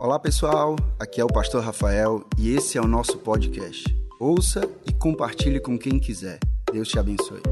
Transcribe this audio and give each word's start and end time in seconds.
Olá 0.00 0.18
pessoal, 0.18 0.76
aqui 0.98 1.20
é 1.20 1.24
o 1.24 1.26
Pastor 1.26 1.62
Rafael 1.62 2.26
e 2.38 2.54
esse 2.54 2.78
é 2.78 2.80
o 2.80 2.86
nosso 2.86 3.18
podcast. 3.18 3.84
Ouça 4.18 4.62
e 4.88 4.94
compartilhe 4.94 5.60
com 5.60 5.78
quem 5.78 5.98
quiser. 5.98 6.38
Deus 6.72 6.88
te 6.88 6.98
abençoe. 6.98 7.42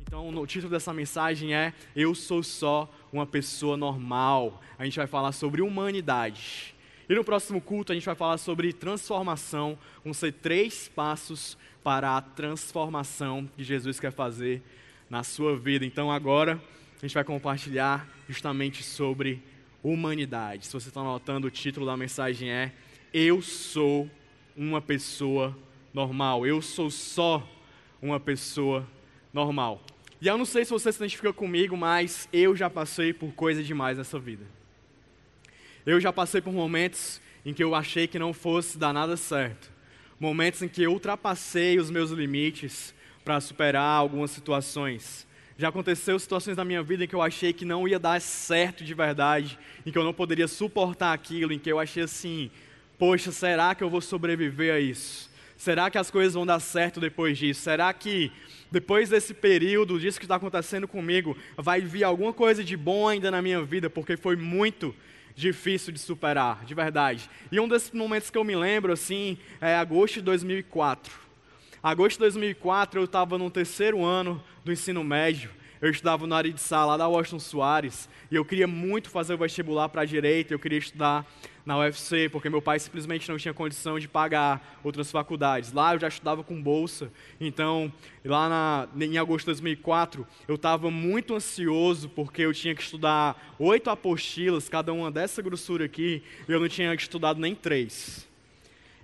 Então, 0.00 0.34
o 0.34 0.46
título 0.46 0.70
dessa 0.70 0.94
mensagem 0.94 1.54
é 1.54 1.74
Eu 1.94 2.14
sou 2.14 2.42
só 2.42 2.90
uma 3.12 3.26
pessoa 3.26 3.76
normal. 3.76 4.58
A 4.78 4.86
gente 4.86 4.96
vai 4.96 5.06
falar 5.06 5.32
sobre 5.32 5.60
humanidade. 5.60 6.74
E 7.06 7.14
no 7.14 7.22
próximo 7.22 7.60
culto 7.60 7.92
a 7.92 7.94
gente 7.94 8.06
vai 8.06 8.14
falar 8.14 8.38
sobre 8.38 8.72
transformação. 8.72 9.76
Vão 10.02 10.14
ser 10.14 10.32
três 10.32 10.88
passos 10.88 11.58
para 11.84 12.16
a 12.16 12.22
transformação 12.22 13.46
que 13.54 13.62
Jesus 13.62 14.00
quer 14.00 14.12
fazer 14.12 14.62
na 15.10 15.22
sua 15.22 15.58
vida. 15.58 15.84
Então 15.84 16.10
agora 16.10 16.58
a 16.96 17.06
gente 17.06 17.12
vai 17.12 17.22
compartilhar 17.22 18.08
justamente 18.26 18.82
sobre 18.82 19.42
humanidade. 19.82 20.66
Se 20.66 20.72
você 20.72 20.88
está 20.88 21.00
anotando, 21.00 21.46
o 21.46 21.50
título 21.50 21.86
da 21.86 21.96
mensagem 21.96 22.50
é 22.50 22.72
Eu 23.12 23.40
sou 23.42 24.10
uma 24.56 24.80
pessoa 24.80 25.56
normal. 25.92 26.46
Eu 26.46 26.60
sou 26.60 26.90
só 26.90 27.46
uma 28.00 28.20
pessoa 28.20 28.86
normal. 29.32 29.82
E 30.20 30.26
eu 30.26 30.36
não 30.36 30.44
sei 30.44 30.64
se 30.64 30.70
você 30.70 30.92
se 30.92 30.98
identifica 30.98 31.32
comigo, 31.32 31.76
mas 31.76 32.28
eu 32.32 32.54
já 32.54 32.68
passei 32.68 33.12
por 33.12 33.32
coisa 33.32 33.62
demais 33.62 33.96
nessa 33.96 34.18
vida. 34.18 34.44
Eu 35.86 35.98
já 35.98 36.12
passei 36.12 36.40
por 36.40 36.52
momentos 36.52 37.20
em 37.44 37.54
que 37.54 37.64
eu 37.64 37.74
achei 37.74 38.06
que 38.06 38.18
não 38.18 38.34
fosse 38.34 38.76
dar 38.76 38.92
nada 38.92 39.16
certo. 39.16 39.70
Momentos 40.18 40.60
em 40.60 40.68
que 40.68 40.82
eu 40.82 40.92
ultrapassei 40.92 41.78
os 41.78 41.90
meus 41.90 42.10
limites 42.10 42.94
para 43.24 43.40
superar 43.40 43.96
algumas 43.96 44.30
situações. 44.30 45.26
Já 45.60 45.68
aconteceu 45.68 46.18
situações 46.18 46.56
na 46.56 46.64
minha 46.64 46.82
vida 46.82 47.04
em 47.04 47.06
que 47.06 47.14
eu 47.14 47.20
achei 47.20 47.52
que 47.52 47.66
não 47.66 47.86
ia 47.86 47.98
dar 47.98 48.18
certo 48.18 48.82
de 48.82 48.94
verdade, 48.94 49.58
em 49.84 49.92
que 49.92 49.98
eu 49.98 50.02
não 50.02 50.14
poderia 50.14 50.48
suportar 50.48 51.12
aquilo, 51.12 51.52
em 51.52 51.58
que 51.58 51.70
eu 51.70 51.78
achei 51.78 52.02
assim: 52.02 52.50
poxa, 52.98 53.30
será 53.30 53.74
que 53.74 53.84
eu 53.84 53.90
vou 53.90 54.00
sobreviver 54.00 54.72
a 54.74 54.80
isso? 54.80 55.28
Será 55.58 55.90
que 55.90 55.98
as 55.98 56.10
coisas 56.10 56.32
vão 56.32 56.46
dar 56.46 56.60
certo 56.60 56.98
depois 56.98 57.36
disso? 57.36 57.60
Será 57.60 57.92
que 57.92 58.32
depois 58.72 59.10
desse 59.10 59.34
período, 59.34 60.00
disso 60.00 60.18
que 60.18 60.24
está 60.24 60.36
acontecendo 60.36 60.88
comigo, 60.88 61.36
vai 61.58 61.82
vir 61.82 62.04
alguma 62.04 62.32
coisa 62.32 62.64
de 62.64 62.74
bom 62.74 63.06
ainda 63.06 63.30
na 63.30 63.42
minha 63.42 63.62
vida? 63.62 63.90
Porque 63.90 64.16
foi 64.16 64.36
muito 64.36 64.94
difícil 65.34 65.92
de 65.92 65.98
superar, 65.98 66.64
de 66.64 66.72
verdade. 66.72 67.28
E 67.52 67.60
um 67.60 67.68
desses 67.68 67.90
momentos 67.90 68.30
que 68.30 68.38
eu 68.38 68.44
me 68.44 68.56
lembro, 68.56 68.94
assim, 68.94 69.36
é 69.60 69.76
agosto 69.76 70.14
de 70.14 70.22
2004. 70.22 71.12
Agosto 71.82 72.16
de 72.16 72.24
2004, 72.24 73.00
eu 73.00 73.04
estava 73.04 73.38
no 73.38 73.50
terceiro 73.50 74.04
ano 74.04 74.42
do 74.62 74.70
ensino 74.70 75.02
médio. 75.02 75.50
Eu 75.80 75.90
estudava 75.90 76.26
no 76.26 76.34
área 76.34 76.52
de 76.52 76.60
sala 76.60 76.90
lá 76.90 76.96
da 76.98 77.08
Washington 77.08 77.38
Soares 77.38 78.06
e 78.30 78.36
eu 78.36 78.44
queria 78.44 78.66
muito 78.66 79.08
fazer 79.08 79.32
o 79.32 79.38
vestibular 79.38 79.88
para 79.88 80.02
a 80.02 80.04
direita, 80.04 80.52
eu 80.52 80.58
queria 80.58 80.78
estudar 80.78 81.26
na 81.64 81.78
UFC, 81.78 82.28
porque 82.28 82.50
meu 82.50 82.60
pai 82.60 82.78
simplesmente 82.78 83.26
não 83.30 83.38
tinha 83.38 83.54
condição 83.54 83.98
de 83.98 84.06
pagar 84.06 84.78
outras 84.84 85.10
faculdades. 85.10 85.72
Lá 85.72 85.94
eu 85.94 85.98
já 85.98 86.08
estudava 86.08 86.44
com 86.44 86.62
bolsa, 86.62 87.10
então 87.40 87.90
lá 88.22 88.46
na, 88.46 88.88
em 89.02 89.16
agosto 89.16 89.46
de 89.46 89.52
2004 89.52 90.26
eu 90.46 90.56
estava 90.56 90.90
muito 90.90 91.34
ansioso 91.34 92.10
porque 92.10 92.42
eu 92.42 92.52
tinha 92.52 92.74
que 92.74 92.82
estudar 92.82 93.56
oito 93.58 93.88
apostilas, 93.88 94.68
cada 94.68 94.92
uma 94.92 95.10
dessa 95.10 95.40
grossura 95.40 95.86
aqui, 95.86 96.22
e 96.46 96.52
eu 96.52 96.60
não 96.60 96.68
tinha 96.68 96.92
estudado 96.92 97.40
nem 97.40 97.54
três. 97.54 98.29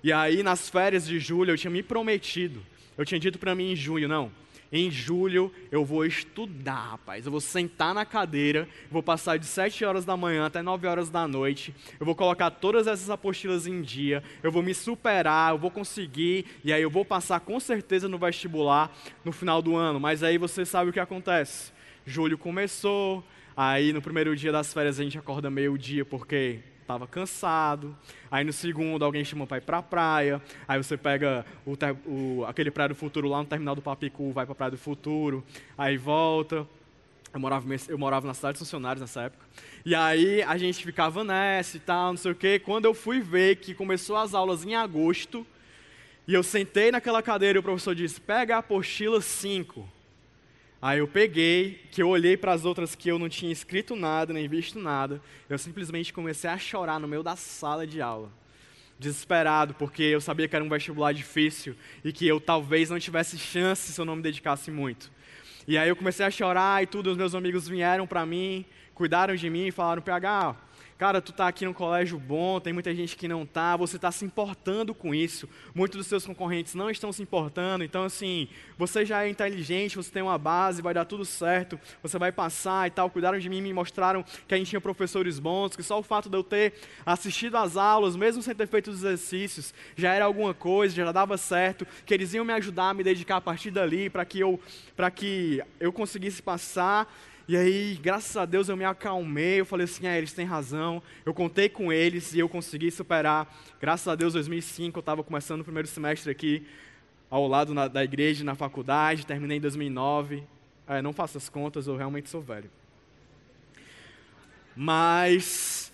E 0.07 0.13
aí 0.13 0.41
nas 0.41 0.71
férias 0.71 1.05
de 1.05 1.19
julho 1.19 1.51
eu 1.51 1.59
tinha 1.59 1.69
me 1.69 1.83
prometido, 1.83 2.63
eu 2.97 3.05
tinha 3.05 3.19
dito 3.19 3.41
para 3.41 3.57
mim 3.57 3.73
em 3.73 3.75
junho, 3.75 4.07
não, 4.07 4.31
em 4.71 4.89
julho 4.89 5.53
eu 5.69 5.85
vou 5.85 6.07
estudar, 6.07 6.91
rapaz. 6.91 7.27
Eu 7.27 7.33
vou 7.33 7.41
sentar 7.41 7.93
na 7.93 8.05
cadeira, 8.05 8.69
vou 8.89 9.03
passar 9.03 9.37
de 9.37 9.47
7 9.47 9.85
horas 9.85 10.05
da 10.05 10.17
manhã 10.17 10.47
até 10.47 10.63
9 10.63 10.87
horas 10.87 11.11
da 11.11 11.27
noite. 11.27 11.75
Eu 11.99 12.07
vou 12.07 12.15
colocar 12.15 12.53
todas 12.53 12.87
essas 12.87 13.11
apostilas 13.11 13.67
em 13.67 13.83
dia, 13.83 14.23
eu 14.45 14.53
vou 14.53 14.63
me 14.63 14.75
superar, 14.75 15.55
eu 15.55 15.59
vou 15.59 15.73
conseguir 15.73 16.47
e 16.63 16.73
aí 16.73 16.83
eu 16.83 16.91
vou 16.91 17.05
passar 17.05 17.41
com 17.41 17.59
certeza 17.59 18.07
no 18.07 18.17
vestibular 18.17 18.97
no 19.25 19.33
final 19.33 19.61
do 19.61 19.75
ano. 19.75 19.99
Mas 19.99 20.23
aí 20.23 20.39
você 20.39 20.65
sabe 20.65 20.91
o 20.91 20.93
que 20.93 21.01
acontece. 21.01 21.73
Julho 22.07 22.39
começou, 22.39 23.25
aí 23.57 23.93
no 23.93 24.01
primeiro 24.01 24.37
dia 24.37 24.53
das 24.53 24.73
férias 24.73 25.01
a 25.01 25.03
gente 25.03 25.19
acorda 25.19 25.51
meio-dia 25.51 26.05
porque 26.05 26.61
estava 26.87 27.07
cansado. 27.07 27.97
Aí 28.31 28.45
no 28.45 28.53
segundo, 28.53 29.05
alguém 29.05 29.25
chamou 29.25 29.47
para 29.47 29.59
ir 29.59 29.63
para 29.63 29.79
a 29.79 29.83
praia. 29.83 30.41
Aí 30.67 30.79
você 30.83 30.97
pega 30.97 31.45
o, 31.67 31.75
o, 32.07 32.45
aquele 32.47 32.71
Praia 32.71 32.89
do 32.89 32.95
Futuro 32.95 33.29
lá 33.29 33.39
no 33.39 33.45
terminal 33.45 33.75
do 33.75 33.83
Papicu, 33.83 34.31
vai 34.33 34.47
para 34.47 34.53
a 34.53 34.57
Praia 34.57 34.71
do 34.71 34.79
Futuro. 34.79 35.45
Aí 35.77 35.97
volta. 35.97 36.67
Eu 37.35 37.41
morava, 37.41 37.67
eu 37.89 37.99
morava 37.99 38.27
na 38.27 38.33
cidade 38.33 38.55
dos 38.55 38.61
funcionários 38.61 39.01
nessa 39.01 39.23
época. 39.23 39.45
E 39.85 39.95
aí 39.95 40.43
a 40.43 40.57
gente 40.57 40.83
ficava 40.83 41.23
nessa 41.23 41.77
e 41.77 41.81
tal, 41.81 42.13
não 42.13 42.17
sei 42.17 42.33
o 42.33 42.35
quê. 42.35 42.59
Quando 42.59 42.87
eu 42.87 42.95
fui 42.95 43.21
ver 43.21 43.57
que 43.57 43.75
começou 43.75 44.17
as 44.17 44.33
aulas 44.33 44.65
em 44.65 44.75
agosto, 44.75 45.47
e 46.27 46.33
eu 46.35 46.43
sentei 46.43 46.91
naquela 46.91 47.23
cadeira 47.23 47.59
e 47.59 47.61
o 47.61 47.63
professor 47.63 47.95
disse: 47.95 48.21
pega 48.21 48.57
a 48.57 48.59
apostila 48.59 49.21
5. 49.21 49.96
Aí 50.81 50.99
eu 50.99 51.09
peguei, 51.09 51.81
que 51.91 52.03
eu 52.03 52.09
olhei 52.09 52.37
para 52.37 52.53
as 52.53 52.65
outras 52.65 52.95
que 52.95 53.09
eu 53.09 53.19
não 53.19 53.29
tinha 53.29 53.51
escrito 53.51 53.97
nada, 53.97 54.33
nem 54.33 54.47
visto 54.47 54.79
nada. 54.79 55.21
Eu 55.49 55.59
simplesmente 55.59 56.13
comecei 56.13 56.51
a 56.51 56.59
chorar 56.59 57.01
no 57.01 57.09
meio 57.09 57.23
da 57.23 57.35
sala 57.35 57.87
de 57.87 58.01
aula. 58.01 58.31
Desesperado, 58.99 59.75
porque 59.75 60.03
eu 60.03 60.21
sabia 60.21 60.47
que 60.49 60.55
era 60.55 60.65
um 60.65 60.69
vestibular 60.69 61.13
difícil 61.13 61.75
e 62.05 62.13
que 62.13 62.27
eu 62.27 62.41
talvez 62.41 62.91
não 62.91 62.99
tivesse 62.99 63.39
chance 63.39 63.93
se 63.93 64.01
eu 64.01 64.05
não 64.05 64.17
me 64.17 64.23
dedicasse 64.23 64.71
muito. 64.71 65.11
E 65.67 65.77
aí 65.77 65.89
eu 65.89 65.97
comecei 65.97 66.25
a 66.25 66.31
chorar 66.31 66.83
e 66.83 66.87
tudo, 66.87 67.11
os 67.11 67.17
meus 67.17 67.35
amigos 67.35 67.67
vieram 67.67 68.07
para 68.07 68.25
mim, 68.25 68.65
cuidaram 68.95 69.35
de 69.35 69.51
mim 69.51 69.67
e 69.67 69.73
falaram: 69.73 70.01
PH, 70.01 70.57
Cara, 70.99 71.21
tu 71.21 71.31
está 71.31 71.47
aqui 71.47 71.67
num 71.67 71.75
colégio 71.75 72.19
bom, 72.19 72.59
tem 72.59 72.73
muita 72.73 72.95
gente 72.95 73.19
que 73.19 73.29
não 73.29 73.43
está, 73.43 73.77
você 73.77 73.97
está 73.97 74.11
se 74.11 74.25
importando 74.25 74.95
com 74.95 75.15
isso. 75.15 75.47
Muitos 75.75 75.99
dos 75.99 76.07
seus 76.07 76.25
concorrentes 76.25 76.75
não 76.75 76.89
estão 76.89 77.13
se 77.13 77.23
importando, 77.23 77.85
então 77.85 78.03
assim, 78.03 78.49
você 78.79 79.05
já 79.05 79.23
é 79.23 79.29
inteligente, 79.29 79.97
você 79.97 80.11
tem 80.11 80.23
uma 80.23 80.39
base, 80.39 80.81
vai 80.81 80.95
dar 80.95 81.05
tudo 81.05 81.23
certo, 81.23 81.79
você 82.03 82.19
vai 82.19 82.33
passar 82.33 82.87
e 82.87 82.91
tal. 82.91 83.11
Cuidaram 83.11 83.39
de 83.39 83.47
mim, 83.47 83.61
me 83.61 83.75
mostraram 83.75 84.25
que 84.49 84.55
a 84.55 84.57
gente 84.57 84.71
tinha 84.71 84.81
professores 84.81 85.39
bons, 85.39 85.77
que 85.77 85.83
só 85.83 85.99
o 85.99 86.03
fato 86.03 86.31
de 86.31 86.37
eu 86.39 86.43
ter 86.43 86.73
assistido 87.05 87.59
às 87.59 87.77
aulas, 87.77 88.17
mesmo 88.17 88.43
sem 88.43 88.55
ter 88.55 88.67
feito 88.67 88.91
os 88.91 88.97
exercícios, 89.05 89.75
já 89.95 90.15
era 90.15 90.25
alguma 90.25 90.55
coisa, 90.55 90.95
já 90.95 91.13
dava 91.13 91.37
certo, 91.37 91.87
que 92.07 92.15
eles 92.15 92.33
iam 92.33 92.45
me 92.45 92.55
ajudar 92.55 92.89
a 92.89 92.95
me 92.95 93.05
dedicar 93.05 93.37
a 93.37 93.41
partir 93.43 93.71
dali 93.71 94.09
para 94.09 94.25
que 94.25 94.41
eu 94.41 94.59
para 94.97 95.11
que 95.11 95.63
eu 95.79 95.93
conseguisse 95.93 96.43
passar 96.43 97.07
e 97.49 97.57
aí, 97.57 97.99
graças 98.03 98.37
a 98.37 98.45
Deus, 98.45 98.69
eu 98.69 98.77
me 98.77 98.85
acalmei. 98.85 99.61
Eu 99.61 99.67
falei 99.67 99.85
assim: 99.85 100.07
é, 100.07 100.19
eles 100.19 100.33
têm 100.33 100.45
razão. 100.45 101.01
Eu 101.25 101.33
contei 101.33 101.69
com 101.69 101.93
eles 101.93 102.35
e 102.35 102.41
eu 102.41 102.49
consegui 102.49 102.91
superar. 102.91 103.55
Graças 103.81 104.09
a 104.09 104.17
Deus, 104.17 104.33
2005, 104.33 104.99
eu 104.99 105.01
estava 105.01 105.23
começando 105.23 105.61
o 105.61 105.65
primeiro 105.65 105.87
semestre 105.87 106.31
aqui, 106.31 106.67
ao 107.31 107.47
lado 107.47 107.73
na, 107.73 107.87
da 107.87 108.03
igreja, 108.03 108.43
na 108.43 108.57
faculdade. 108.57 109.25
Terminei 109.25 109.59
em 109.59 109.61
2009. 109.61 110.43
É, 110.89 111.01
não 111.01 111.13
faço 111.13 111.39
as 111.39 111.49
contas, 111.49 111.87
eu 111.87 111.97
realmente 111.97 112.29
sou 112.29 112.41
velho. 112.41 112.71
Mas 114.75 115.93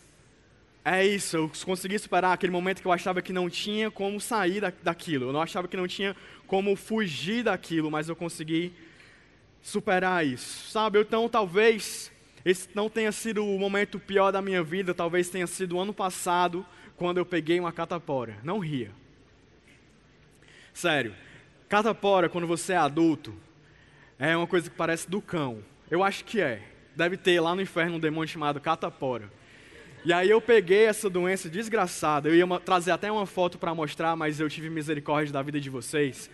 é 0.84 1.06
isso, 1.06 1.36
eu 1.36 1.52
consegui 1.64 1.98
superar 1.98 2.32
aquele 2.32 2.50
momento 2.50 2.80
que 2.80 2.86
eu 2.88 2.92
achava 2.92 3.22
que 3.22 3.32
não 3.32 3.48
tinha 3.48 3.90
como 3.90 4.20
sair 4.20 4.60
da, 4.60 4.72
daquilo. 4.82 5.26
Eu 5.26 5.32
não 5.32 5.40
achava 5.40 5.68
que 5.68 5.76
não 5.76 5.86
tinha 5.86 6.16
como 6.46 6.74
fugir 6.74 7.44
daquilo, 7.44 7.90
mas 7.90 8.08
eu 8.08 8.16
consegui 8.16 8.72
superar 9.62 10.26
isso, 10.26 10.70
sabe? 10.70 11.00
Então, 11.00 11.28
talvez 11.28 12.10
esse 12.44 12.68
não 12.74 12.90
tenha 12.90 13.12
sido 13.12 13.46
o 13.46 13.58
momento 13.58 13.98
pior 13.98 14.32
da 14.32 14.42
minha 14.42 14.62
vida, 14.62 14.92
talvez 14.92 15.30
tenha 15.30 15.46
sido 15.46 15.76
o 15.76 15.80
ano 15.80 15.94
passado, 15.94 16.66
quando 16.96 17.18
eu 17.18 17.24
peguei 17.24 17.58
uma 17.60 17.72
catapora. 17.72 18.36
Não 18.42 18.58
ria. 18.58 18.90
Sério, 20.74 21.14
catapora, 21.68 22.28
quando 22.28 22.46
você 22.46 22.72
é 22.72 22.76
adulto, 22.76 23.34
é 24.18 24.36
uma 24.36 24.46
coisa 24.46 24.68
que 24.68 24.76
parece 24.76 25.08
do 25.08 25.20
cão. 25.20 25.62
Eu 25.90 26.02
acho 26.02 26.24
que 26.24 26.40
é. 26.40 26.62
Deve 26.94 27.16
ter 27.16 27.40
lá 27.40 27.54
no 27.54 27.62
inferno 27.62 27.96
um 27.96 28.00
demônio 28.00 28.28
chamado 28.28 28.60
catapora. 28.60 29.30
E 30.04 30.12
aí 30.12 30.28
eu 30.28 30.40
peguei 30.40 30.86
essa 30.86 31.08
doença 31.08 31.48
desgraçada. 31.48 32.28
Eu 32.28 32.34
ia 32.34 32.60
trazer 32.60 32.90
até 32.90 33.10
uma 33.10 33.24
foto 33.24 33.58
para 33.58 33.74
mostrar, 33.74 34.16
mas 34.16 34.40
eu 34.40 34.48
tive 34.48 34.68
misericórdia 34.68 35.32
da 35.32 35.42
vida 35.42 35.60
de 35.60 35.70
vocês. 35.70 36.28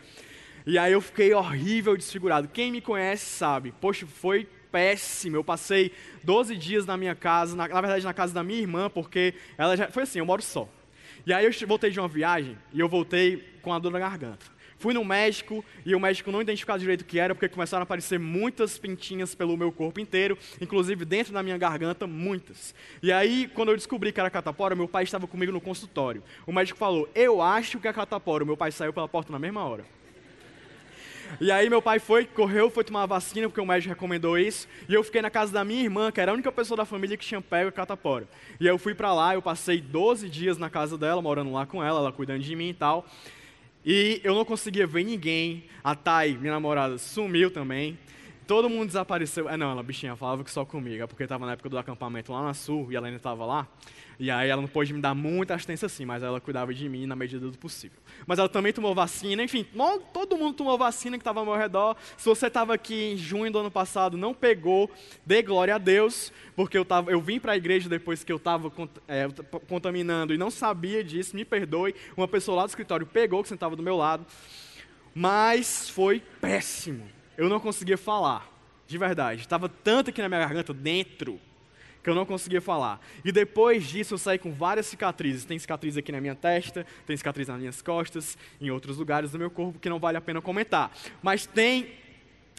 E 0.66 0.78
aí 0.78 0.92
eu 0.92 1.00
fiquei 1.00 1.32
horrível, 1.34 1.96
desfigurado. 1.96 2.48
Quem 2.48 2.70
me 2.70 2.80
conhece 2.80 3.24
sabe. 3.24 3.72
Poxa, 3.80 4.06
foi 4.06 4.46
péssimo. 4.70 5.36
Eu 5.36 5.44
passei 5.44 5.92
12 6.24 6.56
dias 6.56 6.86
na 6.86 6.96
minha 6.96 7.14
casa, 7.14 7.56
na, 7.56 7.68
na, 7.68 7.80
verdade 7.80 8.04
na 8.04 8.14
casa 8.14 8.34
da 8.34 8.42
minha 8.42 8.60
irmã, 8.60 8.90
porque 8.90 9.34
ela 9.56 9.76
já 9.76 9.88
foi 9.88 10.02
assim, 10.02 10.18
eu 10.18 10.26
moro 10.26 10.42
só. 10.42 10.68
E 11.26 11.32
aí 11.32 11.44
eu 11.44 11.52
voltei 11.66 11.90
de 11.90 11.98
uma 11.98 12.08
viagem 12.08 12.56
e 12.72 12.80
eu 12.80 12.88
voltei 12.88 13.58
com 13.62 13.72
a 13.72 13.78
dor 13.78 13.90
na 13.90 13.98
garganta. 13.98 14.58
Fui 14.78 14.94
no 14.94 15.04
médico 15.04 15.64
e 15.84 15.92
o 15.92 15.98
médico 15.98 16.30
não 16.30 16.40
identificava 16.40 16.78
direito 16.78 17.00
o 17.00 17.04
que 17.04 17.18
era, 17.18 17.34
porque 17.34 17.48
começaram 17.48 17.82
a 17.82 17.82
aparecer 17.82 18.18
muitas 18.18 18.78
pintinhas 18.78 19.34
pelo 19.34 19.56
meu 19.56 19.72
corpo 19.72 19.98
inteiro, 19.98 20.38
inclusive 20.60 21.04
dentro 21.04 21.32
da 21.32 21.42
minha 21.42 21.58
garganta, 21.58 22.06
muitas. 22.06 22.72
E 23.02 23.10
aí, 23.10 23.50
quando 23.52 23.70
eu 23.70 23.76
descobri 23.76 24.12
que 24.12 24.20
era 24.20 24.30
catapora, 24.30 24.76
meu 24.76 24.86
pai 24.86 25.02
estava 25.02 25.26
comigo 25.26 25.50
no 25.50 25.60
consultório. 25.60 26.22
O 26.46 26.52
médico 26.52 26.78
falou: 26.78 27.08
Eu 27.12 27.42
acho 27.42 27.80
que 27.80 27.88
é 27.88 27.92
catapora. 27.92 28.44
O 28.44 28.46
meu 28.46 28.56
pai 28.56 28.70
saiu 28.70 28.92
pela 28.92 29.08
porta 29.08 29.32
na 29.32 29.38
mesma 29.38 29.64
hora. 29.64 29.84
E 31.40 31.50
aí 31.50 31.68
meu 31.70 31.80
pai 31.80 31.98
foi, 31.98 32.24
correu, 32.24 32.70
foi 32.70 32.84
tomar 32.84 33.02
a 33.02 33.06
vacina, 33.06 33.48
porque 33.48 33.60
o 33.60 33.66
médico 33.66 33.90
recomendou 33.90 34.38
isso. 34.38 34.66
E 34.88 34.94
eu 34.94 35.04
fiquei 35.04 35.22
na 35.22 35.30
casa 35.30 35.52
da 35.52 35.64
minha 35.64 35.82
irmã, 35.82 36.10
que 36.10 36.20
era 36.20 36.32
a 36.32 36.34
única 36.34 36.50
pessoa 36.50 36.76
da 36.76 36.84
família 36.84 37.16
que 37.16 37.24
tinha 37.24 37.40
pego 37.40 37.70
catapora. 37.70 38.26
E 38.58 38.66
aí 38.66 38.72
eu 38.72 38.78
fui 38.78 38.94
para 38.94 39.12
lá, 39.12 39.34
eu 39.34 39.42
passei 39.42 39.80
12 39.80 40.28
dias 40.28 40.58
na 40.58 40.68
casa 40.68 40.98
dela, 40.98 41.22
morando 41.22 41.52
lá 41.52 41.66
com 41.66 41.82
ela, 41.82 42.00
ela 42.00 42.12
cuidando 42.12 42.42
de 42.42 42.56
mim 42.56 42.70
e 42.70 42.74
tal. 42.74 43.06
E 43.84 44.20
eu 44.24 44.34
não 44.34 44.44
conseguia 44.44 44.86
ver 44.86 45.04
ninguém. 45.04 45.64
A 45.82 45.94
Thay, 45.94 46.36
minha 46.36 46.52
namorada, 46.52 46.98
sumiu 46.98 47.50
também. 47.50 47.98
Todo 48.48 48.66
mundo 48.70 48.86
desapareceu. 48.86 49.46
É, 49.46 49.58
não, 49.58 49.70
ela 49.70 49.82
bichinha 49.82 50.16
falava 50.16 50.42
que 50.42 50.50
só 50.50 50.64
comigo, 50.64 51.04
é 51.04 51.06
porque 51.06 51.22
estava 51.22 51.44
na 51.44 51.52
época 51.52 51.68
do 51.68 51.76
acampamento 51.76 52.32
lá 52.32 52.42
na 52.42 52.54
Sul 52.54 52.90
e 52.90 52.96
ela 52.96 53.06
ainda 53.06 53.18
estava 53.18 53.44
lá. 53.44 53.68
E 54.18 54.30
aí 54.30 54.48
ela 54.48 54.62
não 54.62 54.68
pôde 54.68 54.94
me 54.94 55.02
dar 55.02 55.14
muita 55.14 55.54
assistência 55.54 55.84
assim, 55.84 56.06
mas 56.06 56.22
ela 56.22 56.40
cuidava 56.40 56.72
de 56.72 56.88
mim 56.88 57.04
na 57.04 57.14
medida 57.14 57.46
do 57.50 57.58
possível. 57.58 57.98
Mas 58.26 58.38
ela 58.38 58.48
também 58.48 58.72
tomou 58.72 58.94
vacina, 58.94 59.42
enfim, 59.42 59.66
todo 60.14 60.38
mundo 60.38 60.54
tomou 60.54 60.78
vacina 60.78 61.18
que 61.18 61.20
estava 61.20 61.40
ao 61.40 61.46
meu 61.46 61.56
redor. 61.56 61.94
Se 62.16 62.24
você 62.24 62.46
estava 62.46 62.72
aqui 62.72 63.12
em 63.12 63.18
junho 63.18 63.52
do 63.52 63.58
ano 63.58 63.70
passado, 63.70 64.16
não 64.16 64.32
pegou, 64.32 64.90
dê 65.26 65.42
glória 65.42 65.74
a 65.74 65.78
Deus, 65.78 66.32
porque 66.56 66.78
eu, 66.78 66.86
tava, 66.86 67.10
eu 67.10 67.20
vim 67.20 67.38
para 67.38 67.52
a 67.52 67.56
igreja 67.56 67.86
depois 67.86 68.24
que 68.24 68.32
eu 68.32 68.38
estava 68.38 68.72
é, 69.06 69.28
contaminando 69.68 70.32
e 70.32 70.38
não 70.38 70.50
sabia 70.50 71.04
disso, 71.04 71.36
me 71.36 71.44
perdoe. 71.44 71.94
Uma 72.16 72.26
pessoa 72.26 72.56
lá 72.56 72.64
do 72.64 72.70
escritório 72.70 73.06
pegou, 73.06 73.42
que 73.42 73.48
sentava 73.50 73.76
do 73.76 73.82
meu 73.82 73.98
lado, 73.98 74.24
mas 75.14 75.90
foi 75.90 76.22
péssimo. 76.40 77.17
Eu 77.38 77.48
não 77.48 77.60
conseguia 77.60 77.96
falar, 77.96 78.50
de 78.84 78.98
verdade. 78.98 79.42
Estava 79.42 79.68
tanto 79.68 80.10
aqui 80.10 80.20
na 80.20 80.28
minha 80.28 80.40
garganta, 80.40 80.74
dentro, 80.74 81.40
que 82.02 82.10
eu 82.10 82.14
não 82.14 82.26
conseguia 82.26 82.60
falar. 82.60 83.00
E 83.24 83.30
depois 83.30 83.86
disso 83.86 84.14
eu 84.14 84.18
saí 84.18 84.40
com 84.40 84.52
várias 84.52 84.86
cicatrizes. 84.86 85.44
Tem 85.44 85.56
cicatriz 85.56 85.96
aqui 85.96 86.10
na 86.10 86.20
minha 86.20 86.34
testa, 86.34 86.84
tem 87.06 87.16
cicatriz 87.16 87.46
nas 87.46 87.60
minhas 87.60 87.80
costas, 87.80 88.36
em 88.60 88.70
outros 88.70 88.98
lugares 88.98 89.30
do 89.30 89.38
meu 89.38 89.52
corpo 89.52 89.78
que 89.78 89.88
não 89.88 90.00
vale 90.00 90.18
a 90.18 90.20
pena 90.20 90.42
comentar. 90.42 90.90
Mas 91.22 91.46
tem 91.46 91.92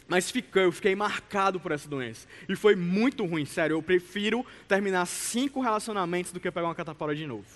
mas 0.08 0.28
ficou, 0.28 0.62
eu 0.62 0.72
fiquei 0.72 0.96
marcado 0.96 1.60
por 1.60 1.70
essa 1.70 1.88
doença. 1.88 2.26
E 2.48 2.56
foi 2.56 2.74
muito 2.74 3.24
ruim, 3.24 3.44
sério. 3.44 3.74
Eu 3.74 3.82
prefiro 3.82 4.44
terminar 4.66 5.06
cinco 5.06 5.60
relacionamentos 5.60 6.32
do 6.32 6.40
que 6.40 6.50
pegar 6.50 6.66
uma 6.66 6.74
catapora 6.74 7.14
de 7.14 7.26
novo. 7.28 7.46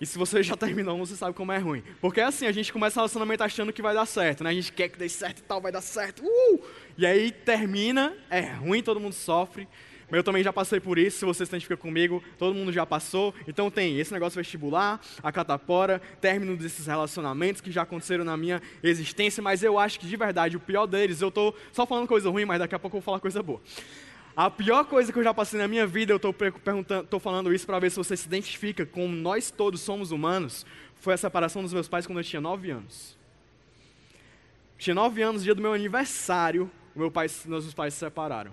E 0.00 0.06
se 0.06 0.18
você 0.18 0.42
já 0.42 0.56
terminou, 0.56 0.98
você 0.98 1.16
sabe 1.16 1.34
como 1.34 1.52
é 1.52 1.58
ruim. 1.58 1.82
Porque 2.00 2.20
é 2.20 2.24
assim, 2.24 2.46
a 2.46 2.52
gente 2.52 2.72
começa 2.72 2.98
o 2.98 3.00
relacionamento 3.00 3.42
achando 3.42 3.72
que 3.72 3.80
vai 3.80 3.94
dar 3.94 4.06
certo, 4.06 4.44
né? 4.44 4.50
A 4.50 4.54
gente 4.54 4.72
quer 4.72 4.88
que 4.88 4.98
dê 4.98 5.08
certo 5.08 5.38
e 5.38 5.42
tal, 5.42 5.60
vai 5.60 5.72
dar 5.72 5.80
certo. 5.80 6.22
Uh! 6.22 6.60
E 6.98 7.06
aí 7.06 7.30
termina, 7.30 8.14
é 8.30 8.40
ruim, 8.40 8.82
todo 8.82 9.00
mundo 9.00 9.14
sofre. 9.14 9.66
Mas 10.08 10.18
eu 10.18 10.24
também 10.24 10.42
já 10.42 10.52
passei 10.52 10.78
por 10.78 10.98
isso, 10.98 11.18
se 11.18 11.24
você 11.24 11.44
se 11.44 11.50
identifica 11.50 11.76
comigo, 11.76 12.22
todo 12.38 12.54
mundo 12.54 12.72
já 12.72 12.86
passou. 12.86 13.34
Então 13.48 13.70
tem 13.70 13.98
esse 13.98 14.12
negócio 14.12 14.36
vestibular, 14.36 15.00
a 15.22 15.32
catapora, 15.32 16.00
término 16.20 16.56
desses 16.56 16.86
relacionamentos 16.86 17.60
que 17.60 17.72
já 17.72 17.82
aconteceram 17.82 18.24
na 18.24 18.36
minha 18.36 18.62
existência, 18.82 19.42
mas 19.42 19.62
eu 19.62 19.78
acho 19.78 19.98
que 19.98 20.06
de 20.06 20.16
verdade 20.16 20.56
o 20.56 20.60
pior 20.60 20.86
deles, 20.86 21.20
eu 21.20 21.28
estou 21.28 21.56
só 21.72 21.84
falando 21.84 22.06
coisa 22.06 22.30
ruim, 22.30 22.44
mas 22.44 22.60
daqui 22.60 22.74
a 22.74 22.78
pouco 22.78 22.96
eu 22.96 23.00
vou 23.00 23.04
falar 23.04 23.18
coisa 23.18 23.42
boa. 23.42 23.60
A 24.36 24.50
pior 24.50 24.84
coisa 24.84 25.10
que 25.10 25.18
eu 25.18 25.24
já 25.24 25.32
passei 25.32 25.58
na 25.58 25.66
minha 25.66 25.86
vida, 25.86 26.12
eu 26.12 26.16
estou 26.16 26.30
perguntando, 26.30 27.18
falando 27.18 27.54
isso 27.54 27.64
para 27.64 27.78
ver 27.78 27.90
se 27.90 27.96
você 27.96 28.14
se 28.14 28.26
identifica 28.26 28.84
com 28.84 29.08
nós 29.08 29.50
todos 29.50 29.80
somos 29.80 30.10
humanos, 30.10 30.66
foi 30.96 31.14
a 31.14 31.16
separação 31.16 31.62
dos 31.62 31.72
meus 31.72 31.88
pais 31.88 32.06
quando 32.06 32.18
eu 32.18 32.24
tinha 32.24 32.40
9 32.40 32.70
anos. 32.70 33.16
Tinha 34.76 34.94
9 34.94 35.22
anos, 35.22 35.42
dia 35.42 35.54
do 35.54 35.62
meu 35.62 35.72
aniversário, 35.72 36.70
meu 36.94 37.10
pai, 37.10 37.28
meus 37.46 37.72
pais 37.72 37.94
se 37.94 38.00
separaram. 38.00 38.52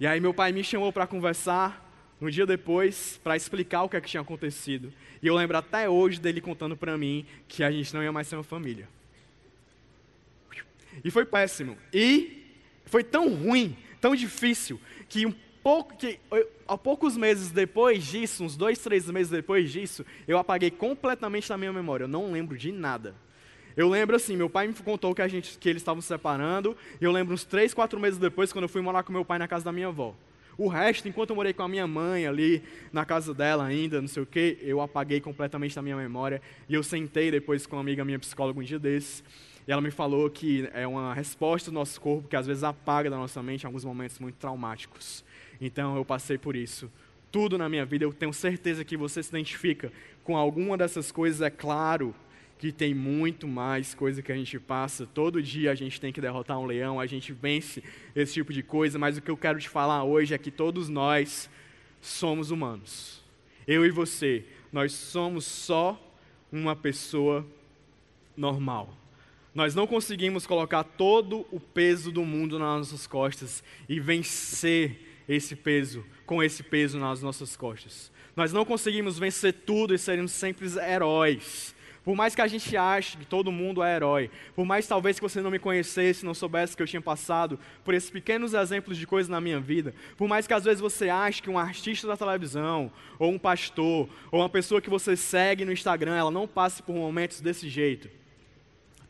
E 0.00 0.08
aí 0.08 0.18
meu 0.18 0.34
pai 0.34 0.50
me 0.50 0.64
chamou 0.64 0.92
para 0.92 1.06
conversar 1.06 1.80
um 2.20 2.28
dia 2.28 2.44
depois 2.44 3.20
para 3.22 3.36
explicar 3.36 3.84
o 3.84 3.88
que, 3.88 3.96
é 3.96 4.00
que 4.00 4.08
tinha 4.08 4.22
acontecido. 4.22 4.92
E 5.22 5.26
eu 5.28 5.36
lembro 5.36 5.56
até 5.56 5.88
hoje 5.88 6.20
dele 6.20 6.40
contando 6.40 6.76
para 6.76 6.98
mim 6.98 7.24
que 7.46 7.62
a 7.62 7.70
gente 7.70 7.94
não 7.94 8.02
ia 8.02 8.10
mais 8.10 8.26
ser 8.26 8.34
uma 8.34 8.42
família. 8.42 8.88
E 11.04 11.12
foi 11.12 11.24
péssimo. 11.24 11.78
E 11.92 12.42
foi 12.86 13.04
tão 13.04 13.32
ruim, 13.32 13.76
tão 14.04 14.14
difícil, 14.14 14.78
que 15.08 15.24
um 15.24 15.32
pouco, 15.62 15.96
que 15.96 16.20
há 16.68 16.76
poucos 16.76 17.16
meses 17.16 17.50
depois 17.50 18.04
disso, 18.04 18.44
uns 18.44 18.54
dois, 18.54 18.78
três 18.78 19.08
meses 19.08 19.30
depois 19.30 19.72
disso, 19.72 20.04
eu 20.28 20.36
apaguei 20.36 20.70
completamente 20.70 21.48
da 21.48 21.56
minha 21.56 21.72
memória. 21.72 22.04
Eu 22.04 22.08
não 22.08 22.30
lembro 22.30 22.54
de 22.54 22.70
nada. 22.70 23.14
Eu 23.74 23.88
lembro 23.88 24.14
assim, 24.14 24.36
meu 24.36 24.50
pai 24.50 24.66
me 24.66 24.74
contou 24.74 25.14
que, 25.14 25.22
a 25.22 25.26
gente, 25.26 25.56
que 25.56 25.66
eles 25.66 25.80
estavam 25.80 26.02
se 26.02 26.08
separando, 26.08 26.76
e 27.00 27.04
eu 27.04 27.10
lembro 27.10 27.32
uns 27.32 27.44
três, 27.44 27.72
quatro 27.72 27.98
meses 27.98 28.18
depois, 28.18 28.52
quando 28.52 28.64
eu 28.64 28.68
fui 28.68 28.82
morar 28.82 29.04
com 29.04 29.10
meu 29.10 29.24
pai 29.24 29.38
na 29.38 29.48
casa 29.48 29.64
da 29.64 29.72
minha 29.72 29.88
avó. 29.88 30.14
O 30.58 30.68
resto, 30.68 31.08
enquanto 31.08 31.30
eu 31.30 31.36
morei 31.36 31.54
com 31.54 31.62
a 31.62 31.68
minha 31.68 31.86
mãe 31.86 32.26
ali, 32.26 32.62
na 32.92 33.06
casa 33.06 33.32
dela 33.32 33.64
ainda, 33.64 34.02
não 34.02 34.08
sei 34.08 34.22
o 34.22 34.26
quê, 34.26 34.58
eu 34.60 34.82
apaguei 34.82 35.18
completamente 35.18 35.74
da 35.74 35.80
minha 35.80 35.96
memória. 35.96 36.42
E 36.68 36.74
eu 36.74 36.82
sentei 36.82 37.30
depois 37.30 37.66
com 37.66 37.76
uma 37.76 37.80
amiga 37.80 38.04
minha 38.04 38.18
psicóloga 38.18 38.60
um 38.60 38.62
dia 38.62 38.78
desses, 38.78 39.24
e 39.66 39.72
ela 39.72 39.80
me 39.80 39.90
falou 39.90 40.28
que 40.28 40.68
é 40.74 40.86
uma 40.86 41.14
resposta 41.14 41.70
do 41.70 41.74
nosso 41.74 42.00
corpo 42.00 42.28
que 42.28 42.36
às 42.36 42.46
vezes 42.46 42.62
apaga 42.62 43.08
da 43.08 43.16
nossa 43.16 43.42
mente 43.42 43.62
em 43.62 43.66
alguns 43.66 43.84
momentos 43.84 44.18
muito 44.18 44.36
traumáticos. 44.36 45.24
Então 45.60 45.96
eu 45.96 46.04
passei 46.04 46.36
por 46.36 46.54
isso. 46.54 46.90
Tudo 47.32 47.56
na 47.56 47.68
minha 47.68 47.84
vida, 47.84 48.04
eu 48.04 48.12
tenho 48.12 48.32
certeza 48.32 48.84
que 48.84 48.96
você 48.96 49.22
se 49.22 49.30
identifica 49.30 49.90
com 50.22 50.36
alguma 50.36 50.76
dessas 50.76 51.10
coisas, 51.10 51.40
é 51.40 51.50
claro 51.50 52.14
que 52.58 52.70
tem 52.70 52.94
muito 52.94 53.48
mais 53.48 53.94
coisa 53.94 54.22
que 54.22 54.30
a 54.30 54.36
gente 54.36 54.58
passa. 54.58 55.06
Todo 55.06 55.42
dia 55.42 55.72
a 55.72 55.74
gente 55.74 56.00
tem 56.00 56.12
que 56.12 56.20
derrotar 56.20 56.58
um 56.58 56.66
leão, 56.66 57.00
a 57.00 57.06
gente 57.06 57.32
vence 57.32 57.82
esse 58.14 58.34
tipo 58.34 58.52
de 58.52 58.62
coisa, 58.62 58.98
mas 58.98 59.16
o 59.16 59.22
que 59.22 59.30
eu 59.30 59.36
quero 59.36 59.58
te 59.58 59.68
falar 59.68 60.04
hoje 60.04 60.34
é 60.34 60.38
que 60.38 60.50
todos 60.50 60.88
nós 60.88 61.50
somos 62.00 62.50
humanos. 62.50 63.22
Eu 63.66 63.84
e 63.84 63.90
você, 63.90 64.44
nós 64.72 64.92
somos 64.92 65.44
só 65.44 66.00
uma 66.52 66.76
pessoa 66.76 67.44
normal. 68.36 68.94
Nós 69.54 69.72
não 69.72 69.86
conseguimos 69.86 70.46
colocar 70.46 70.82
todo 70.82 71.46
o 71.52 71.60
peso 71.60 72.10
do 72.10 72.24
mundo 72.24 72.58
nas 72.58 72.78
nossas 72.78 73.06
costas 73.06 73.62
e 73.88 74.00
vencer 74.00 75.22
esse 75.28 75.54
peso 75.54 76.04
com 76.26 76.42
esse 76.42 76.62
peso 76.62 76.98
nas 76.98 77.22
nossas 77.22 77.56
costas. 77.56 78.10
Nós 78.34 78.52
não 78.52 78.64
conseguimos 78.64 79.16
vencer 79.16 79.52
tudo 79.52 79.94
e 79.94 79.98
sermos 79.98 80.32
sempre 80.32 80.66
heróis. 80.78 81.72
Por 82.04 82.16
mais 82.16 82.34
que 82.34 82.42
a 82.42 82.48
gente 82.48 82.76
ache 82.76 83.16
que 83.16 83.24
todo 83.24 83.52
mundo 83.52 83.82
é 83.82 83.94
herói, 83.94 84.30
por 84.56 84.66
mais 84.66 84.86
talvez 84.86 85.18
que 85.18 85.22
você 85.22 85.40
não 85.40 85.52
me 85.52 85.58
conhecesse, 85.58 86.26
não 86.26 86.34
soubesse 86.34 86.76
que 86.76 86.82
eu 86.82 86.86
tinha 86.86 87.00
passado 87.00 87.58
por 87.82 87.94
esses 87.94 88.10
pequenos 88.10 88.52
exemplos 88.52 88.98
de 88.98 89.06
coisas 89.06 89.30
na 89.30 89.40
minha 89.40 89.58
vida, 89.58 89.94
por 90.16 90.28
mais 90.28 90.46
que 90.46 90.52
às 90.52 90.64
vezes 90.64 90.80
você 90.80 91.08
ache 91.08 91.40
que 91.40 91.48
um 91.48 91.58
artista 91.58 92.06
da 92.06 92.16
televisão, 92.16 92.92
ou 93.18 93.32
um 93.32 93.38
pastor, 93.38 94.08
ou 94.30 94.40
uma 94.40 94.50
pessoa 94.50 94.82
que 94.82 94.90
você 94.90 95.16
segue 95.16 95.64
no 95.64 95.72
Instagram, 95.72 96.14
ela 96.14 96.30
não 96.30 96.46
passe 96.46 96.82
por 96.82 96.94
momentos 96.94 97.40
desse 97.40 97.70
jeito. 97.70 98.23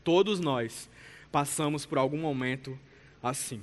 Todos 0.05 0.39
nós 0.39 0.89
passamos 1.31 1.85
por 1.85 1.97
algum 1.97 2.19
momento 2.19 2.79
assim. 3.21 3.61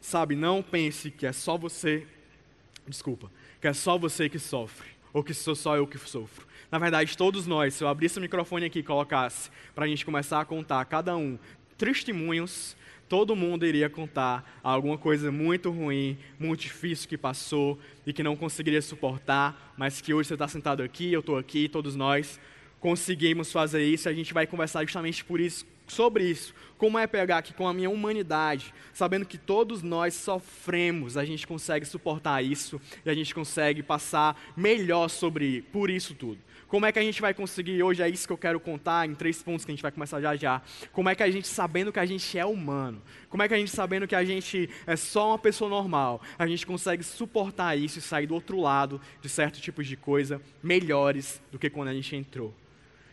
Sabe, 0.00 0.34
não 0.36 0.62
pense 0.62 1.10
que 1.10 1.26
é 1.26 1.32
só 1.32 1.58
você, 1.58 2.06
desculpa, 2.86 3.30
que 3.60 3.66
é 3.66 3.72
só 3.72 3.98
você 3.98 4.28
que 4.28 4.38
sofre, 4.38 4.88
ou 5.12 5.22
que 5.22 5.34
sou 5.34 5.54
só 5.54 5.76
eu 5.76 5.86
que 5.86 5.98
sofro. 5.98 6.46
Na 6.70 6.78
verdade, 6.78 7.18
todos 7.18 7.46
nós, 7.46 7.74
se 7.74 7.84
eu 7.84 7.88
abrisse 7.88 8.18
o 8.18 8.22
microfone 8.22 8.64
aqui 8.64 8.78
e 8.78 8.82
colocasse 8.82 9.50
para 9.74 9.84
a 9.84 9.88
gente 9.88 10.04
começar 10.04 10.40
a 10.40 10.44
contar, 10.44 10.84
cada 10.84 11.16
um, 11.16 11.36
testemunhos, 11.76 12.76
todo 13.08 13.36
mundo 13.36 13.66
iria 13.66 13.90
contar 13.90 14.58
alguma 14.62 14.96
coisa 14.96 15.32
muito 15.32 15.70
ruim, 15.70 16.16
muito 16.38 16.60
difícil 16.60 17.08
que 17.08 17.18
passou 17.18 17.78
e 18.06 18.12
que 18.12 18.22
não 18.22 18.36
conseguiria 18.36 18.80
suportar, 18.80 19.74
mas 19.76 20.00
que 20.00 20.14
hoje 20.14 20.28
você 20.28 20.34
está 20.34 20.46
sentado 20.46 20.82
aqui, 20.82 21.12
eu 21.12 21.20
estou 21.20 21.36
aqui, 21.36 21.68
todos 21.68 21.96
nós 21.96 22.40
conseguimos 22.82 23.52
fazer 23.52 23.84
isso. 23.84 24.08
A 24.08 24.12
gente 24.12 24.34
vai 24.34 24.46
conversar 24.46 24.82
justamente 24.82 25.24
por 25.24 25.40
isso, 25.40 25.64
sobre 25.86 26.24
isso. 26.24 26.52
Como 26.76 26.98
é 26.98 27.06
pegar 27.06 27.38
aqui 27.38 27.54
com 27.54 27.68
a 27.68 27.72
minha 27.72 27.88
humanidade, 27.88 28.74
sabendo 28.92 29.24
que 29.24 29.38
todos 29.38 29.82
nós 29.82 30.14
sofremos, 30.14 31.16
a 31.16 31.24
gente 31.24 31.46
consegue 31.46 31.86
suportar 31.86 32.42
isso 32.42 32.80
e 33.06 33.08
a 33.08 33.14
gente 33.14 33.32
consegue 33.32 33.84
passar 33.84 34.36
melhor 34.56 35.08
sobre 35.08 35.62
por 35.72 35.88
isso 35.88 36.12
tudo. 36.12 36.38
Como 36.66 36.86
é 36.86 36.90
que 36.90 36.98
a 36.98 37.02
gente 37.02 37.20
vai 37.20 37.34
conseguir 37.34 37.82
hoje? 37.82 38.02
É 38.02 38.08
isso 38.08 38.26
que 38.26 38.32
eu 38.32 38.38
quero 38.38 38.58
contar 38.58 39.06
em 39.06 39.14
três 39.14 39.42
pontos 39.42 39.64
que 39.64 39.70
a 39.70 39.74
gente 39.74 39.82
vai 39.82 39.92
começar 39.92 40.20
já 40.20 40.34
já. 40.34 40.62
Como 40.90 41.08
é 41.08 41.14
que 41.14 41.22
a 41.22 41.30
gente, 41.30 41.46
sabendo 41.46 41.92
que 41.92 42.00
a 42.00 42.06
gente 42.06 42.36
é 42.36 42.46
humano, 42.46 43.00
como 43.28 43.42
é 43.42 43.48
que 43.48 43.54
a 43.54 43.58
gente, 43.58 43.70
sabendo 43.70 44.08
que 44.08 44.14
a 44.14 44.24
gente 44.24 44.68
é 44.86 44.96
só 44.96 45.28
uma 45.28 45.38
pessoa 45.38 45.70
normal, 45.70 46.20
a 46.38 46.46
gente 46.46 46.66
consegue 46.66 47.04
suportar 47.04 47.76
isso 47.78 47.98
e 47.98 48.02
sair 48.02 48.26
do 48.26 48.34
outro 48.34 48.58
lado 48.58 49.00
de 49.20 49.28
certos 49.28 49.60
tipos 49.60 49.86
de 49.86 49.96
coisa 49.96 50.40
melhores 50.62 51.40
do 51.52 51.58
que 51.58 51.70
quando 51.70 51.88
a 51.88 51.94
gente 51.94 52.16
entrou? 52.16 52.54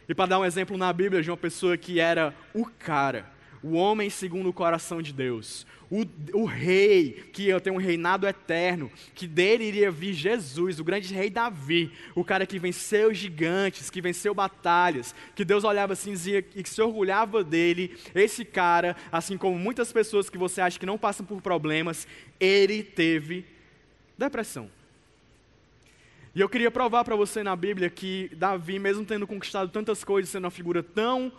E 0.10 0.16
para 0.16 0.26
dar 0.26 0.40
um 0.40 0.46
exemplo 0.46 0.76
na 0.76 0.92
Bíblia 0.92 1.22
de 1.22 1.30
uma 1.30 1.38
pessoa 1.38 1.78
que 1.78 2.00
era 2.00 2.34
o 2.52 2.66
cara, 2.66 3.32
o 3.62 3.74
homem 3.74 4.10
segundo 4.10 4.50
o 4.50 4.54
coração 4.54 5.04
de 5.04 5.14
Deus, 5.14 5.68
o, 5.88 6.04
o 6.34 6.46
rei 6.46 7.30
que 7.32 7.44
ia 7.44 7.60
ter 7.60 7.70
um 7.70 7.78
reinado 7.78 8.28
eterno, 8.28 8.92
que 9.14 9.28
dele 9.28 9.66
iria 9.66 9.92
vir 9.92 10.14
Jesus, 10.14 10.80
o 10.80 10.84
grande 10.84 11.14
rei 11.14 11.30
Davi, 11.30 11.92
o 12.16 12.24
cara 12.24 12.48
que 12.48 12.58
venceu 12.58 13.14
gigantes, 13.14 13.92
que 13.92 14.02
venceu 14.02 14.34
batalhas, 14.34 15.14
que 15.36 15.46
Deus 15.46 15.64
olhava 15.64 15.94
assim 15.94 16.16
e 16.26 16.64
que 16.64 16.70
se 16.70 16.82
orgulhava 16.82 17.44
dele. 17.44 17.96
Esse 18.16 18.44
cara, 18.44 18.96
assim 19.12 19.38
como 19.38 19.60
muitas 19.60 19.94
pessoas 19.94 20.28
que 20.28 20.40
você 20.40 20.60
acha 20.60 20.80
que 20.80 20.88
não 20.88 20.98
passam 20.98 21.24
por 21.24 21.40
problemas, 21.40 22.08
ele 22.40 22.82
teve 22.82 23.46
depressão. 24.18 24.72
E 26.36 26.42
eu 26.42 26.48
queria 26.48 26.70
provar 26.70 27.04
para 27.04 27.16
você 27.16 27.42
na 27.42 27.56
Bíblia 27.56 27.90
que 27.90 28.30
Davi, 28.36 28.78
mesmo 28.78 29.04
tendo 29.04 29.26
conquistado 29.26 29.72
tantas 29.72 30.04
coisas, 30.04 30.30
sendo 30.30 30.46
uma 30.46 30.52
figura 30.52 30.84
tão 30.84 31.32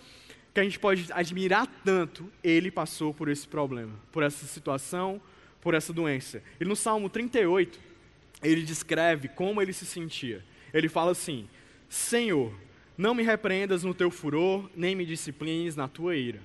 que 0.53 0.59
a 0.59 0.65
gente 0.65 0.81
pode 0.81 1.07
admirar 1.13 1.67
tanto, 1.85 2.31
ele 2.43 2.73
passou 2.73 3.15
por 3.15 3.29
esse 3.29 3.47
problema, 3.47 3.93
por 4.11 4.25
essa 4.25 4.45
situação, 4.47 5.21
por 5.61 5.75
essa 5.75 5.93
doença. 5.93 6.43
E 6.61 6.65
no 6.65 6.75
Salmo 6.75 7.09
38, 7.09 7.79
ele 8.43 8.63
descreve 8.63 9.29
como 9.29 9.63
ele 9.63 9.73
se 9.73 9.87
sentia. 9.87 10.45
Ele 10.75 10.89
fala 10.89 11.13
assim: 11.13 11.49
Senhor, 11.89 12.53
não 12.99 13.15
me 13.15 13.23
repreendas 13.23 13.85
no 13.85 13.95
teu 13.95 14.11
furor, 14.11 14.69
nem 14.75 14.97
me 14.97 15.07
disciplines 15.07 15.77
na 15.77 15.87
tua 15.87 16.17
ira, 16.17 16.41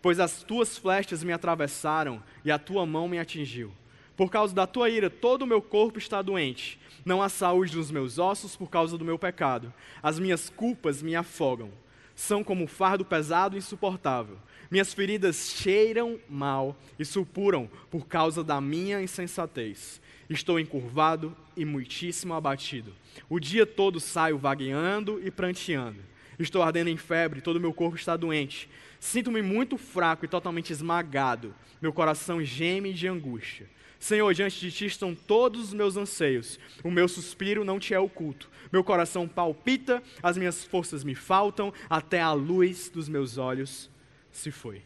pois 0.00 0.20
as 0.20 0.42
tuas 0.44 0.78
flechas 0.78 1.24
me 1.24 1.32
atravessaram 1.32 2.22
e 2.44 2.52
a 2.52 2.58
tua 2.58 2.86
mão 2.86 3.08
me 3.08 3.18
atingiu. 3.18 3.72
Por 4.20 4.30
causa 4.30 4.54
da 4.54 4.66
tua 4.66 4.90
ira, 4.90 5.08
todo 5.08 5.42
o 5.42 5.46
meu 5.46 5.62
corpo 5.62 5.98
está 5.98 6.20
doente. 6.20 6.78
Não 7.06 7.22
há 7.22 7.30
saúde 7.30 7.74
nos 7.74 7.90
meus 7.90 8.18
ossos 8.18 8.54
por 8.54 8.68
causa 8.68 8.98
do 8.98 9.02
meu 9.02 9.18
pecado. 9.18 9.72
As 10.02 10.18
minhas 10.18 10.50
culpas 10.50 11.00
me 11.00 11.16
afogam 11.16 11.70
são 12.14 12.44
como 12.44 12.64
um 12.64 12.66
fardo 12.66 13.02
pesado 13.02 13.56
e 13.56 13.58
insuportável. 13.58 14.36
Minhas 14.70 14.92
feridas 14.92 15.54
cheiram 15.56 16.20
mal 16.28 16.76
e 16.98 17.04
supuram 17.06 17.66
por 17.90 18.06
causa 18.06 18.44
da 18.44 18.60
minha 18.60 19.00
insensatez. 19.00 20.02
Estou 20.28 20.60
encurvado 20.60 21.34
e 21.56 21.64
muitíssimo 21.64 22.34
abatido. 22.34 22.92
O 23.26 23.40
dia 23.40 23.64
todo 23.64 23.98
saio 23.98 24.36
vagueando 24.36 25.18
e 25.24 25.30
pranteando. 25.30 26.02
Estou 26.38 26.62
ardendo 26.62 26.90
em 26.90 26.96
febre, 26.98 27.40
todo 27.40 27.56
o 27.56 27.60
meu 27.60 27.72
corpo 27.72 27.96
está 27.96 28.18
doente. 28.18 28.68
Sinto-me 29.00 29.40
muito 29.40 29.78
fraco 29.78 30.26
e 30.26 30.28
totalmente 30.28 30.74
esmagado. 30.74 31.54
Meu 31.80 31.90
coração 31.90 32.44
geme 32.44 32.92
de 32.92 33.08
angústia. 33.08 33.66
Senhor, 34.00 34.32
diante 34.32 34.58
de 34.58 34.72
ti 34.72 34.86
estão 34.86 35.14
todos 35.14 35.60
os 35.60 35.74
meus 35.74 35.94
anseios. 35.98 36.58
O 36.82 36.90
meu 36.90 37.06
suspiro 37.06 37.62
não 37.62 37.78
te 37.78 37.92
é 37.92 38.00
oculto. 38.00 38.48
Meu 38.72 38.82
coração 38.82 39.28
palpita, 39.28 40.02
as 40.22 40.38
minhas 40.38 40.64
forças 40.64 41.04
me 41.04 41.14
faltam, 41.14 41.70
até 41.88 42.18
a 42.18 42.32
luz 42.32 42.88
dos 42.88 43.10
meus 43.10 43.36
olhos 43.36 43.90
se 44.32 44.50
foi. 44.50 44.80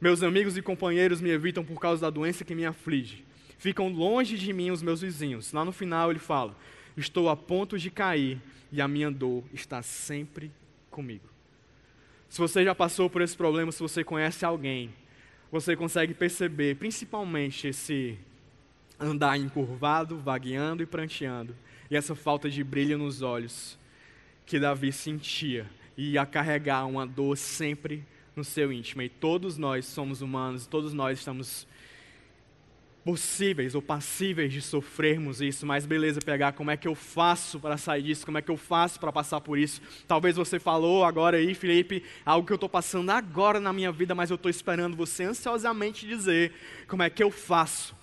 Meus 0.00 0.22
amigos 0.22 0.56
e 0.56 0.62
companheiros 0.62 1.20
me 1.20 1.30
evitam 1.30 1.64
por 1.64 1.80
causa 1.80 2.02
da 2.02 2.10
doença 2.10 2.44
que 2.44 2.54
me 2.54 2.64
aflige. 2.64 3.24
Ficam 3.58 3.88
longe 3.88 4.38
de 4.38 4.52
mim 4.52 4.70
os 4.70 4.82
meus 4.82 5.00
vizinhos. 5.00 5.52
Lá 5.52 5.64
no 5.64 5.72
final 5.72 6.12
ele 6.12 6.20
fala: 6.20 6.56
Estou 6.96 7.28
a 7.28 7.36
ponto 7.36 7.76
de 7.76 7.90
cair 7.90 8.40
e 8.70 8.80
a 8.80 8.86
minha 8.86 9.10
dor 9.10 9.42
está 9.52 9.82
sempre 9.82 10.52
comigo. 10.92 11.28
Se 12.28 12.38
você 12.38 12.62
já 12.64 12.74
passou 12.74 13.10
por 13.10 13.20
esse 13.20 13.36
problema, 13.36 13.72
se 13.72 13.80
você 13.80 14.04
conhece 14.04 14.44
alguém, 14.44 14.94
você 15.50 15.74
consegue 15.74 16.14
perceber, 16.14 16.76
principalmente 16.76 17.66
esse 17.68 18.16
andar 18.98 19.38
encurvado, 19.38 20.18
vagueando 20.18 20.82
e 20.82 20.86
pranteando, 20.86 21.54
e 21.90 21.96
essa 21.96 22.14
falta 22.14 22.48
de 22.48 22.62
brilho 22.62 22.96
nos 22.98 23.22
olhos 23.22 23.78
que 24.46 24.58
Davi 24.58 24.92
sentia 24.92 25.68
e 25.96 26.12
ia 26.12 26.26
carregar 26.26 26.86
uma 26.86 27.06
dor 27.06 27.36
sempre 27.36 28.04
no 28.34 28.44
seu 28.44 28.72
íntimo. 28.72 29.02
E 29.02 29.08
todos 29.08 29.56
nós 29.56 29.86
somos 29.86 30.20
humanos, 30.20 30.66
todos 30.66 30.92
nós 30.92 31.18
estamos 31.18 31.66
possíveis 33.04 33.74
ou 33.74 33.82
passíveis 33.82 34.50
de 34.50 34.62
sofrermos 34.62 35.42
isso, 35.42 35.66
mas 35.66 35.84
beleza, 35.84 36.20
pegar 36.20 36.52
como 36.52 36.70
é 36.70 36.76
que 36.76 36.88
eu 36.88 36.94
faço 36.94 37.60
para 37.60 37.76
sair 37.76 38.02
disso, 38.02 38.24
como 38.24 38.38
é 38.38 38.42
que 38.42 38.50
eu 38.50 38.56
faço 38.56 38.98
para 38.98 39.12
passar 39.12 39.42
por 39.42 39.58
isso. 39.58 39.82
Talvez 40.08 40.36
você 40.36 40.58
falou 40.58 41.04
agora 41.04 41.36
aí, 41.36 41.54
Felipe, 41.54 42.02
algo 42.24 42.46
que 42.46 42.52
eu 42.52 42.56
estou 42.56 42.68
passando 42.68 43.10
agora 43.10 43.60
na 43.60 43.74
minha 43.74 43.92
vida, 43.92 44.14
mas 44.14 44.30
eu 44.30 44.36
estou 44.36 44.50
esperando 44.50 44.96
você 44.96 45.24
ansiosamente 45.24 46.06
dizer 46.06 46.52
como 46.88 47.02
é 47.02 47.10
que 47.10 47.22
eu 47.22 47.30
faço 47.30 47.94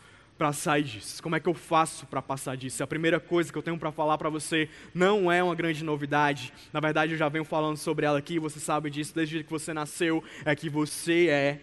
para 0.41 0.51
sair 0.53 0.81
disso? 0.81 1.21
Como 1.21 1.35
é 1.35 1.39
que 1.39 1.47
eu 1.47 1.53
faço 1.53 2.07
para 2.07 2.19
passar 2.19 2.57
disso? 2.57 2.81
A 2.81 2.87
primeira 2.87 3.19
coisa 3.19 3.51
que 3.51 3.57
eu 3.59 3.61
tenho 3.61 3.77
para 3.77 3.91
falar 3.91 4.17
para 4.17 4.27
você 4.27 4.67
não 4.91 5.31
é 5.31 5.43
uma 5.43 5.53
grande 5.53 5.83
novidade. 5.83 6.51
Na 6.73 6.79
verdade, 6.79 7.11
eu 7.11 7.17
já 7.19 7.29
venho 7.29 7.45
falando 7.45 7.77
sobre 7.77 8.07
ela 8.07 8.17
aqui, 8.17 8.39
você 8.39 8.59
sabe 8.59 8.89
disso 8.89 9.13
desde 9.13 9.43
que 9.43 9.51
você 9.51 9.71
nasceu, 9.71 10.23
é 10.43 10.55
que 10.55 10.67
você 10.67 11.27
é 11.27 11.61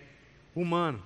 humano. 0.54 1.02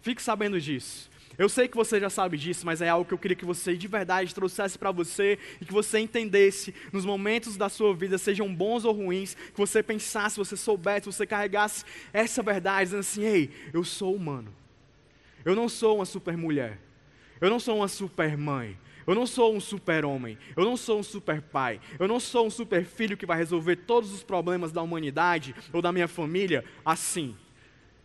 Fique 0.00 0.22
sabendo 0.22 0.60
disso. 0.60 1.10
Eu 1.36 1.48
sei 1.48 1.66
que 1.66 1.76
você 1.76 1.98
já 1.98 2.08
sabe 2.08 2.38
disso, 2.38 2.64
mas 2.64 2.80
é 2.80 2.88
algo 2.88 3.04
que 3.04 3.14
eu 3.14 3.18
queria 3.18 3.36
que 3.36 3.44
você 3.44 3.76
de 3.76 3.88
verdade 3.88 4.32
trouxesse 4.32 4.78
para 4.78 4.92
você 4.92 5.40
e 5.60 5.64
que 5.64 5.72
você 5.72 5.98
entendesse 5.98 6.72
nos 6.92 7.04
momentos 7.04 7.56
da 7.56 7.68
sua 7.68 7.92
vida, 7.96 8.16
sejam 8.16 8.54
bons 8.54 8.84
ou 8.84 8.94
ruins, 8.94 9.34
que 9.34 9.58
você 9.58 9.82
pensasse, 9.82 10.36
você 10.36 10.56
soubesse, 10.56 11.06
você 11.06 11.26
carregasse 11.26 11.84
essa 12.12 12.44
verdade, 12.44 12.84
dizendo 12.84 13.00
assim: 13.00 13.24
ei, 13.24 13.50
eu 13.72 13.82
sou 13.82 14.14
humano. 14.14 14.54
Eu 15.44 15.56
não 15.56 15.68
sou 15.68 15.96
uma 15.96 16.04
super 16.04 16.36
mulher. 16.36 16.91
Eu 17.42 17.50
não 17.50 17.58
sou 17.58 17.78
uma 17.78 17.88
super 17.88 18.38
mãe. 18.38 18.78
Eu 19.04 19.16
não 19.16 19.26
sou 19.26 19.52
um 19.52 19.58
super 19.58 20.04
homem. 20.04 20.38
Eu 20.56 20.64
não 20.64 20.76
sou 20.76 21.00
um 21.00 21.02
super 21.02 21.42
pai. 21.42 21.80
Eu 21.98 22.06
não 22.06 22.20
sou 22.20 22.46
um 22.46 22.50
super 22.50 22.84
filho 22.84 23.16
que 23.16 23.26
vai 23.26 23.36
resolver 23.36 23.74
todos 23.74 24.12
os 24.12 24.22
problemas 24.22 24.70
da 24.70 24.80
humanidade 24.80 25.52
ou 25.72 25.82
da 25.82 25.90
minha 25.90 26.06
família 26.06 26.64
assim. 26.84 27.36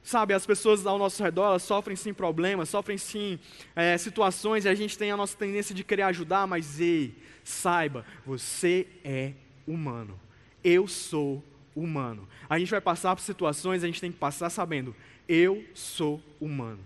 Sabe, 0.02 0.34
as 0.34 0.44
pessoas 0.44 0.88
ao 0.88 0.98
nosso 0.98 1.22
redor 1.22 1.60
sofrem 1.60 1.96
sim 1.96 2.16
problemas, 2.16 2.70
sofrem 2.70 2.98
sim 2.98 3.38
é, 3.76 3.96
situações 3.98 4.66
e 4.66 4.70
a 4.70 4.74
gente 4.74 4.98
tem 4.98 5.12
a 5.12 5.18
nossa 5.18 5.38
tendência 5.38 5.76
de 5.76 5.84
querer 5.84 6.04
ajudar, 6.04 6.48
mas 6.48 6.80
ei, 6.80 7.14
saiba, 7.44 8.06
você 8.26 8.88
é 9.04 9.34
humano. 9.68 10.20
Eu 10.64 10.88
sou 10.88 11.44
humano. 11.76 12.28
A 12.50 12.58
gente 12.58 12.72
vai 12.72 12.82
passar 12.82 13.16
por 13.16 13.22
situações, 13.22 13.84
a 13.84 13.88
gente 13.88 14.02
tem 14.02 14.12
que 14.12 14.18
passar 14.18 14.50
sabendo, 14.50 14.96
eu 15.28 15.64
sou 15.76 16.24
humano. 16.40 16.80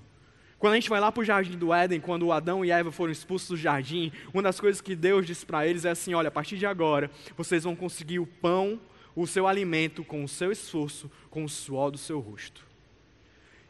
Quando 0.61 0.73
a 0.73 0.75
gente 0.75 0.91
vai 0.91 0.99
lá 0.99 1.11
para 1.11 1.21
o 1.21 1.25
jardim 1.25 1.57
do 1.57 1.73
Éden, 1.73 1.99
quando 1.99 2.31
Adão 2.31 2.63
e 2.63 2.69
Eva 2.69 2.91
foram 2.91 3.11
expulsos 3.11 3.49
do 3.49 3.57
jardim, 3.57 4.11
uma 4.31 4.43
das 4.43 4.59
coisas 4.59 4.79
que 4.79 4.95
Deus 4.95 5.25
disse 5.25 5.43
para 5.43 5.65
eles 5.65 5.85
é 5.85 5.89
assim: 5.89 6.13
olha, 6.13 6.27
a 6.27 6.31
partir 6.31 6.55
de 6.55 6.67
agora, 6.67 7.09
vocês 7.35 7.63
vão 7.63 7.75
conseguir 7.75 8.19
o 8.19 8.27
pão, 8.27 8.79
o 9.15 9.25
seu 9.25 9.47
alimento, 9.47 10.03
com 10.03 10.23
o 10.23 10.27
seu 10.27 10.51
esforço, 10.51 11.09
com 11.31 11.43
o 11.43 11.49
suor 11.49 11.89
do 11.89 11.97
seu 11.97 12.19
rosto. 12.19 12.63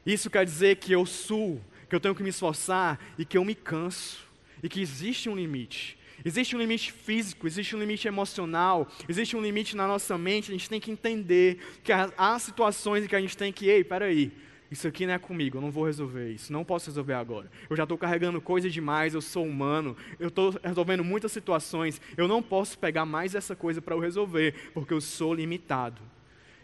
Isso 0.06 0.30
quer 0.30 0.44
dizer 0.44 0.76
que 0.80 0.92
eu 0.92 1.06
suo, 1.06 1.62
que 1.88 1.96
eu 1.96 2.00
tenho 2.02 2.14
que 2.14 2.24
me 2.24 2.30
esforçar 2.30 3.00
e 3.18 3.24
que 3.24 3.38
eu 3.38 3.46
me 3.46 3.56
canso, 3.56 4.28
e 4.62 4.68
que 4.68 4.82
existe 4.82 5.30
um 5.30 5.36
limite. 5.36 5.98
Existe 6.26 6.58
um 6.58 6.60
limite 6.60 6.92
físico, 6.92 7.48
existe 7.48 7.74
um 7.74 7.80
limite 7.80 8.06
emocional, 8.06 8.86
existe 9.08 9.38
um 9.38 9.42
limite 9.42 9.78
na 9.78 9.88
nossa 9.88 10.18
mente. 10.18 10.52
A 10.52 10.54
gente 10.54 10.70
tem 10.70 10.82
que 10.82 10.92
entender 10.92 11.58
que 11.86 11.94
há 11.94 12.38
situações 12.38 13.06
em 13.06 13.08
que 13.08 13.16
a 13.16 13.22
gente 13.22 13.38
tem 13.38 13.54
que, 13.54 13.70
ei, 13.70 13.82
peraí, 13.82 14.30
isso 14.72 14.88
aqui 14.88 15.06
não 15.06 15.14
é 15.14 15.20
comigo, 15.20 15.58
eu 15.58 15.62
não 15.62 15.70
vou 15.70 15.86
resolver 15.86 16.32
isso, 16.32 16.54
não 16.54 16.64
posso 16.64 16.86
resolver 16.86 17.14
agora. 17.14 17.52
Eu 17.70 17.76
já 17.76 17.84
estou 17.84 17.98
carregando 17.98 18.40
coisa 18.40 18.70
demais, 18.70 19.14
eu 19.14 19.22
sou 19.22 19.46
humano, 19.46 19.98
eu 20.18 20.30
estou 20.30 20.58
resolvendo 20.64 21.04
muitas 21.04 21.34
situações, 21.34 22.00
eu 22.16 22.26
não 22.26 22.42
posso 22.42 22.80
pegar 22.80 23.06
mais 23.06 23.36
essa 23.36 23.54
coisa 23.54 23.82
para 23.82 23.94
eu 23.94 24.00
resolver, 24.00 24.72
porque 24.74 24.94
eu 24.94 25.02
sou 25.02 25.34
limitado. 25.34 26.02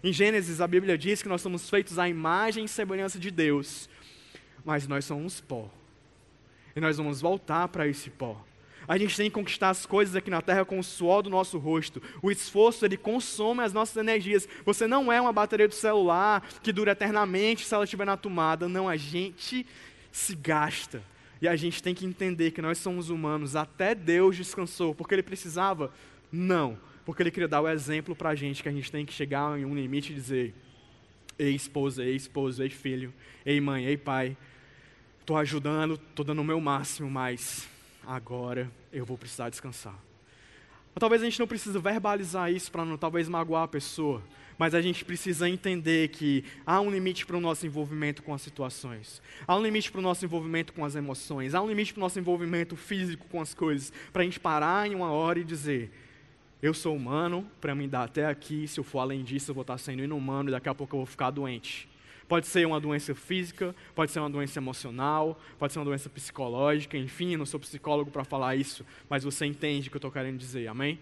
Em 0.01 0.13
Gênesis, 0.13 0.61
a 0.61 0.67
Bíblia 0.67 0.97
diz 0.97 1.21
que 1.21 1.27
nós 1.27 1.41
somos 1.41 1.69
feitos 1.69 1.99
à 1.99 2.07
imagem 2.07 2.63
e 2.63 2.67
semelhança 2.69 3.19
de 3.19 3.29
Deus, 3.29 3.89
mas 4.63 4.87
nós 4.87 5.03
somos 5.03 5.41
pó. 5.41 5.69
E 6.73 6.79
nós 6.79 6.95
vamos 6.95 7.19
voltar 7.19 7.67
para 7.67 7.87
esse 7.87 8.09
pó. 8.09 8.41
A 8.87 8.97
gente 8.97 9.17
tem 9.17 9.29
que 9.29 9.33
conquistar 9.33 9.69
as 9.69 9.85
coisas 9.85 10.15
aqui 10.15 10.29
na 10.29 10.41
terra 10.41 10.63
com 10.63 10.79
o 10.79 10.83
suor 10.83 11.21
do 11.21 11.29
nosso 11.29 11.57
rosto. 11.57 12.01
O 12.21 12.31
esforço, 12.31 12.85
ele 12.85 12.95
consome 12.95 13.61
as 13.61 13.73
nossas 13.73 13.97
energias. 13.97 14.47
Você 14.63 14.87
não 14.87 15.11
é 15.11 15.19
uma 15.19 15.33
bateria 15.33 15.67
do 15.67 15.75
celular 15.75 16.47
que 16.63 16.71
dura 16.71 16.93
eternamente 16.93 17.65
se 17.65 17.73
ela 17.73 17.83
estiver 17.83 18.05
na 18.05 18.15
tomada. 18.15 18.69
Não, 18.69 18.87
a 18.87 18.95
gente 18.95 19.65
se 20.09 20.33
gasta. 20.35 21.03
E 21.41 21.47
a 21.47 21.55
gente 21.55 21.83
tem 21.83 21.93
que 21.93 22.05
entender 22.05 22.51
que 22.51 22.61
nós 22.61 22.77
somos 22.77 23.09
humanos. 23.09 23.57
Até 23.57 23.93
Deus 23.93 24.37
descansou. 24.37 24.95
Porque 24.95 25.13
Ele 25.13 25.23
precisava? 25.23 25.91
Não. 26.31 26.77
Porque 27.05 27.21
Ele 27.21 27.31
queria 27.31 27.47
dar 27.47 27.61
o 27.61 27.67
exemplo 27.67 28.15
para 28.15 28.29
a 28.29 28.35
gente 28.35 28.63
que 28.63 28.69
a 28.69 28.71
gente 28.71 28.91
tem 28.91 29.05
que 29.05 29.13
chegar 29.13 29.59
em 29.59 29.65
um 29.65 29.75
limite 29.75 30.13
e 30.13 30.15
dizer: 30.15 30.55
Ei, 31.37 31.53
esposa, 31.53 32.05
ei, 32.05 32.15
esposo, 32.15 32.63
ei, 32.63 32.69
filho, 32.69 33.13
ei, 33.45 33.59
mãe, 33.59 33.85
ei, 33.85 33.97
pai. 33.97 34.35
Estou 35.19 35.35
ajudando, 35.35 35.95
estou 35.95 36.25
dando 36.25 36.39
o 36.39 36.43
meu 36.43 36.59
máximo, 36.61 37.09
mas 37.11 37.67
agora 38.07 38.71
eu 38.91 39.05
vou 39.05 39.17
precisar 39.17 39.49
descansar. 39.49 39.95
Ou 40.95 40.99
talvez 40.99 41.21
a 41.21 41.25
gente 41.25 41.39
não 41.39 41.45
precise 41.45 41.77
verbalizar 41.77 42.51
isso 42.51 42.71
para 42.71 42.85
não 42.85 42.97
talvez 42.97 43.27
magoar 43.27 43.63
a 43.63 43.67
pessoa, 43.67 44.23
mas 44.57 44.73
a 44.73 44.81
gente 44.81 45.05
precisa 45.05 45.47
entender 45.47 46.07
que 46.07 46.43
há 46.65 46.81
um 46.81 46.89
limite 46.89 47.25
para 47.25 47.37
o 47.37 47.41
nosso 47.41 47.67
envolvimento 47.67 48.23
com 48.23 48.33
as 48.33 48.41
situações, 48.41 49.21
há 49.45 49.55
um 49.55 49.61
limite 49.61 49.91
para 49.91 49.99
o 49.99 50.01
nosso 50.01 50.25
envolvimento 50.25 50.73
com 50.73 50.83
as 50.83 50.95
emoções, 50.95 51.53
há 51.53 51.61
um 51.61 51.67
limite 51.67 51.93
para 51.93 51.99
o 51.99 52.01
nosso 52.01 52.17
envolvimento 52.17 52.75
físico 52.75 53.27
com 53.29 53.39
as 53.39 53.53
coisas, 53.53 53.93
para 54.11 54.23
a 54.23 54.25
gente 54.25 54.39
parar 54.39 54.89
em 54.89 54.95
uma 54.95 55.11
hora 55.11 55.37
e 55.37 55.43
dizer: 55.43 55.91
eu 56.59 56.73
sou 56.73 56.95
humano, 56.95 57.45
para 57.61 57.75
me 57.75 57.87
dar 57.87 58.05
até 58.05 58.25
aqui, 58.25 58.67
se 58.67 58.79
eu 58.79 58.83
for 58.83 58.99
além 58.99 59.23
disso, 59.23 59.51
eu 59.51 59.55
vou 59.55 59.61
estar 59.61 59.77
sendo 59.77 60.01
inumano 60.01 60.49
e 60.49 60.51
daqui 60.51 60.69
a 60.69 60.73
pouco 60.73 60.95
eu 60.95 60.99
vou 60.99 61.05
ficar 61.05 61.29
doente. 61.29 61.87
Pode 62.27 62.47
ser 62.47 62.67
uma 62.67 62.79
doença 62.79 63.15
física, 63.15 63.73
pode 63.95 64.11
ser 64.11 64.19
uma 64.19 64.29
doença 64.29 64.59
emocional, 64.59 65.39
pode 65.57 65.71
ser 65.71 65.79
uma 65.79 65.85
doença 65.85 66.09
psicológica, 66.09 66.97
enfim, 66.97 67.33
eu 67.33 67.39
não 67.39 67.45
sou 67.45 67.59
psicólogo 67.59 68.11
para 68.11 68.25
falar 68.25 68.55
isso, 68.55 68.85
mas 69.09 69.23
você 69.23 69.45
entende 69.45 69.87
o 69.87 69.91
que 69.91 69.95
eu 69.95 69.99
estou 69.99 70.11
querendo 70.11 70.37
dizer, 70.37 70.67
amém? 70.67 70.99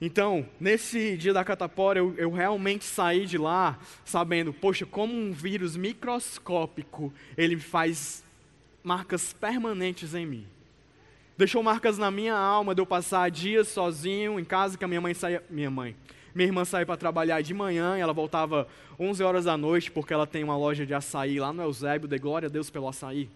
Então, 0.00 0.46
nesse 0.60 1.16
dia 1.16 1.32
da 1.32 1.44
catapora, 1.44 1.98
eu, 1.98 2.14
eu, 2.16 2.30
realmente 2.30 2.84
saí 2.84 3.26
de 3.26 3.38
lá 3.38 3.78
sabendo, 4.04 4.52
poxa, 4.52 4.84
como 4.84 5.14
um 5.14 5.32
vírus 5.32 5.76
microscópico, 5.76 7.12
ele 7.36 7.56
faz 7.56 8.22
marcas 8.82 9.32
permanentes 9.32 10.14
em 10.14 10.26
mim. 10.26 10.46
Deixou 11.36 11.62
marcas 11.62 11.96
na 11.96 12.10
minha 12.10 12.34
alma 12.34 12.74
de 12.74 12.80
eu 12.80 12.86
passar 12.86 13.30
dias 13.30 13.68
sozinho 13.68 14.38
em 14.38 14.44
casa, 14.44 14.76
que 14.76 14.84
a 14.84 14.88
minha 14.88 15.00
mãe 15.00 15.14
saía, 15.14 15.42
minha 15.48 15.70
mãe, 15.70 15.96
Minha 16.34 16.48
irmã 16.48 16.64
saiu 16.64 16.84
para 16.84 16.96
trabalhar 16.96 17.40
de 17.42 17.54
manhã 17.54 17.96
e 17.96 18.00
ela 18.00 18.12
voltava 18.12 18.66
11 18.98 19.22
horas 19.22 19.44
da 19.44 19.56
noite 19.56 19.90
porque 19.90 20.12
ela 20.12 20.26
tem 20.26 20.42
uma 20.42 20.56
loja 20.56 20.84
de 20.84 20.92
açaí 20.92 21.38
lá 21.38 21.52
no 21.52 21.62
Eusébio. 21.62 22.08
De 22.08 22.18
glória 22.18 22.46
a 22.46 22.50
Deus 22.50 22.70
pelo 22.70 22.88
açaí. 22.88 23.30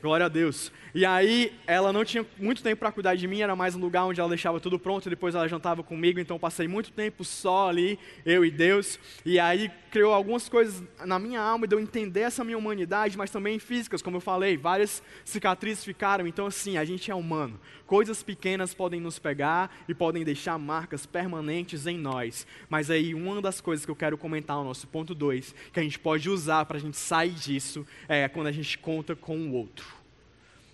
Glória 0.00 0.26
a 0.26 0.28
Deus. 0.28 0.70
E 0.94 1.06
aí, 1.06 1.52
ela 1.66 1.92
não 1.92 2.04
tinha 2.04 2.26
muito 2.38 2.62
tempo 2.62 2.80
para 2.80 2.90
cuidar 2.90 3.14
de 3.14 3.26
mim, 3.28 3.40
era 3.40 3.54
mais 3.54 3.76
um 3.76 3.80
lugar 3.80 4.04
onde 4.04 4.18
ela 4.18 4.28
deixava 4.28 4.58
tudo 4.58 4.76
pronto, 4.76 5.06
e 5.06 5.10
depois 5.10 5.34
ela 5.34 5.48
jantava 5.48 5.82
comigo, 5.82 6.18
então 6.18 6.40
passei 6.40 6.66
muito 6.66 6.90
tempo 6.90 7.24
só 7.24 7.68
ali, 7.68 7.96
eu 8.26 8.44
e 8.44 8.50
Deus. 8.50 8.98
E 9.24 9.38
aí, 9.38 9.70
criou 9.92 10.14
algumas 10.14 10.48
coisas 10.48 10.82
na 11.04 11.18
minha 11.18 11.38
alma, 11.38 11.66
e 11.66 11.68
deu 11.68 11.78
entender 11.78 12.20
essa 12.20 12.42
minha 12.42 12.56
humanidade, 12.56 13.18
mas 13.18 13.30
também 13.30 13.58
físicas, 13.58 14.00
como 14.00 14.16
eu 14.16 14.22
falei, 14.22 14.56
várias 14.56 15.02
cicatrizes 15.22 15.84
ficaram. 15.84 16.26
Então, 16.26 16.46
assim, 16.46 16.78
a 16.78 16.84
gente 16.84 17.10
é 17.10 17.14
humano. 17.14 17.60
Coisas 17.86 18.22
pequenas 18.22 18.72
podem 18.72 18.98
nos 18.98 19.18
pegar 19.18 19.70
e 19.86 19.94
podem 19.94 20.24
deixar 20.24 20.56
marcas 20.58 21.04
permanentes 21.04 21.86
em 21.86 21.98
nós. 21.98 22.46
Mas 22.70 22.90
aí, 22.90 23.14
uma 23.14 23.42
das 23.42 23.60
coisas 23.60 23.84
que 23.84 23.90
eu 23.90 23.96
quero 23.96 24.16
comentar 24.16 24.56
no 24.56 24.64
nosso 24.64 24.88
ponto 24.88 25.14
2, 25.14 25.54
que 25.70 25.78
a 25.78 25.82
gente 25.82 25.98
pode 25.98 26.30
usar 26.30 26.64
para 26.64 26.78
a 26.78 26.80
gente 26.80 26.96
sair 26.96 27.34
disso, 27.34 27.86
é 28.08 28.26
quando 28.28 28.46
a 28.46 28.52
gente 28.52 28.78
conta 28.78 29.14
com 29.14 29.36
o 29.36 29.52
outro. 29.52 29.86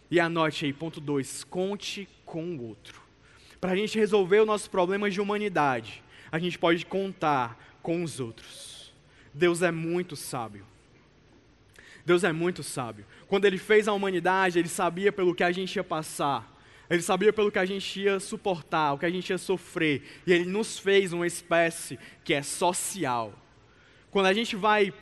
E 0.08 0.20
anote 0.20 0.64
aí, 0.64 0.72
ponto 0.72 1.00
2, 1.00 1.42
conte 1.42 2.08
com 2.24 2.44
o 2.54 2.68
outro. 2.68 3.02
Para 3.60 3.72
a 3.72 3.76
gente 3.76 3.98
resolver 3.98 4.38
os 4.38 4.46
nossos 4.46 4.68
problemas 4.68 5.12
de 5.12 5.20
humanidade, 5.20 6.04
a 6.30 6.38
gente 6.38 6.56
pode 6.56 6.86
contar 6.86 7.58
com 7.82 8.04
os 8.04 8.20
outros. 8.20 8.77
Deus 9.32 9.62
é 9.62 9.70
muito 9.70 10.16
sábio. 10.16 10.66
Deus 12.04 12.24
é 12.24 12.32
muito 12.32 12.62
sábio. 12.62 13.04
Quando 13.26 13.44
Ele 13.44 13.58
fez 13.58 13.86
a 13.86 13.92
humanidade, 13.92 14.58
Ele 14.58 14.68
sabia 14.68 15.12
pelo 15.12 15.34
que 15.34 15.42
a 15.42 15.52
gente 15.52 15.76
ia 15.76 15.84
passar. 15.84 16.56
Ele 16.88 17.02
sabia 17.02 17.32
pelo 17.32 17.52
que 17.52 17.58
a 17.58 17.66
gente 17.66 18.00
ia 18.00 18.18
suportar, 18.18 18.94
o 18.94 18.98
que 18.98 19.04
a 19.04 19.10
gente 19.10 19.28
ia 19.28 19.36
sofrer. 19.36 20.02
E 20.26 20.32
Ele 20.32 20.46
nos 20.46 20.78
fez 20.78 21.12
uma 21.12 21.26
espécie 21.26 21.98
que 22.24 22.32
é 22.32 22.42
social. 22.42 23.34
Quando 24.10 24.26
a 24.26 24.32
gente 24.32 24.56
vai 24.56 24.92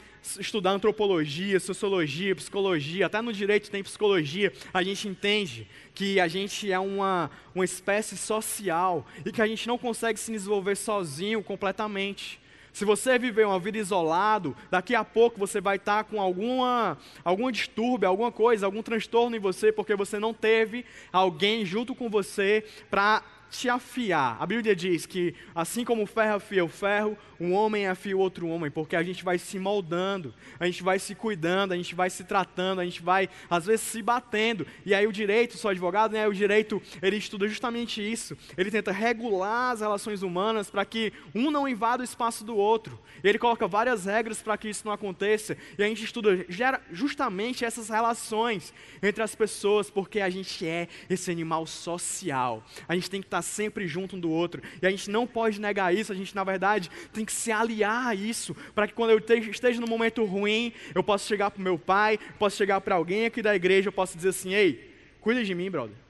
estudar 0.41 0.71
antropologia, 0.71 1.61
sociologia, 1.61 2.35
psicologia, 2.35 3.07
até 3.07 3.23
no 3.23 3.33
direito 3.33 3.71
tem 3.71 3.85
psicologia, 3.85 4.53
a 4.75 4.83
gente 4.83 5.07
entende 5.07 5.69
que 5.95 6.19
a 6.19 6.27
gente 6.27 6.71
é 6.71 6.79
uma, 6.79 7.31
uma 7.55 7.65
espécie 7.65 8.17
social 8.17 9.07
e 9.25 9.31
que 9.31 9.41
a 9.41 9.47
gente 9.47 9.69
não 9.69 9.79
consegue 9.79 10.19
se 10.19 10.33
desenvolver 10.33 10.75
sozinho 10.75 11.43
completamente. 11.43 12.41
Se 12.77 12.85
você 12.85 13.19
viver 13.19 13.47
uma 13.47 13.59
vida 13.59 13.79
isolado, 13.79 14.55
daqui 14.71 14.95
a 14.95 15.03
pouco 15.03 15.39
você 15.39 15.63
vai 15.63 15.77
estar 15.77 16.05
com 16.05 16.21
alguma, 16.21 16.99
algum 17.25 17.51
distúrbio, 17.51 18.07
alguma 18.07 18.31
coisa, 18.31 18.67
algum 18.67 18.83
transtorno 18.83 19.35
em 19.35 19.39
você, 19.39 19.73
porque 19.73 19.97
você 19.97 20.19
não 20.19 20.35
teve 20.35 20.85
alguém 21.11 21.65
junto 21.65 21.95
com 21.95 22.11
você 22.11 22.67
para 22.91 23.23
te 23.51 23.69
afiar. 23.69 24.37
A 24.41 24.47
Bíblia 24.47 24.75
diz 24.75 25.07
que 25.07 25.35
assim 25.55 25.85
como 25.85 26.03
o 26.03 26.07
ferro 26.07 26.37
afia 26.37 26.65
o 26.65 26.69
ferro, 26.69 27.17
um 27.39 27.53
homem 27.53 27.87
afia 27.87 28.17
o 28.17 28.21
outro 28.21 28.49
homem, 28.49 28.71
porque 28.71 28.97
a 28.97 29.03
gente 29.03 29.25
vai 29.25 29.39
se 29.39 29.59
moldando, 29.59 30.35
a 30.59 30.67
gente 30.67 30.83
vai 30.83 30.99
se 30.99 31.15
cuidando, 31.15 31.73
a 31.73 31.77
gente 31.77 31.95
vai 31.95 32.11
se 32.11 32.25
tratando, 32.25 32.81
a 32.81 32.85
gente 32.85 33.03
vai 33.03 33.29
às 33.49 33.67
vezes 33.67 33.83
se 33.83 34.03
batendo. 34.03 34.67
E 34.85 34.95
aí 34.95 35.07
o 35.07 35.13
direito, 35.13 35.59
sou 35.59 35.71
advogado, 35.71 36.13
né? 36.13 36.27
O 36.27 36.33
direito, 36.33 36.81
ele 37.03 37.17
estuda 37.17 37.47
justamente 37.47 38.01
isso. 38.01 38.37
Ele 38.57 38.71
tenta 38.71 38.93
regular 38.93 39.73
as 39.73 39.81
relações 39.81 40.23
humanas 40.23 40.71
para 40.71 40.85
que 40.85 41.13
um 41.35 41.51
não 41.51 41.69
invada 41.69 42.03
o 42.03 42.05
espaço 42.05 42.45
do 42.45 42.57
outro. 42.57 42.99
Ele 43.23 43.39
coloca 43.39 43.67
várias 43.67 44.05
regras 44.05 44.43
para 44.43 44.57
que 44.57 44.69
isso 44.69 44.83
não 44.85 44.93
aconteça. 44.93 45.57
E 45.79 45.83
a 45.83 45.89
gente 45.89 46.05
estuda 46.05 46.45
gera 46.49 46.81
justamente 46.91 47.65
essas 47.65 47.89
relações 47.89 48.73
entre 49.03 49.23
as 49.23 49.35
pessoas, 49.35 49.91
porque 49.91 50.21
a 50.21 50.31
gente 50.31 50.67
é 50.67 50.89
esse 51.09 51.31
animal 51.31 51.67
social. 51.67 52.65
A 52.89 52.95
gente 52.95 53.11
tem 53.11 53.21
que 53.21 53.27
estar 53.27 53.36
sempre 53.43 53.87
junto 53.87 54.17
um 54.17 54.21
do 54.21 54.31
outro. 54.31 54.63
E 54.81 54.87
a 54.87 54.91
gente 54.91 55.11
não 55.11 55.27
pode 55.27 55.61
negar 55.61 55.95
isso, 55.95 56.13
a 56.13 56.15
gente 56.15 56.35
na 56.35 56.45
verdade 56.45 56.91
tem 57.13 57.25
que 57.25 57.33
se 57.33 57.53
aliar 57.53 58.09
a 58.09 58.15
isso, 58.15 58.55
para 58.75 58.87
que 58.87 58.95
quando 58.95 59.11
eu 59.11 59.19
esteja 59.51 59.81
no 59.81 59.87
momento 59.87 60.25
ruim, 60.25 60.73
eu 60.95 61.03
possa 61.03 61.27
chegar 61.27 61.51
para 61.51 61.61
o 61.61 61.65
meu 61.65 61.79
pai, 61.79 62.19
possa 62.39 62.57
chegar 62.57 62.81
para 62.81 62.95
alguém 62.95 63.27
aqui 63.27 63.43
da 63.43 63.55
igreja, 63.55 63.89
eu 63.89 63.93
possa 63.93 64.17
dizer 64.17 64.31
assim: 64.31 64.55
ei, 64.55 64.95
cuida 65.21 65.45
de 65.45 65.55
mim, 65.55 65.71
brother. 65.71 66.07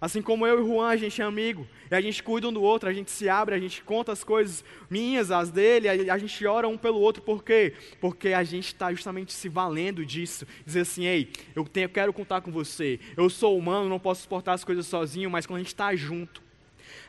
Assim 0.00 0.20
como 0.20 0.46
eu 0.46 0.62
e 0.62 0.66
Juan, 0.66 0.88
a 0.88 0.96
gente 0.96 1.22
é 1.22 1.24
amigo, 1.24 1.66
e 1.90 1.94
a 1.94 2.00
gente 2.00 2.22
cuida 2.22 2.46
um 2.46 2.52
do 2.52 2.62
outro, 2.62 2.88
a 2.88 2.92
gente 2.92 3.10
se 3.10 3.28
abre, 3.30 3.54
a 3.54 3.58
gente 3.58 3.82
conta 3.82 4.12
as 4.12 4.22
coisas 4.22 4.62
minhas, 4.90 5.30
as 5.30 5.50
dele, 5.50 5.88
a 5.88 6.18
gente 6.18 6.46
ora 6.46 6.68
um 6.68 6.76
pelo 6.76 7.00
outro, 7.00 7.22
por 7.22 7.42
quê? 7.42 7.72
Porque 7.98 8.28
a 8.28 8.44
gente 8.44 8.66
está 8.66 8.92
justamente 8.92 9.32
se 9.32 9.48
valendo 9.48 10.04
disso. 10.04 10.46
Dizer 10.66 10.80
assim, 10.80 11.06
ei, 11.06 11.32
eu, 11.54 11.64
tenho, 11.64 11.86
eu 11.86 11.88
quero 11.88 12.12
contar 12.12 12.42
com 12.42 12.52
você, 12.52 13.00
eu 13.16 13.30
sou 13.30 13.56
humano, 13.56 13.88
não 13.88 13.98
posso 13.98 14.22
suportar 14.22 14.52
as 14.52 14.64
coisas 14.64 14.86
sozinho, 14.86 15.30
mas 15.30 15.46
quando 15.46 15.56
a 15.56 15.62
gente 15.62 15.68
está 15.68 15.94
junto, 15.96 16.42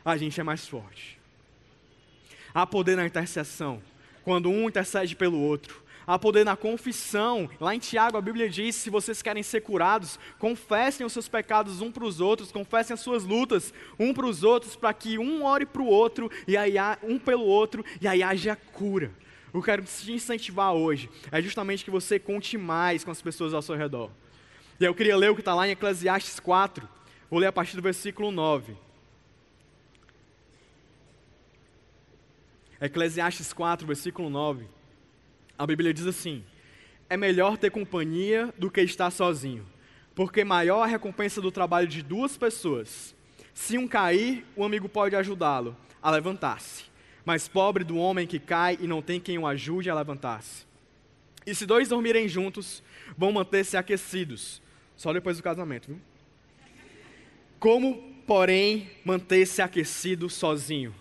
a 0.04 0.16
gente 0.16 0.40
é 0.40 0.44
mais 0.44 0.66
forte. 0.66 1.18
Há 2.54 2.66
poder 2.66 2.96
na 2.96 3.06
intercessão, 3.06 3.82
quando 4.24 4.50
um 4.50 4.68
intercede 4.68 5.14
pelo 5.14 5.38
outro. 5.38 5.82
Há 6.06 6.18
poder 6.18 6.42
na 6.42 6.56
confissão. 6.56 7.50
Lá 7.60 7.74
em 7.74 7.78
Tiago 7.78 8.16
a 8.16 8.20
Bíblia 8.22 8.48
diz: 8.48 8.74
se 8.74 8.88
vocês 8.88 9.20
querem 9.20 9.42
ser 9.42 9.60
curados, 9.60 10.18
confessem 10.38 11.04
os 11.04 11.12
seus 11.12 11.28
pecados 11.28 11.82
um 11.82 11.92
para 11.92 12.04
os 12.04 12.18
outros, 12.18 12.50
confessem 12.50 12.94
as 12.94 13.00
suas 13.00 13.24
lutas 13.24 13.74
um 13.98 14.14
para 14.14 14.24
os 14.24 14.42
outros, 14.42 14.74
para 14.74 14.94
que 14.94 15.18
um 15.18 15.44
ore 15.44 15.66
para 15.66 15.82
o 15.82 15.86
outro, 15.86 16.30
e 16.46 16.56
aí 16.56 16.76
um 17.02 17.18
pelo 17.18 17.44
outro, 17.44 17.84
e 18.00 18.08
aí 18.08 18.22
haja 18.22 18.56
cura. 18.56 19.12
O 19.48 19.52
que 19.52 19.58
eu 19.58 19.62
quero 19.62 19.82
te 19.82 20.10
incentivar 20.10 20.72
hoje 20.72 21.10
é 21.30 21.42
justamente 21.42 21.84
que 21.84 21.90
você 21.90 22.18
conte 22.18 22.56
mais 22.56 23.04
com 23.04 23.10
as 23.10 23.20
pessoas 23.20 23.52
ao 23.52 23.60
seu 23.60 23.76
redor. 23.76 24.10
E 24.80 24.84
eu 24.84 24.94
queria 24.94 25.16
ler 25.16 25.30
o 25.30 25.34
que 25.34 25.42
está 25.42 25.54
lá 25.54 25.68
em 25.68 25.72
Eclesiastes 25.72 26.40
4. 26.40 26.88
Vou 27.30 27.38
ler 27.38 27.48
a 27.48 27.52
partir 27.52 27.76
do 27.76 27.82
versículo 27.82 28.30
9. 28.30 28.74
Eclesiastes 32.80 33.52
4, 33.52 33.86
versículo 33.86 34.30
9. 34.30 34.66
A 35.58 35.66
Bíblia 35.66 35.92
diz 35.92 36.06
assim: 36.06 36.44
É 37.10 37.16
melhor 37.16 37.56
ter 37.56 37.70
companhia 37.70 38.54
do 38.56 38.70
que 38.70 38.80
estar 38.80 39.10
sozinho, 39.10 39.66
porque 40.14 40.44
maior 40.44 40.82
a 40.82 40.86
recompensa 40.86 41.40
do 41.40 41.50
trabalho 41.50 41.88
de 41.88 42.02
duas 42.02 42.36
pessoas. 42.36 43.14
Se 43.52 43.76
um 43.76 43.88
cair, 43.88 44.46
o 44.54 44.64
amigo 44.64 44.88
pode 44.88 45.16
ajudá-lo 45.16 45.76
a 46.00 46.10
levantar-se. 46.10 46.84
Mas 47.24 47.48
pobre 47.48 47.82
do 47.82 47.96
homem 47.96 48.26
que 48.26 48.38
cai 48.38 48.78
e 48.80 48.86
não 48.86 49.02
tem 49.02 49.18
quem 49.18 49.36
o 49.36 49.46
ajude 49.46 49.90
a 49.90 49.94
levantar-se. 49.94 50.64
E 51.44 51.54
se 51.54 51.66
dois 51.66 51.88
dormirem 51.88 52.28
juntos, 52.28 52.82
vão 53.16 53.32
manter-se 53.32 53.76
aquecidos. 53.76 54.62
Só 54.96 55.12
depois 55.12 55.36
do 55.36 55.42
casamento, 55.42 55.88
viu? 55.88 56.00
Como, 57.58 58.14
porém, 58.26 58.88
manter-se 59.04 59.60
aquecido 59.60 60.30
sozinho? 60.30 60.94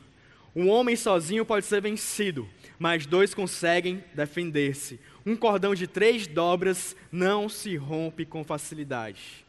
Um 0.58 0.70
homem 0.70 0.96
sozinho 0.96 1.46
pode 1.46 1.68
ser 1.68 1.80
vencido, 1.80 2.50
mas 2.80 3.06
dois 3.06 3.32
conseguem 3.32 4.04
defender-se. 4.16 5.00
Um 5.24 5.36
cordão 5.36 5.76
de 5.76 5.86
três 5.86 6.26
dobras 6.26 6.96
não 7.12 7.48
se 7.48 7.76
rompe 7.78 8.26
com 8.26 8.44
facilidade. 8.44 9.46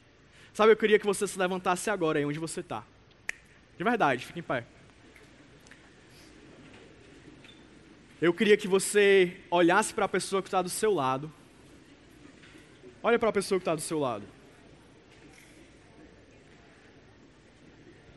Sabe, 0.52 0.72
eu 0.72 0.76
queria 0.76 0.98
que 0.98 1.06
você 1.06 1.26
se 1.26 1.38
levantasse 1.38 1.88
agora 1.88 2.18
aí 2.18 2.26
onde 2.26 2.38
você 2.38 2.60
está. 2.60 2.84
De 3.78 3.82
verdade, 3.82 4.26
fique 4.26 4.40
em 4.40 4.42
pé. 4.42 4.66
Eu 8.20 8.34
queria 8.34 8.58
que 8.58 8.68
você 8.68 9.34
olhasse 9.50 9.94
para 9.94 10.04
a 10.04 10.08
pessoa 10.10 10.42
que 10.42 10.48
está 10.48 10.60
do 10.60 10.68
seu 10.68 10.92
lado. 10.92 11.32
Olha 13.02 13.18
para 13.18 13.30
a 13.30 13.32
pessoa 13.32 13.58
que 13.58 13.62
está 13.62 13.74
do 13.74 13.80
seu 13.80 13.98
lado. 13.98 14.26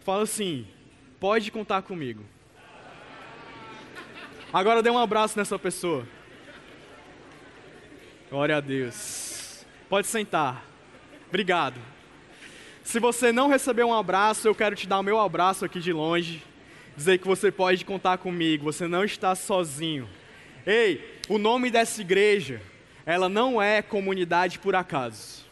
Fala 0.01 0.23
assim: 0.23 0.67
pode 1.21 1.49
contar 1.53 1.83
comigo. 1.83 2.25
Agora 4.53 4.83
dê 4.83 4.89
um 4.89 4.97
abraço 4.97 5.39
nessa 5.39 5.57
pessoa. 5.57 6.05
Glória 8.29 8.57
a 8.57 8.59
Deus. 8.59 9.65
Pode 9.87 10.07
sentar. 10.07 10.65
Obrigado. 11.29 11.79
Se 12.83 12.99
você 12.99 13.31
não 13.31 13.47
recebeu 13.47 13.87
um 13.87 13.93
abraço, 13.93 14.45
eu 14.45 14.53
quero 14.53 14.75
te 14.75 14.85
dar 14.85 14.99
o 14.99 15.03
meu 15.03 15.17
abraço 15.17 15.63
aqui 15.63 15.79
de 15.79 15.93
longe. 15.93 16.43
Dizer 16.97 17.19
que 17.19 17.27
você 17.27 17.49
pode 17.49 17.85
contar 17.85 18.17
comigo, 18.17 18.65
você 18.65 18.89
não 18.89 19.05
está 19.05 19.33
sozinho. 19.35 20.09
Ei, 20.65 21.19
o 21.29 21.37
nome 21.37 21.71
dessa 21.71 22.01
igreja, 22.01 22.61
ela 23.05 23.29
não 23.29 23.61
é 23.61 23.81
comunidade 23.81 24.59
por 24.59 24.75
acaso. 24.75 25.45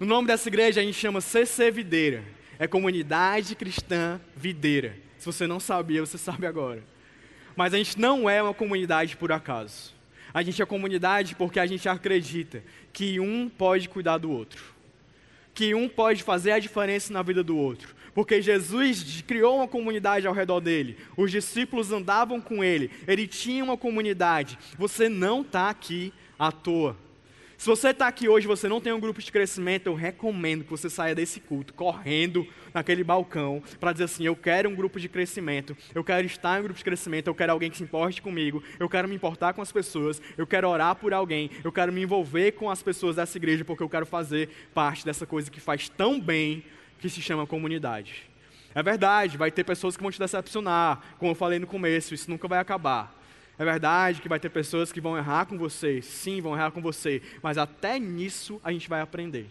No 0.00 0.06
nome 0.06 0.28
dessa 0.28 0.48
igreja 0.48 0.80
a 0.80 0.84
gente 0.84 0.98
chama 0.98 1.20
CC 1.20 1.70
Videira. 1.70 2.24
É 2.58 2.66
Comunidade 2.66 3.54
Cristã 3.54 4.18
Videira. 4.34 4.96
Se 5.18 5.26
você 5.26 5.46
não 5.46 5.60
sabia, 5.60 6.00
você 6.00 6.16
sabe 6.16 6.46
agora. 6.46 6.95
Mas 7.56 7.72
a 7.72 7.78
gente 7.78 7.98
não 7.98 8.28
é 8.28 8.42
uma 8.42 8.54
comunidade 8.54 9.16
por 9.16 9.32
acaso. 9.32 9.94
A 10.32 10.42
gente 10.42 10.60
é 10.60 10.66
comunidade 10.66 11.34
porque 11.34 11.58
a 11.58 11.66
gente 11.66 11.88
acredita 11.88 12.62
que 12.92 13.18
um 13.18 13.48
pode 13.48 13.88
cuidar 13.88 14.18
do 14.18 14.30
outro. 14.30 14.62
Que 15.54 15.74
um 15.74 15.88
pode 15.88 16.22
fazer 16.22 16.52
a 16.52 16.58
diferença 16.58 17.10
na 17.12 17.22
vida 17.22 17.42
do 17.42 17.56
outro. 17.56 17.96
Porque 18.14 18.42
Jesus 18.42 19.22
criou 19.26 19.56
uma 19.56 19.68
comunidade 19.68 20.26
ao 20.26 20.34
redor 20.34 20.60
dele. 20.60 20.98
Os 21.16 21.30
discípulos 21.30 21.90
andavam 21.90 22.40
com 22.40 22.62
ele. 22.62 22.90
Ele 23.08 23.26
tinha 23.26 23.64
uma 23.64 23.76
comunidade. 23.76 24.58
Você 24.78 25.08
não 25.08 25.40
está 25.40 25.70
aqui 25.70 26.12
à 26.38 26.52
toa. 26.52 26.96
Se 27.58 27.66
você 27.66 27.88
está 27.88 28.06
aqui 28.06 28.28
hoje 28.28 28.46
e 28.46 28.48
você 28.48 28.68
não 28.68 28.82
tem 28.82 28.92
um 28.92 29.00
grupo 29.00 29.20
de 29.20 29.32
crescimento, 29.32 29.86
eu 29.86 29.94
recomendo 29.94 30.62
que 30.62 30.70
você 30.70 30.90
saia 30.90 31.14
desse 31.14 31.40
culto 31.40 31.72
correndo 31.72 32.46
naquele 32.72 33.02
balcão 33.02 33.62
para 33.80 33.92
dizer 33.92 34.04
assim: 34.04 34.24
eu 34.24 34.36
quero 34.36 34.68
um 34.68 34.74
grupo 34.74 35.00
de 35.00 35.08
crescimento, 35.08 35.74
eu 35.94 36.04
quero 36.04 36.26
estar 36.26 36.56
em 36.56 36.60
um 36.60 36.64
grupo 36.64 36.76
de 36.76 36.84
crescimento, 36.84 37.28
eu 37.28 37.34
quero 37.34 37.52
alguém 37.52 37.70
que 37.70 37.78
se 37.78 37.82
importe 37.82 38.20
comigo, 38.20 38.62
eu 38.78 38.88
quero 38.90 39.08
me 39.08 39.14
importar 39.14 39.54
com 39.54 39.62
as 39.62 39.72
pessoas, 39.72 40.20
eu 40.36 40.46
quero 40.46 40.68
orar 40.68 40.96
por 40.96 41.14
alguém, 41.14 41.50
eu 41.64 41.72
quero 41.72 41.90
me 41.92 42.02
envolver 42.02 42.52
com 42.52 42.70
as 42.70 42.82
pessoas 42.82 43.16
dessa 43.16 43.38
igreja 43.38 43.64
porque 43.64 43.82
eu 43.82 43.88
quero 43.88 44.04
fazer 44.04 44.50
parte 44.74 45.04
dessa 45.04 45.24
coisa 45.24 45.50
que 45.50 45.58
faz 45.58 45.88
tão 45.88 46.20
bem 46.20 46.62
que 46.98 47.08
se 47.08 47.22
chama 47.22 47.46
comunidade. 47.46 48.24
É 48.74 48.82
verdade, 48.82 49.38
vai 49.38 49.50
ter 49.50 49.64
pessoas 49.64 49.96
que 49.96 50.02
vão 50.02 50.12
te 50.12 50.18
decepcionar, 50.18 51.00
como 51.18 51.30
eu 51.30 51.34
falei 51.34 51.58
no 51.58 51.66
começo, 51.66 52.12
isso 52.12 52.30
nunca 52.30 52.46
vai 52.46 52.58
acabar. 52.58 53.15
É 53.58 53.64
verdade 53.64 54.20
que 54.20 54.28
vai 54.28 54.38
ter 54.38 54.50
pessoas 54.50 54.92
que 54.92 55.00
vão 55.00 55.16
errar 55.16 55.46
com 55.46 55.56
você, 55.56 56.02
sim, 56.02 56.40
vão 56.40 56.54
errar 56.54 56.70
com 56.70 56.82
você, 56.82 57.22
mas 57.42 57.56
até 57.56 57.98
nisso 57.98 58.60
a 58.62 58.70
gente 58.70 58.88
vai 58.88 59.00
aprender. 59.00 59.46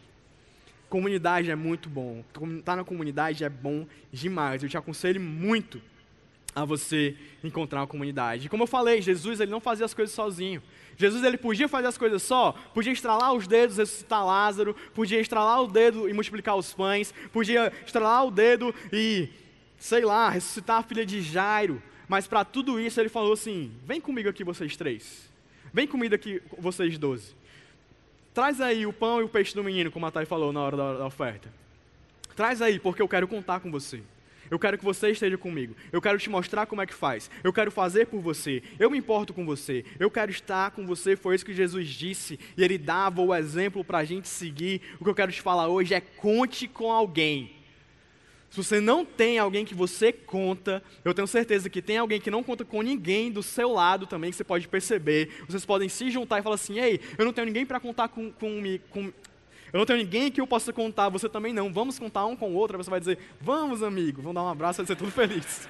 Comunidade 0.89 1.49
é 1.49 1.55
muito 1.55 1.89
bom, 1.89 2.23
estar 2.27 2.63
tá 2.63 2.75
na 2.75 2.83
comunidade 2.83 3.43
é 3.43 3.49
bom 3.49 3.87
demais. 4.11 4.61
Eu 4.61 4.69
te 4.69 4.77
aconselho 4.77 5.19
muito 5.19 5.81
a 6.55 6.63
você 6.63 7.15
encontrar 7.43 7.81
uma 7.81 7.87
comunidade. 7.87 8.47
Como 8.47 8.63
eu 8.63 8.67
falei, 8.67 9.01
Jesus 9.01 9.39
ele 9.39 9.51
não 9.51 9.59
fazia 9.59 9.85
as 9.85 9.93
coisas 9.93 10.15
sozinho. 10.15 10.63
Jesus 10.97 11.21
ele 11.23 11.37
podia 11.37 11.67
fazer 11.67 11.87
as 11.87 11.97
coisas 11.97 12.23
só, 12.23 12.53
podia 12.73 12.93
estralar 12.93 13.33
os 13.33 13.45
dedos, 13.45 13.77
ressuscitar 13.77 14.25
Lázaro, 14.25 14.73
podia 14.93 15.19
estralar 15.19 15.61
o 15.61 15.67
dedo 15.67 16.07
e 16.07 16.13
multiplicar 16.13 16.55
os 16.55 16.73
pães, 16.73 17.13
podia 17.33 17.73
estralar 17.85 18.25
o 18.25 18.31
dedo 18.31 18.73
e, 18.93 19.27
sei 19.77 20.05
lá, 20.05 20.29
ressuscitar 20.29 20.77
a 20.77 20.83
filha 20.83 21.05
de 21.05 21.21
Jairo. 21.21 21.83
Mas 22.07 22.27
para 22.27 22.45
tudo 22.45 22.79
isso 22.79 22.99
ele 22.99 23.09
falou 23.09 23.33
assim: 23.33 23.71
vem 23.85 23.99
comigo 23.99 24.29
aqui 24.29 24.43
vocês 24.43 24.75
três. 24.75 25.29
Vem 25.73 25.87
comigo 25.87 26.15
aqui 26.15 26.41
vocês 26.57 26.97
doze. 26.97 27.35
Traz 28.33 28.59
aí 28.59 28.85
o 28.85 28.93
pão 28.93 29.21
e 29.21 29.23
o 29.23 29.29
peixe 29.29 29.55
do 29.55 29.63
menino, 29.63 29.91
como 29.91 30.05
a 30.05 30.11
Thay 30.11 30.25
falou 30.25 30.51
na 30.51 30.61
hora 30.61 30.75
da, 30.75 30.97
da 30.97 31.05
oferta. 31.05 31.49
Traz 32.35 32.61
aí, 32.61 32.79
porque 32.79 33.01
eu 33.01 33.07
quero 33.07 33.27
contar 33.27 33.61
com 33.61 33.71
você. 33.71 34.01
Eu 34.49 34.59
quero 34.59 34.77
que 34.77 34.85
você 34.85 35.09
esteja 35.09 35.37
comigo. 35.37 35.75
Eu 35.91 36.01
quero 36.01 36.19
te 36.19 36.29
mostrar 36.29 36.65
como 36.65 36.81
é 36.81 36.85
que 36.85 36.93
faz. 36.93 37.31
Eu 37.43 37.51
quero 37.51 37.71
fazer 37.71 38.05
por 38.07 38.19
você. 38.19 38.61
Eu 38.77 38.91
me 38.91 38.97
importo 38.97 39.33
com 39.33 39.45
você. 39.45 39.83
Eu 39.99 40.11
quero 40.11 40.29
estar 40.29 40.71
com 40.71 40.85
você. 40.85 41.15
Foi 41.15 41.33
isso 41.33 41.45
que 41.45 41.53
Jesus 41.53 41.87
disse. 41.87 42.39
E 42.55 42.63
ele 42.63 42.77
dava 42.77 43.21
o 43.21 43.33
exemplo 43.33 43.83
para 43.83 43.99
a 43.99 44.03
gente 44.03 44.27
seguir. 44.27 44.81
O 44.99 45.03
que 45.03 45.09
eu 45.09 45.15
quero 45.15 45.31
te 45.31 45.41
falar 45.41 45.67
hoje 45.67 45.93
é 45.93 46.01
conte 46.01 46.67
com 46.67 46.91
alguém. 46.91 47.54
Se 48.55 48.63
você 48.63 48.79
não 48.79 49.03
tem 49.03 49.37
alguém 49.37 49.65
que 49.65 49.75
você 49.75 50.13
conta, 50.13 50.81
eu 51.03 51.13
tenho 51.13 51.27
certeza 51.27 51.69
que 51.69 51.81
tem 51.81 51.97
alguém 51.97 52.21
que 52.21 52.31
não 52.31 52.41
conta 52.41 52.63
com 52.63 52.81
ninguém 52.81 53.29
do 53.29 53.43
seu 53.43 53.73
lado 53.73 54.07
também, 54.07 54.31
que 54.31 54.37
você 54.37 54.45
pode 54.45 54.65
perceber. 54.65 55.43
Vocês 55.45 55.65
podem 55.65 55.89
se 55.89 56.09
juntar 56.09 56.39
e 56.39 56.41
falar 56.41 56.55
assim: 56.55 56.79
ei, 56.79 57.01
eu 57.17 57.25
não 57.25 57.33
tenho 57.33 57.47
ninguém 57.47 57.65
para 57.65 57.81
contar 57.81 58.07
com, 58.07 58.31
com, 58.31 58.79
com, 58.89 59.11
Eu 59.73 59.79
não 59.79 59.85
tenho 59.85 59.99
ninguém 59.99 60.31
que 60.31 60.39
eu 60.39 60.47
possa 60.47 60.71
contar, 60.71 61.09
você 61.09 61.27
também 61.27 61.51
não. 61.51 61.73
Vamos 61.73 61.99
contar 61.99 62.25
um 62.27 62.33
com 62.33 62.49
o 62.49 62.53
outro. 62.53 62.77
Você 62.77 62.89
vai 62.89 63.01
dizer: 63.01 63.19
vamos, 63.41 63.83
amigo, 63.83 64.21
vamos 64.21 64.35
dar 64.35 64.43
um 64.43 64.49
abraço, 64.49 64.77
vai 64.77 64.85
ser 64.85 64.95
tudo 64.95 65.11
feliz. 65.11 65.67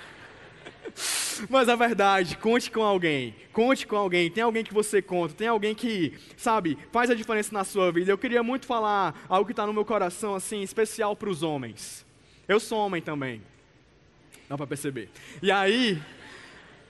Mas 1.49 1.67
a 1.67 1.75
verdade, 1.75 2.37
conte 2.37 2.69
com 2.69 2.83
alguém, 2.83 3.33
conte 3.51 3.87
com 3.87 3.95
alguém, 3.95 4.29
tem 4.29 4.43
alguém 4.43 4.63
que 4.63 4.75
você 4.75 5.01
conta, 5.01 5.33
tem 5.33 5.47
alguém 5.47 5.73
que, 5.73 6.13
sabe, 6.37 6.77
faz 6.91 7.09
a 7.09 7.15
diferença 7.15 7.51
na 7.51 7.63
sua 7.63 7.91
vida. 7.91 8.11
Eu 8.11 8.17
queria 8.17 8.43
muito 8.43 8.67
falar 8.67 9.25
algo 9.27 9.47
que 9.47 9.53
está 9.53 9.65
no 9.65 9.73
meu 9.73 9.83
coração, 9.83 10.35
assim, 10.35 10.61
especial 10.61 11.15
para 11.15 11.31
os 11.31 11.41
homens. 11.41 12.04
Eu 12.47 12.59
sou 12.59 12.79
homem 12.79 13.01
também. 13.01 13.41
Dá 14.47 14.55
para 14.55 14.67
perceber. 14.67 15.09
E 15.41 15.51
aí, 15.51 16.01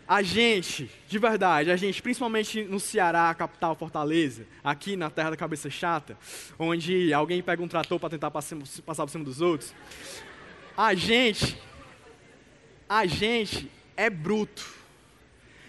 a 0.07 0.21
gente, 0.21 0.89
de 1.07 1.17
verdade, 1.17 1.71
a 1.71 1.75
gente, 1.75 2.01
principalmente 2.01 2.63
no 2.63 2.79
Ceará, 2.79 3.33
capital 3.33 3.75
Fortaleza, 3.75 4.45
aqui 4.63 4.95
na 4.95 5.09
terra 5.09 5.31
da 5.31 5.37
cabeça 5.37 5.69
chata, 5.69 6.17
onde 6.59 7.13
alguém 7.13 7.41
pega 7.41 7.63
um 7.63 7.67
trator 7.67 7.99
para 7.99 8.09
tentar 8.09 8.29
passar 8.29 8.55
por 8.55 9.09
cima 9.09 9.23
dos 9.23 9.41
outros, 9.41 9.73
a 10.77 10.93
gente, 10.93 11.57
a 12.87 13.05
gente 13.05 13.71
é 13.97 14.09
bruto. 14.09 14.75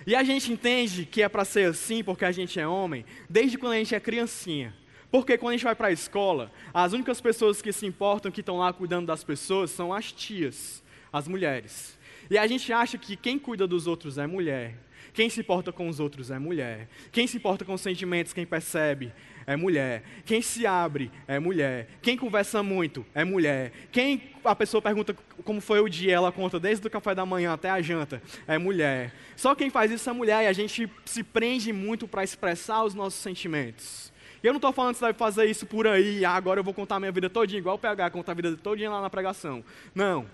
E 0.06 0.14
a 0.14 0.22
gente 0.22 0.52
entende 0.52 1.06
que 1.06 1.22
é 1.22 1.28
para 1.28 1.44
ser 1.44 1.70
assim 1.70 2.04
porque 2.04 2.24
a 2.24 2.30
gente 2.32 2.60
é 2.60 2.66
homem, 2.66 3.04
desde 3.28 3.56
quando 3.56 3.72
a 3.72 3.78
gente 3.78 3.94
é 3.94 4.00
criancinha. 4.00 4.74
Porque 5.10 5.38
quando 5.38 5.50
a 5.50 5.56
gente 5.56 5.64
vai 5.64 5.74
para 5.74 5.88
a 5.88 5.92
escola, 5.92 6.50
as 6.72 6.92
únicas 6.92 7.20
pessoas 7.20 7.62
que 7.62 7.72
se 7.72 7.86
importam, 7.86 8.30
que 8.30 8.40
estão 8.40 8.58
lá 8.58 8.72
cuidando 8.72 9.06
das 9.06 9.22
pessoas, 9.22 9.70
são 9.70 9.92
as 9.92 10.12
tias, 10.12 10.82
as 11.12 11.28
mulheres. 11.28 11.98
E 12.30 12.36
a 12.36 12.46
gente 12.46 12.72
acha 12.72 12.98
que 12.98 13.16
quem 13.16 13.38
cuida 13.38 13.66
dos 13.66 13.86
outros 13.86 14.18
é 14.18 14.26
mulher. 14.26 14.74
Quem 15.12 15.30
se 15.30 15.40
importa 15.40 15.72
com 15.72 15.88
os 15.88 15.98
outros 15.98 16.30
é 16.30 16.38
mulher. 16.38 16.88
Quem 17.10 17.26
se 17.26 17.38
importa 17.38 17.64
com 17.64 17.72
os 17.72 17.80
sentimentos, 17.80 18.34
quem 18.34 18.44
percebe, 18.44 19.12
é 19.46 19.56
mulher. 19.56 20.02
Quem 20.26 20.42
se 20.42 20.66
abre 20.66 21.10
é 21.26 21.38
mulher. 21.38 21.88
Quem 22.02 22.18
conversa 22.18 22.62
muito 22.62 23.06
é 23.14 23.24
mulher. 23.24 23.72
Quem 23.90 24.34
a 24.44 24.54
pessoa 24.54 24.82
pergunta 24.82 25.16
como 25.44 25.60
foi 25.60 25.80
o 25.80 25.88
dia, 25.88 26.14
ela 26.14 26.30
conta 26.30 26.60
desde 26.60 26.86
o 26.86 26.90
café 26.90 27.14
da 27.14 27.24
manhã 27.24 27.52
até 27.52 27.70
a 27.70 27.80
janta, 27.80 28.20
é 28.46 28.58
mulher. 28.58 29.14
Só 29.36 29.54
quem 29.54 29.70
faz 29.70 29.90
isso 29.90 30.10
é 30.10 30.12
mulher 30.12 30.44
e 30.44 30.48
a 30.48 30.52
gente 30.52 30.90
se 31.04 31.22
prende 31.22 31.72
muito 31.72 32.06
para 32.06 32.22
expressar 32.22 32.84
os 32.84 32.92
nossos 32.92 33.20
sentimentos. 33.20 34.12
Eu 34.46 34.52
não 34.52 34.58
estou 34.58 34.72
falando 34.72 34.92
que 34.92 35.00
você 35.00 35.06
deve 35.06 35.18
fazer 35.18 35.46
isso 35.46 35.66
por 35.66 35.88
aí, 35.88 36.24
ah, 36.24 36.30
agora 36.30 36.60
eu 36.60 36.64
vou 36.64 36.72
contar 36.72 37.00
minha 37.00 37.10
vida 37.10 37.28
todinha, 37.28 37.58
igual 37.58 37.74
o 37.74 37.78
PH 37.80 38.10
conta 38.10 38.30
a 38.30 38.34
vida 38.36 38.56
todinha 38.56 38.88
lá 38.88 39.02
na 39.02 39.10
pregação. 39.10 39.64
Não. 39.92 40.24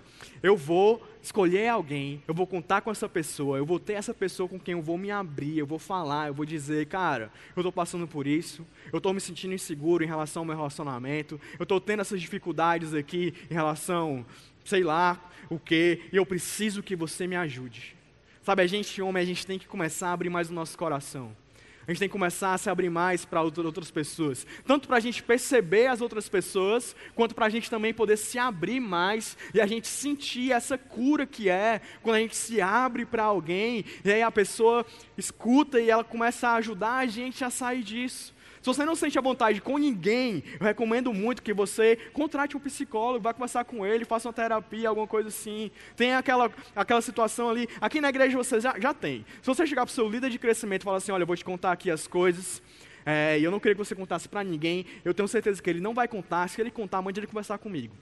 Eu 0.43 0.55
vou 0.55 1.03
escolher 1.19 1.67
alguém, 1.67 2.21
eu 2.27 2.33
vou 2.33 2.45
contar 2.45 2.81
com 2.81 2.91
essa 2.91 3.09
pessoa, 3.09 3.57
eu 3.57 3.65
vou 3.65 3.79
ter 3.79 3.93
essa 3.93 4.13
pessoa 4.13 4.47
com 4.47 4.59
quem 4.59 4.73
eu 4.73 4.83
vou 4.83 4.99
me 4.99 5.09
abrir, 5.09 5.57
eu 5.57 5.65
vou 5.65 5.79
falar, 5.79 6.27
eu 6.27 6.33
vou 6.35 6.45
dizer, 6.45 6.85
cara, 6.85 7.31
eu 7.55 7.61
estou 7.61 7.71
passando 7.71 8.07
por 8.07 8.27
isso, 8.27 8.63
eu 8.91 8.97
estou 8.97 9.15
me 9.15 9.19
sentindo 9.19 9.55
inseguro 9.55 10.03
em 10.03 10.07
relação 10.07 10.41
ao 10.41 10.45
meu 10.45 10.55
relacionamento, 10.55 11.41
eu 11.57 11.63
estou 11.63 11.81
tendo 11.81 12.01
essas 12.01 12.21
dificuldades 12.21 12.93
aqui 12.93 13.33
em 13.49 13.53
relação, 13.55 14.23
sei 14.63 14.83
lá, 14.83 15.19
o 15.49 15.57
quê, 15.57 16.01
e 16.13 16.17
eu 16.17 16.25
preciso 16.25 16.83
que 16.83 16.95
você 16.95 17.25
me 17.25 17.35
ajude. 17.35 17.95
Sabe, 18.43 18.61
a 18.61 18.67
gente, 18.67 19.01
homem, 19.01 19.23
a 19.23 19.25
gente 19.25 19.43
tem 19.47 19.57
que 19.57 19.67
começar 19.67 20.09
a 20.09 20.13
abrir 20.13 20.29
mais 20.29 20.51
o 20.51 20.53
nosso 20.53 20.77
coração. 20.77 21.35
A 21.85 21.91
gente 21.91 21.99
tem 21.99 22.07
que 22.07 22.13
começar 22.13 22.53
a 22.53 22.57
se 22.57 22.69
abrir 22.69 22.89
mais 22.89 23.25
para 23.25 23.41
outras 23.41 23.91
pessoas. 23.91 24.47
Tanto 24.65 24.87
para 24.87 24.97
a 24.97 25.01
gente 25.01 25.21
perceber 25.21 25.87
as 25.87 25.99
outras 25.99 26.29
pessoas, 26.29 26.95
quanto 27.13 27.35
para 27.35 27.45
a 27.45 27.49
gente 27.49 27.69
também 27.69 27.93
poder 27.93 28.17
se 28.17 28.39
abrir 28.39 28.79
mais 28.79 29.37
e 29.53 29.59
a 29.59 29.67
gente 29.67 29.87
sentir 29.87 30.51
essa 30.51 30.77
cura 30.77 31.25
que 31.25 31.49
é 31.49 31.81
quando 32.01 32.15
a 32.15 32.19
gente 32.19 32.35
se 32.35 32.61
abre 32.61 33.05
para 33.05 33.23
alguém 33.23 33.83
e 34.03 34.11
aí 34.11 34.21
a 34.21 34.31
pessoa 34.31 34.85
escuta 35.17 35.79
e 35.79 35.89
ela 35.89 36.03
começa 36.03 36.47
a 36.47 36.55
ajudar 36.55 36.97
a 36.99 37.05
gente 37.05 37.43
a 37.43 37.49
sair 37.49 37.83
disso. 37.83 38.33
Se 38.63 38.67
você 38.67 38.85
não 38.85 38.95
sente 38.95 39.19
a 39.19 39.21
vontade 39.21 39.59
com 39.59 39.77
ninguém, 39.77 40.41
eu 40.57 40.65
recomendo 40.65 41.13
muito 41.13 41.43
que 41.43 41.53
você 41.53 41.97
contrate 42.13 42.55
um 42.55 42.61
psicólogo, 42.61 43.21
vá 43.21 43.33
conversar 43.33 43.65
com 43.65 43.85
ele, 43.85 44.05
faça 44.05 44.29
uma 44.29 44.33
terapia, 44.33 44.87
alguma 44.87 45.05
coisa 45.05 45.27
assim. 45.27 45.69
Tem 45.97 46.13
aquela, 46.15 46.49
aquela 46.73 47.01
situação 47.01 47.49
ali. 47.49 47.67
Aqui 47.81 47.99
na 47.99 48.07
igreja 48.07 48.37
você 48.37 48.61
já, 48.61 48.79
já 48.79 48.93
tem. 48.93 49.25
Se 49.41 49.47
você 49.47 49.67
chegar 49.67 49.85
para 49.85 49.91
o 49.91 49.93
seu 49.93 50.07
líder 50.07 50.29
de 50.29 50.39
crescimento 50.39 50.83
e 50.83 50.85
falar 50.85 50.95
assim: 50.95 51.11
olha, 51.11 51.23
eu 51.23 51.27
vou 51.27 51.35
te 51.35 51.43
contar 51.43 51.73
aqui 51.73 51.91
as 51.91 52.07
coisas. 52.07 52.63
É, 53.05 53.37
e 53.37 53.43
eu 53.43 53.51
não 53.51 53.59
queria 53.59 53.75
que 53.75 53.83
você 53.83 53.95
contasse 53.95 54.29
para 54.29 54.41
ninguém. 54.45 54.85
Eu 55.03 55.13
tenho 55.13 55.27
certeza 55.27 55.61
que 55.61 55.69
ele 55.69 55.81
não 55.81 55.93
vai 55.93 56.07
contar. 56.07 56.47
Se 56.47 56.61
ele 56.61 56.71
contar, 56.71 57.01
mande 57.01 57.19
ele 57.19 57.27
conversar 57.27 57.57
comigo. 57.57 57.93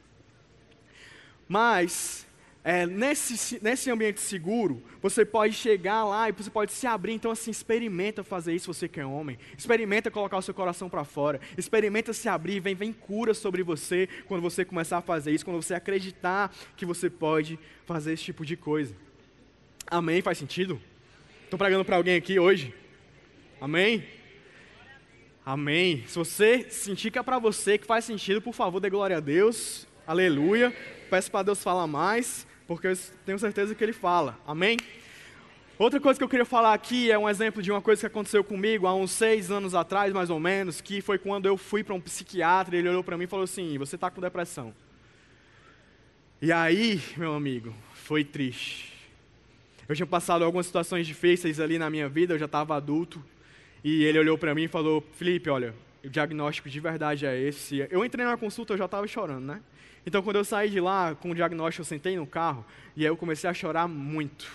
Mas 1.49 2.27
é, 2.63 2.85
nesse, 2.85 3.59
nesse 3.63 3.89
ambiente 3.89 4.19
seguro, 4.19 4.83
você 5.01 5.25
pode 5.25 5.53
chegar 5.53 6.03
lá 6.03 6.29
e 6.29 6.31
você 6.31 6.49
pode 6.49 6.71
se 6.71 6.85
abrir. 6.85 7.13
Então, 7.13 7.31
assim, 7.31 7.49
experimenta 7.49 8.23
fazer 8.23 8.53
isso, 8.53 8.71
você 8.71 8.87
que 8.87 8.99
é 8.99 9.05
homem. 9.05 9.37
Experimenta 9.57 10.11
colocar 10.11 10.37
o 10.37 10.41
seu 10.43 10.53
coração 10.53 10.87
para 10.87 11.03
fora. 11.03 11.41
Experimenta 11.57 12.13
se 12.13 12.29
abrir. 12.29 12.59
Vem, 12.59 12.75
vem 12.75 12.93
cura 12.93 13.33
sobre 13.33 13.63
você 13.63 14.07
quando 14.27 14.41
você 14.41 14.63
começar 14.63 14.99
a 14.99 15.01
fazer 15.01 15.31
isso. 15.31 15.43
Quando 15.43 15.61
você 15.61 15.73
acreditar 15.73 16.53
que 16.77 16.85
você 16.85 17.09
pode 17.09 17.57
fazer 17.85 18.13
esse 18.13 18.23
tipo 18.25 18.45
de 18.45 18.55
coisa. 18.55 18.95
Amém? 19.87 20.21
Faz 20.21 20.37
sentido? 20.37 20.79
Estou 21.43 21.57
pregando 21.57 21.83
para 21.83 21.95
alguém 21.95 22.15
aqui 22.15 22.37
hoje? 22.37 22.75
Amém? 23.59 24.05
Amém. 25.43 26.03
Se 26.05 26.15
você 26.15 26.67
sentir 26.69 27.09
que 27.09 27.17
é 27.17 27.23
para 27.23 27.39
você 27.39 27.79
que 27.79 27.87
faz 27.87 28.05
sentido, 28.05 28.39
por 28.39 28.53
favor, 28.53 28.79
dê 28.79 28.89
glória 28.89 29.17
a 29.17 29.19
Deus. 29.19 29.87
Aleluia. 30.05 30.71
Peço 31.09 31.31
para 31.31 31.43
Deus 31.43 31.61
falar 31.63 31.87
mais 31.87 32.50
porque 32.75 32.87
eu 32.87 32.97
tenho 33.25 33.37
certeza 33.37 33.75
que 33.75 33.83
ele 33.83 33.93
fala. 33.93 34.37
Amém? 34.45 34.77
Outra 35.77 35.99
coisa 35.99 36.17
que 36.17 36.23
eu 36.23 36.29
queria 36.29 36.45
falar 36.45 36.73
aqui 36.73 37.11
é 37.11 37.17
um 37.17 37.27
exemplo 37.27 37.61
de 37.61 37.71
uma 37.71 37.81
coisa 37.81 37.99
que 37.99 38.05
aconteceu 38.05 38.43
comigo 38.43 38.87
há 38.87 38.95
uns 38.95 39.11
seis 39.11 39.49
anos 39.49 39.73
atrás, 39.73 40.13
mais 40.13 40.29
ou 40.29 40.39
menos, 40.39 40.79
que 40.79 41.01
foi 41.01 41.17
quando 41.17 41.47
eu 41.47 41.57
fui 41.57 41.83
para 41.83 41.95
um 41.95 41.99
psiquiatra 41.99 42.77
ele 42.77 42.87
olhou 42.87 43.03
para 43.03 43.17
mim 43.17 43.23
e 43.23 43.27
falou 43.27 43.43
assim: 43.43 43.77
Você 43.77 43.95
está 43.95 44.09
com 44.09 44.21
depressão. 44.21 44.73
E 46.41 46.51
aí, 46.51 47.01
meu 47.17 47.33
amigo, 47.33 47.75
foi 47.93 48.23
triste. 48.23 48.93
Eu 49.89 49.95
tinha 49.95 50.07
passado 50.07 50.45
algumas 50.45 50.65
situações 50.65 51.05
difíceis 51.05 51.59
ali 51.59 51.77
na 51.77 51.89
minha 51.89 52.07
vida, 52.07 52.35
eu 52.35 52.39
já 52.39 52.45
estava 52.45 52.75
adulto, 52.75 53.23
e 53.83 54.03
ele 54.03 54.19
olhou 54.19 54.37
para 54.37 54.55
mim 54.55 54.63
e 54.63 54.67
falou: 54.67 55.03
Felipe, 55.13 55.49
olha, 55.49 55.73
o 56.05 56.09
diagnóstico 56.09 56.69
de 56.69 56.79
verdade 56.79 57.25
é 57.25 57.37
esse. 57.37 57.85
Eu 57.89 58.05
entrei 58.05 58.25
na 58.25 58.37
consulta, 58.37 58.73
eu 58.73 58.77
já 58.77 58.85
estava 58.85 59.05
chorando, 59.07 59.45
né? 59.45 59.61
Então, 60.05 60.21
quando 60.21 60.37
eu 60.37 60.45
saí 60.45 60.69
de 60.69 60.79
lá 60.79 61.15
com 61.15 61.31
o 61.31 61.35
diagnóstico, 61.35 61.81
eu 61.81 61.85
sentei 61.85 62.15
no 62.15 62.25
carro 62.25 62.65
e 62.95 63.01
aí 63.01 63.07
eu 63.07 63.17
comecei 63.17 63.49
a 63.49 63.53
chorar 63.53 63.87
muito. 63.87 64.51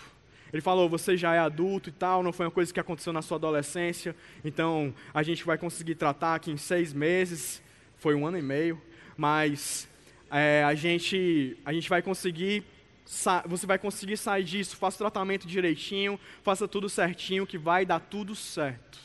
Ele 0.53 0.63
falou: 0.63 0.89
você 0.89 1.17
já 1.17 1.35
é 1.35 1.39
adulto 1.39 1.89
e 1.89 1.93
tal, 1.93 2.23
não 2.23 2.33
foi 2.33 2.47
uma 2.47 2.53
coisa 2.53 2.73
que 2.73 2.81
aconteceu 2.81 3.13
na 3.13 3.23
sua 3.23 3.37
adolescência, 3.37 4.15
então 4.45 4.95
a 5.13 5.23
gente 5.23 5.45
vai 5.45 5.59
conseguir 5.59 5.95
tratar 5.95 6.35
aqui 6.35 6.51
em 6.51 6.57
seis 6.57 6.93
meses. 6.93 7.63
Foi 7.99 8.15
um 8.15 8.27
ano 8.27 8.39
e 8.39 8.43
meio, 8.43 8.81
mas 9.17 9.89
é, 10.31 10.63
a, 10.65 10.75
gente, 10.75 11.57
a 11.65 11.73
gente 11.73 11.89
vai 11.89 12.03
conseguir. 12.03 12.65
Você 13.47 13.67
vai 13.67 13.79
conseguir 13.79 14.17
sair 14.17 14.43
disso, 14.43 14.77
faça 14.77 14.97
o 14.97 14.99
tratamento 14.99 15.47
direitinho, 15.47 16.19
faça 16.43 16.67
tudo 16.67 16.89
certinho, 16.89 17.47
que 17.47 17.57
vai 17.57 17.87
dar 17.87 18.01
tudo 18.01 18.35
certo. 18.35 18.99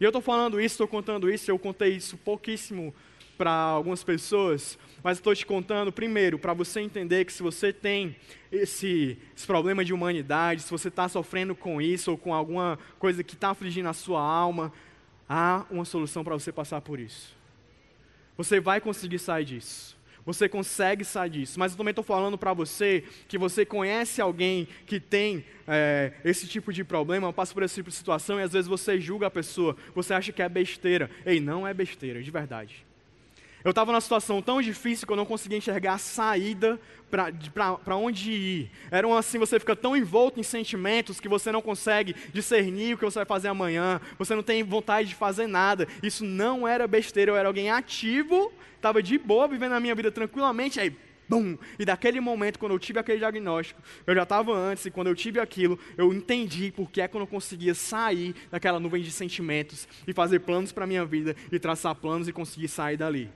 E 0.00 0.04
eu 0.04 0.10
estou 0.10 0.22
falando 0.22 0.60
isso, 0.60 0.74
estou 0.74 0.86
contando 0.86 1.28
isso, 1.28 1.50
eu 1.50 1.58
contei 1.58 1.96
isso 1.96 2.16
pouquíssimo 2.18 2.94
para 3.36 3.50
algumas 3.50 4.04
pessoas, 4.04 4.78
mas 5.06 5.18
estou 5.18 5.32
te 5.36 5.46
contando 5.46 5.92
primeiro 5.92 6.36
para 6.36 6.52
você 6.52 6.80
entender 6.80 7.24
que 7.24 7.32
se 7.32 7.40
você 7.40 7.72
tem 7.72 8.16
esse, 8.50 9.16
esse 9.36 9.46
problema 9.46 9.84
de 9.84 9.94
humanidade, 9.94 10.62
se 10.62 10.68
você 10.68 10.88
está 10.88 11.08
sofrendo 11.08 11.54
com 11.54 11.80
isso 11.80 12.10
ou 12.10 12.18
com 12.18 12.34
alguma 12.34 12.76
coisa 12.98 13.22
que 13.22 13.34
está 13.34 13.50
afligindo 13.50 13.88
a 13.88 13.92
sua 13.92 14.20
alma, 14.20 14.72
há 15.28 15.64
uma 15.70 15.84
solução 15.84 16.24
para 16.24 16.34
você 16.34 16.50
passar 16.50 16.80
por 16.80 16.98
isso. 16.98 17.36
Você 18.36 18.58
vai 18.58 18.80
conseguir 18.80 19.20
sair 19.20 19.44
disso. 19.44 19.96
Você 20.24 20.48
consegue 20.48 21.04
sair 21.04 21.30
disso. 21.30 21.56
Mas 21.56 21.70
eu 21.70 21.78
também 21.78 21.92
estou 21.92 22.02
falando 22.02 22.36
para 22.36 22.52
você 22.52 23.04
que 23.28 23.38
você 23.38 23.64
conhece 23.64 24.20
alguém 24.20 24.66
que 24.86 24.98
tem 24.98 25.44
é, 25.68 26.14
esse 26.24 26.48
tipo 26.48 26.72
de 26.72 26.82
problema, 26.82 27.32
passa 27.32 27.54
por 27.54 27.62
esse 27.62 27.76
tipo 27.76 27.90
de 27.90 27.94
situação 27.94 28.40
e 28.40 28.42
às 28.42 28.52
vezes 28.52 28.66
você 28.66 28.98
julga 28.98 29.28
a 29.28 29.30
pessoa, 29.30 29.76
você 29.94 30.12
acha 30.12 30.32
que 30.32 30.42
é 30.42 30.48
besteira. 30.48 31.08
Ei, 31.24 31.38
não 31.38 31.64
é 31.64 31.72
besteira, 31.72 32.20
de 32.20 32.30
verdade. 32.32 32.84
Eu 33.66 33.70
estava 33.70 33.90
numa 33.90 34.00
situação 34.00 34.40
tão 34.40 34.62
difícil 34.62 35.08
que 35.08 35.12
eu 35.12 35.16
não 35.16 35.26
conseguia 35.26 35.58
enxergar 35.58 35.94
a 35.94 35.98
saída 35.98 36.78
para 37.10 37.96
onde 37.96 38.30
ir. 38.30 38.70
Era 38.92 39.12
assim, 39.18 39.40
você 39.40 39.58
fica 39.58 39.74
tão 39.74 39.96
envolto 39.96 40.38
em 40.38 40.44
sentimentos 40.44 41.18
que 41.18 41.28
você 41.28 41.50
não 41.50 41.60
consegue 41.60 42.14
discernir 42.32 42.94
o 42.94 42.96
que 42.96 43.04
você 43.04 43.18
vai 43.18 43.26
fazer 43.26 43.48
amanhã, 43.48 44.00
você 44.16 44.36
não 44.36 44.42
tem 44.44 44.62
vontade 44.62 45.08
de 45.08 45.16
fazer 45.16 45.48
nada. 45.48 45.88
Isso 46.00 46.24
não 46.24 46.66
era 46.66 46.86
besteira, 46.86 47.32
eu 47.32 47.36
era 47.36 47.48
alguém 47.48 47.68
ativo, 47.68 48.52
estava 48.76 49.02
de 49.02 49.18
boa, 49.18 49.48
vivendo 49.48 49.72
a 49.72 49.80
minha 49.80 49.96
vida 49.96 50.12
tranquilamente, 50.12 50.78
aí 50.78 50.96
Bum! 51.28 51.58
E 51.76 51.84
daquele 51.84 52.20
momento, 52.20 52.60
quando 52.60 52.70
eu 52.70 52.78
tive 52.78 53.00
aquele 53.00 53.18
diagnóstico, 53.18 53.82
eu 54.06 54.14
já 54.14 54.22
estava 54.22 54.56
antes, 54.56 54.86
e 54.86 54.92
quando 54.92 55.08
eu 55.08 55.14
tive 55.16 55.40
aquilo, 55.40 55.76
eu 55.98 56.14
entendi 56.14 56.70
por 56.70 56.88
que 56.88 57.00
é 57.00 57.08
que 57.08 57.16
eu 57.16 57.18
não 57.18 57.26
conseguia 57.26 57.74
sair 57.74 58.32
daquela 58.48 58.78
nuvem 58.78 59.02
de 59.02 59.10
sentimentos 59.10 59.88
e 60.06 60.12
fazer 60.12 60.38
planos 60.38 60.70
para 60.70 60.84
a 60.84 60.86
minha 60.86 61.04
vida 61.04 61.34
e 61.50 61.58
traçar 61.58 61.96
planos 61.96 62.28
e 62.28 62.32
conseguir 62.32 62.68
sair 62.68 62.96
dali. 62.96 63.28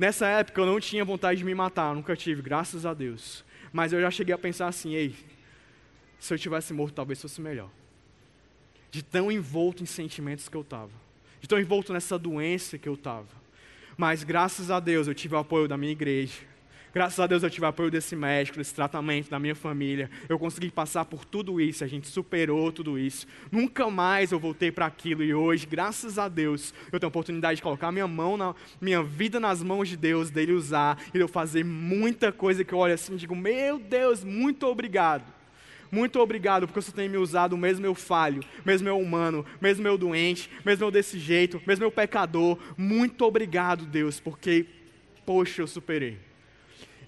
Nessa 0.00 0.26
época 0.28 0.58
eu 0.58 0.64
não 0.64 0.80
tinha 0.80 1.04
vontade 1.04 1.40
de 1.40 1.44
me 1.44 1.54
matar, 1.54 1.94
nunca 1.94 2.16
tive, 2.16 2.40
graças 2.40 2.86
a 2.86 2.94
Deus. 2.94 3.44
Mas 3.70 3.92
eu 3.92 4.00
já 4.00 4.10
cheguei 4.10 4.34
a 4.34 4.38
pensar 4.38 4.66
assim, 4.66 4.94
ei, 4.94 5.14
se 6.18 6.32
eu 6.32 6.38
tivesse 6.38 6.72
morto 6.72 6.94
talvez 6.94 7.20
fosse 7.20 7.38
melhor. 7.38 7.68
De 8.90 9.02
tão 9.02 9.30
envolto 9.30 9.82
em 9.82 9.86
sentimentos 9.86 10.48
que 10.48 10.56
eu 10.56 10.62
estava. 10.62 10.90
De 11.38 11.46
tão 11.46 11.60
envolto 11.60 11.92
nessa 11.92 12.18
doença 12.18 12.78
que 12.78 12.88
eu 12.88 12.94
estava. 12.94 13.28
Mas 13.94 14.24
graças 14.24 14.70
a 14.70 14.80
Deus 14.80 15.06
eu 15.06 15.14
tive 15.14 15.34
o 15.34 15.38
apoio 15.38 15.68
da 15.68 15.76
minha 15.76 15.92
igreja. 15.92 16.49
Graças 16.92 17.20
a 17.20 17.26
Deus 17.26 17.42
eu 17.44 17.50
tive 17.50 17.66
apoio 17.66 17.90
desse 17.90 18.16
médico, 18.16 18.58
desse 18.58 18.74
tratamento, 18.74 19.30
da 19.30 19.38
minha 19.38 19.54
família. 19.54 20.10
Eu 20.28 20.38
consegui 20.38 20.70
passar 20.70 21.04
por 21.04 21.24
tudo 21.24 21.60
isso, 21.60 21.84
a 21.84 21.86
gente 21.86 22.08
superou 22.08 22.72
tudo 22.72 22.98
isso. 22.98 23.26
Nunca 23.50 23.88
mais 23.88 24.32
eu 24.32 24.40
voltei 24.40 24.72
para 24.72 24.86
aquilo 24.86 25.22
e 25.22 25.32
hoje, 25.32 25.66
graças 25.66 26.18
a 26.18 26.28
Deus, 26.28 26.74
eu 26.90 26.98
tenho 26.98 27.06
a 27.06 27.12
oportunidade 27.12 27.56
de 27.56 27.62
colocar 27.62 27.92
minha 27.92 28.08
mão 28.08 28.36
na 28.36 28.54
minha 28.80 29.02
vida 29.02 29.38
nas 29.38 29.62
mãos 29.62 29.88
de 29.88 29.96
Deus, 29.96 30.30
dele 30.30 30.52
usar 30.52 31.00
e 31.14 31.18
eu 31.18 31.28
fazer 31.28 31.64
muita 31.64 32.32
coisa 32.32 32.64
que 32.64 32.72
eu 32.72 32.78
olho 32.78 32.94
assim 32.94 33.14
e 33.14 33.18
digo: 33.18 33.36
"Meu 33.36 33.78
Deus, 33.78 34.24
muito 34.24 34.66
obrigado". 34.66 35.24
Muito 35.92 36.20
obrigado 36.20 36.68
porque 36.68 36.80
você 36.80 36.92
tem 36.92 37.08
me 37.08 37.16
usado 37.16 37.56
mesmo 37.56 37.84
eu 37.84 37.96
falho, 37.96 38.44
mesmo 38.64 38.88
eu 38.88 38.96
humano, 38.96 39.44
mesmo 39.60 39.86
eu 39.88 39.98
doente, 39.98 40.48
mesmo 40.64 40.84
eu 40.84 40.90
desse 40.90 41.18
jeito, 41.18 41.60
mesmo 41.66 41.84
eu 41.84 41.90
pecador. 41.90 42.56
Muito 42.76 43.24
obrigado, 43.24 43.84
Deus, 43.86 44.20
porque 44.20 44.66
poxa, 45.26 45.62
eu 45.62 45.66
superei. 45.66 46.29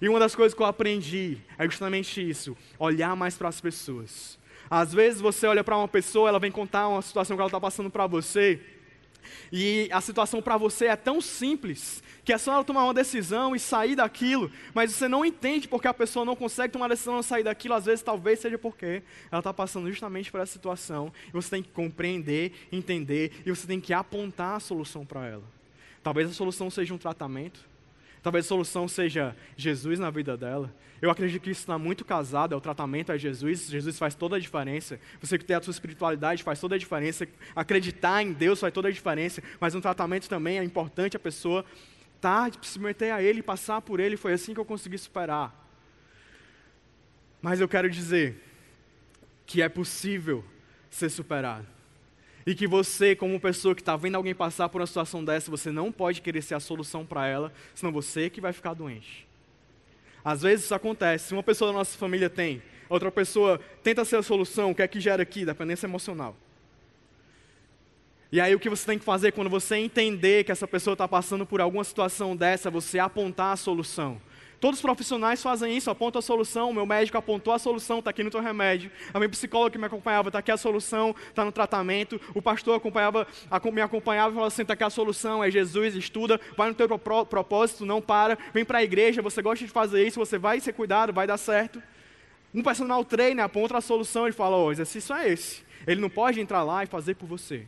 E 0.03 0.09
uma 0.09 0.19
das 0.19 0.35
coisas 0.35 0.53
que 0.53 0.61
eu 0.61 0.65
aprendi 0.65 1.37
é 1.57 1.63
justamente 1.63 2.29
isso: 2.29 2.57
olhar 2.77 3.15
mais 3.15 3.37
para 3.37 3.47
as 3.47 3.61
pessoas. 3.61 4.37
Às 4.69 4.93
vezes 4.93 5.21
você 5.21 5.47
olha 5.47 5.63
para 5.63 5.77
uma 5.77 5.87
pessoa, 5.87 6.27
ela 6.27 6.39
vem 6.39 6.51
contar 6.51 6.89
uma 6.89 7.01
situação 7.01 7.37
que 7.37 7.41
ela 7.41 7.47
está 7.47 7.61
passando 7.61 7.89
para 7.89 8.05
você, 8.05 8.59
e 9.49 9.87
a 9.93 10.01
situação 10.01 10.41
para 10.41 10.57
você 10.57 10.87
é 10.87 10.95
tão 10.97 11.21
simples 11.21 12.03
que 12.25 12.33
é 12.33 12.37
só 12.37 12.53
ela 12.53 12.65
tomar 12.65 12.83
uma 12.83 12.93
decisão 12.93 13.55
e 13.55 13.59
sair 13.59 13.95
daquilo, 13.95 14.51
mas 14.73 14.91
você 14.91 15.07
não 15.07 15.23
entende 15.23 15.69
porque 15.69 15.87
a 15.87 15.93
pessoa 15.93 16.25
não 16.25 16.35
consegue 16.35 16.73
tomar 16.73 16.87
a 16.87 16.89
decisão 16.89 17.17
e 17.21 17.23
sair 17.23 17.43
daquilo, 17.43 17.73
às 17.73 17.85
vezes 17.85 18.01
talvez 18.01 18.39
seja 18.39 18.57
porque 18.57 19.03
ela 19.31 19.39
está 19.39 19.53
passando 19.53 19.89
justamente 19.89 20.29
por 20.29 20.41
essa 20.41 20.51
situação, 20.51 21.13
e 21.29 21.31
você 21.31 21.49
tem 21.49 21.63
que 21.63 21.69
compreender, 21.69 22.51
entender, 22.73 23.31
e 23.45 23.49
você 23.49 23.65
tem 23.65 23.79
que 23.79 23.93
apontar 23.93 24.57
a 24.57 24.59
solução 24.59 25.05
para 25.05 25.25
ela. 25.27 25.43
Talvez 26.01 26.29
a 26.29 26.33
solução 26.33 26.69
seja 26.69 26.93
um 26.93 26.97
tratamento, 26.97 27.71
Talvez 28.23 28.45
a 28.45 28.47
solução 28.47 28.87
seja 28.87 29.35
Jesus 29.57 29.99
na 29.99 30.09
vida 30.09 30.37
dela. 30.37 30.73
Eu 31.01 31.11
acredito 31.11 31.41
que 31.41 31.51
isso 31.51 31.59
está 31.59 31.77
muito 31.77 32.05
casado, 32.05 32.53
é 32.53 32.57
o 32.57 32.61
tratamento 32.61 33.11
a 33.11 33.17
Jesus. 33.17 33.69
Jesus 33.69 33.99
faz 33.99 34.15
toda 34.15 34.37
a 34.37 34.39
diferença. 34.39 34.97
Você 35.19 35.37
que 35.37 35.43
tem 35.43 35.57
a 35.57 35.61
sua 35.61 35.71
espiritualidade 35.71 36.41
faz 36.41 36.57
toda 36.61 36.75
a 36.75 36.77
diferença. 36.77 37.27
Acreditar 37.53 38.23
em 38.23 38.31
Deus 38.31 38.61
faz 38.61 38.73
toda 38.73 38.87
a 38.87 38.91
diferença. 38.91 39.43
Mas 39.59 39.73
no 39.73 39.81
tratamento 39.81 40.29
também 40.29 40.57
é 40.57 40.63
importante 40.63 41.17
a 41.17 41.19
pessoa 41.19 41.65
estar, 42.15 42.49
tá, 42.49 42.57
se 42.61 42.79
meter 42.79 43.11
a 43.11 43.21
Ele, 43.21 43.43
passar 43.43 43.81
por 43.81 43.99
Ele. 43.99 44.15
Foi 44.15 44.31
assim 44.31 44.53
que 44.53 44.59
eu 44.61 44.65
consegui 44.65 44.97
superar. 44.97 45.53
Mas 47.41 47.59
eu 47.59 47.67
quero 47.67 47.89
dizer 47.89 48.41
que 49.45 49.61
é 49.61 49.67
possível 49.67 50.45
ser 50.89 51.09
superado. 51.09 51.72
E 52.45 52.53
que 52.53 52.67
você, 52.67 53.15
como 53.15 53.39
pessoa 53.39 53.73
que 53.73 53.81
está 53.81 53.95
vendo 53.95 54.15
alguém 54.15 54.35
passar 54.35 54.67
por 54.69 54.81
uma 54.81 54.87
situação 54.87 55.23
dessa, 55.23 55.49
você 55.49 55.71
não 55.71 55.91
pode 55.91 56.21
querer 56.21 56.41
ser 56.41 56.55
a 56.55 56.59
solução 56.59 57.05
para 57.05 57.25
ela, 57.27 57.53
senão 57.73 57.91
você 57.91 58.29
que 58.29 58.41
vai 58.41 58.51
ficar 58.51 58.73
doente. 58.73 59.25
Às 60.23 60.41
vezes 60.41 60.65
isso 60.65 60.75
acontece. 60.75 61.33
Uma 61.33 61.43
pessoa 61.43 61.71
da 61.71 61.77
nossa 61.77 61.97
família 61.97 62.29
tem, 62.29 62.61
outra 62.89 63.11
pessoa 63.11 63.59
tenta 63.81 64.03
ser 64.03 64.17
a 64.17 64.23
solução, 64.23 64.71
o 64.71 64.75
que 64.75 64.81
é 64.81 64.87
que 64.87 64.99
gera 64.99 65.23
aqui? 65.23 65.45
Dependência 65.45 65.85
emocional. 65.85 66.35
E 68.31 68.41
aí 68.41 68.55
o 68.55 68.59
que 68.59 68.69
você 68.69 68.85
tem 68.85 68.97
que 68.97 69.05
fazer 69.05 69.31
quando 69.31 69.49
você 69.49 69.75
entender 69.75 70.43
que 70.43 70.51
essa 70.51 70.67
pessoa 70.67 70.95
está 70.95 71.07
passando 71.07 71.45
por 71.45 71.61
alguma 71.61 71.83
situação 71.83 72.35
dessa, 72.35 72.71
você 72.71 72.97
apontar 72.97 73.53
a 73.53 73.55
solução. 73.55 74.19
Todos 74.63 74.79
os 74.79 74.81
profissionais 74.81 75.43
fazem 75.43 75.75
isso, 75.75 75.91
apontam 75.91 76.19
a 76.19 76.21
solução. 76.21 76.69
O 76.69 76.73
meu 76.73 76.85
médico 76.85 77.17
apontou 77.17 77.53
a 77.53 77.59
solução, 77.59 77.99
está 77.99 78.11
aqui 78.11 78.23
no 78.23 78.31
teu 78.31 78.39
remédio. 78.39 78.89
A 79.13 79.19
minha 79.19 79.27
psicóloga 79.27 79.71
que 79.71 79.77
me 79.77 79.83
acompanhava, 79.83 80.29
está 80.29 80.39
aqui 80.39 80.51
a 80.51 80.55
solução, 80.55 81.13
está 81.27 81.43
no 81.43 81.51
tratamento. 81.51 82.17
O 82.33 82.41
pastor 82.41 82.77
acompanhava, 82.77 83.27
me 83.73 83.81
acompanhava 83.81 84.29
e 84.29 84.33
falava 84.35 84.47
assim: 84.47 84.61
está 84.61 84.73
aqui 84.73 84.85
a 84.85 84.89
solução, 84.89 85.43
é 85.43 85.51
Jesus, 85.51 85.97
estuda, 85.97 86.39
vai 86.55 86.69
no 86.69 86.75
teu 86.75 86.87
propósito, 86.87 87.85
não 87.85 88.01
para. 88.01 88.37
Vem 88.53 88.63
para 88.63 88.77
a 88.77 88.83
igreja, 88.85 89.21
você 89.21 89.41
gosta 89.41 89.65
de 89.65 89.69
fazer 89.69 90.07
isso, 90.07 90.17
você 90.17 90.37
vai 90.37 90.61
ser 90.61 90.71
cuidado, 90.71 91.11
vai 91.11 91.27
dar 91.27 91.35
certo. 91.35 91.83
Um 92.55 92.63
personal 92.63 93.03
trainer 93.03 93.43
aponta 93.43 93.77
a 93.77 93.81
solução 93.81 94.29
e 94.29 94.31
fala: 94.31 94.55
oh, 94.55 94.67
o 94.67 94.71
exercício 94.71 95.13
é 95.13 95.27
esse. 95.27 95.61
Ele 95.85 95.99
não 95.99 96.09
pode 96.09 96.39
entrar 96.39 96.63
lá 96.63 96.85
e 96.85 96.87
fazer 96.87 97.15
por 97.15 97.25
você. 97.25 97.67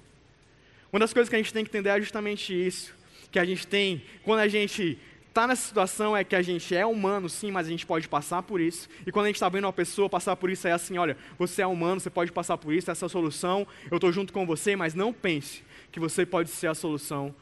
Uma 0.94 1.02
das 1.02 1.12
coisas 1.12 1.30
que 1.30 1.36
a 1.36 1.40
gente 1.40 1.52
tem 1.52 1.66
que 1.66 1.70
entender 1.70 1.90
é 1.90 2.00
justamente 2.00 2.54
isso. 2.54 2.96
Que 3.30 3.38
a 3.38 3.44
gente 3.44 3.68
tem, 3.68 4.02
quando 4.24 4.40
a 4.40 4.48
gente 4.48 4.98
está 5.36 5.46
nessa 5.46 5.68
situação 5.68 6.16
é 6.16 6.24
que 6.24 6.34
a 6.34 6.42
gente 6.42 6.74
é 6.74 6.86
humano, 6.86 7.28
sim, 7.28 7.52
mas 7.52 7.68
a 7.68 7.70
gente 7.70 7.86
pode 7.86 8.08
passar 8.08 8.42
por 8.42 8.62
isso. 8.62 8.88
E 9.06 9.12
quando 9.12 9.26
a 9.26 9.28
gente 9.28 9.36
está 9.36 9.50
vendo 9.50 9.66
uma 9.66 9.74
pessoa 9.74 10.10
passar 10.10 10.34
por 10.38 10.50
isso, 10.50 10.66
é 10.66 10.72
assim: 10.72 10.98
olha, 10.98 11.18
você 11.38 11.62
é 11.62 11.68
humano, 11.68 12.00
você 12.00 12.10
pode 12.10 12.32
passar 12.32 12.58
por 12.58 12.74
isso, 12.74 12.90
essa 12.90 13.04
é 13.04 13.08
a 13.08 13.10
solução, 13.10 13.68
eu 13.92 13.98
estou 13.98 14.14
junto 14.14 14.32
com 14.32 14.46
você, 14.46 14.78
mas 14.78 14.94
não 14.94 15.12
pense 15.12 15.62
que 15.92 16.00
você 16.00 16.26
pode 16.26 16.50
ser 16.50 16.68
a 16.68 16.74
solução 16.74 17.36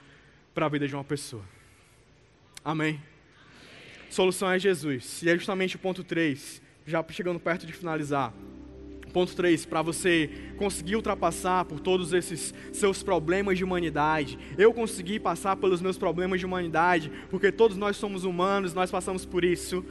para 0.56 0.66
a 0.66 0.70
vida 0.70 0.88
de 0.88 0.96
uma 0.96 1.04
pessoa. 1.04 1.44
Amém? 2.66 3.00
Solução 4.10 4.50
é 4.50 4.58
Jesus. 4.58 5.22
E 5.22 5.30
é 5.30 5.36
justamente 5.36 5.76
o 5.76 5.80
ponto 5.80 6.04
3, 6.04 6.64
já 6.88 7.06
chegando 7.12 7.40
perto 7.40 7.68
de 7.68 7.74
finalizar. 7.74 8.34
Ponto 9.14 9.36
3, 9.36 9.64
para 9.68 9.84
você 9.84 10.28
conseguir 10.58 10.96
ultrapassar 10.96 11.66
por 11.66 11.80
todos 11.80 12.14
esses 12.14 12.52
seus 12.72 13.04
problemas 13.04 13.60
de 13.60 13.64
humanidade. 13.64 14.40
Eu 14.58 14.74
consegui 14.74 15.20
passar 15.20 15.56
pelos 15.56 15.82
meus 15.82 16.00
problemas 16.00 16.40
de 16.40 16.48
humanidade, 16.48 17.12
porque 17.30 17.52
todos 17.52 17.78
nós 17.78 17.96
somos 17.96 18.24
humanos, 18.24 18.74
nós 18.74 18.90
passamos 18.90 19.24
por 19.24 19.46
isso. 19.46 19.86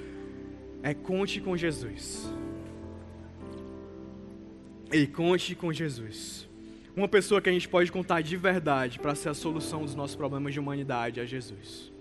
É 0.82 0.92
conte 0.92 1.40
com 1.40 1.56
Jesus. 1.56 2.28
E 4.92 5.06
conte 5.06 5.54
com 5.54 5.72
Jesus. 5.72 6.48
Uma 6.96 7.06
pessoa 7.06 7.40
que 7.40 7.48
a 7.48 7.52
gente 7.52 7.68
pode 7.68 7.92
contar 7.92 8.22
de 8.22 8.36
verdade 8.36 8.98
para 8.98 9.14
ser 9.14 9.28
a 9.28 9.34
solução 9.34 9.82
dos 9.82 9.94
nossos 9.94 10.16
problemas 10.16 10.52
de 10.52 10.58
humanidade 10.58 11.20
é 11.20 11.26
Jesus. 11.26 11.92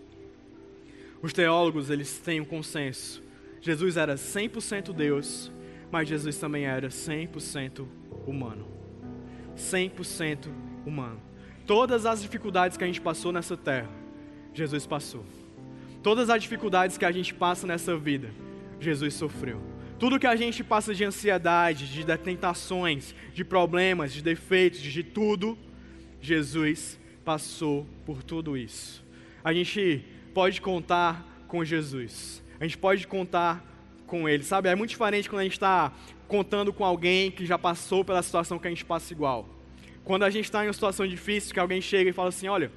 Os 1.21 1.31
teólogos, 1.31 1.91
eles 1.91 2.17
têm 2.17 2.41
um 2.41 2.45
consenso. 2.45 3.21
Jesus 3.61 3.95
era 3.95 4.15
100% 4.15 4.91
Deus 4.91 5.51
mas 5.91 6.07
Jesus 6.07 6.37
também 6.37 6.65
era 6.65 6.87
100% 6.87 7.85
humano. 8.25 8.67
100% 9.55 10.47
humano. 10.85 11.19
Todas 11.67 12.05
as 12.05 12.21
dificuldades 12.21 12.77
que 12.77 12.83
a 12.83 12.87
gente 12.87 13.01
passou 13.01 13.31
nessa 13.31 13.57
terra, 13.57 13.89
Jesus 14.53 14.87
passou. 14.87 15.25
Todas 16.01 16.29
as 16.29 16.41
dificuldades 16.41 16.97
que 16.97 17.05
a 17.05 17.11
gente 17.11 17.33
passa 17.33 17.67
nessa 17.67 17.95
vida, 17.95 18.31
Jesus 18.79 19.13
sofreu. 19.13 19.61
Tudo 19.99 20.17
que 20.17 20.25
a 20.25 20.35
gente 20.35 20.63
passa 20.63 20.95
de 20.95 21.03
ansiedade, 21.03 21.87
de 21.87 22.03
tentações, 22.17 23.13
de 23.33 23.43
problemas, 23.43 24.11
de 24.11 24.23
defeitos, 24.23 24.79
de 24.79 25.03
tudo, 25.03 25.55
Jesus 26.19 26.99
passou 27.23 27.85
por 28.05 28.23
tudo 28.23 28.57
isso. 28.57 29.05
A 29.43 29.53
gente 29.53 30.03
pode 30.33 30.59
contar 30.59 31.45
com 31.47 31.63
Jesus. 31.63 32.43
A 32.59 32.63
gente 32.63 32.77
pode 32.77 33.05
contar 33.05 33.70
com 34.11 34.27
Ele, 34.27 34.43
sabe? 34.43 34.67
É 34.67 34.75
muito 34.75 34.89
diferente 34.89 35.29
quando 35.29 35.39
a 35.39 35.43
gente 35.43 35.53
está 35.53 35.93
contando 36.27 36.73
com 36.73 36.83
alguém 36.83 37.31
que 37.31 37.45
já 37.45 37.57
passou 37.57 38.03
pela 38.03 38.21
situação 38.21 38.59
que 38.59 38.67
a 38.67 38.69
gente 38.69 38.83
passa 38.83 39.13
igual. 39.13 39.47
Quando 40.03 40.23
a 40.23 40.29
gente 40.29 40.45
está 40.45 40.65
em 40.65 40.67
uma 40.67 40.73
situação 40.73 41.07
difícil, 41.07 41.53
que 41.53 41.59
alguém 41.59 41.79
chega 41.79 42.09
e 42.09 42.13
fala 42.13 42.27
assim: 42.27 42.49
Olha, 42.49 42.69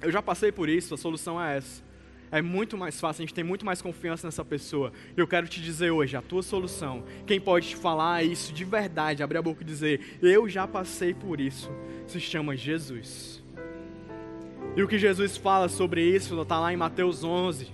eu 0.00 0.10
já 0.10 0.22
passei 0.22 0.50
por 0.50 0.70
isso, 0.70 0.94
a 0.94 0.96
solução 0.96 1.38
é 1.38 1.58
essa 1.58 1.90
é 2.32 2.40
muito 2.40 2.78
mais 2.78 3.00
fácil, 3.00 3.22
a 3.22 3.26
gente 3.26 3.34
tem 3.34 3.42
muito 3.42 3.66
mais 3.66 3.82
confiança 3.82 4.26
nessa 4.26 4.44
pessoa. 4.44 4.92
Eu 5.16 5.26
quero 5.26 5.48
te 5.48 5.60
dizer 5.60 5.90
hoje, 5.90 6.16
a 6.16 6.22
tua 6.22 6.42
solução, 6.42 7.02
quem 7.26 7.40
pode 7.40 7.70
te 7.70 7.76
falar 7.76 8.22
isso 8.22 8.52
de 8.52 8.64
verdade, 8.64 9.20
abrir 9.20 9.38
a 9.38 9.42
boca 9.42 9.62
e 9.62 9.66
dizer, 9.66 10.18
eu 10.22 10.48
já 10.48 10.64
passei 10.64 11.12
por 11.12 11.40
isso, 11.40 11.68
se 12.06 12.20
chama 12.20 12.56
Jesus. 12.56 13.42
E 14.76 14.82
o 14.82 14.86
que 14.86 14.96
Jesus 14.96 15.36
fala 15.36 15.68
sobre 15.68 16.04
isso 16.04 16.40
está 16.40 16.60
lá 16.60 16.72
em 16.72 16.76
Mateus 16.76 17.24
11, 17.24 17.66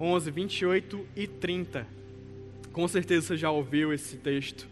11, 0.00 0.30
28 0.32 1.06
e 1.14 1.28
30. 1.28 1.93
Com 2.74 2.88
certeza 2.88 3.28
você 3.28 3.36
já 3.36 3.52
ouviu 3.52 3.92
esse 3.92 4.16
texto. 4.16 4.68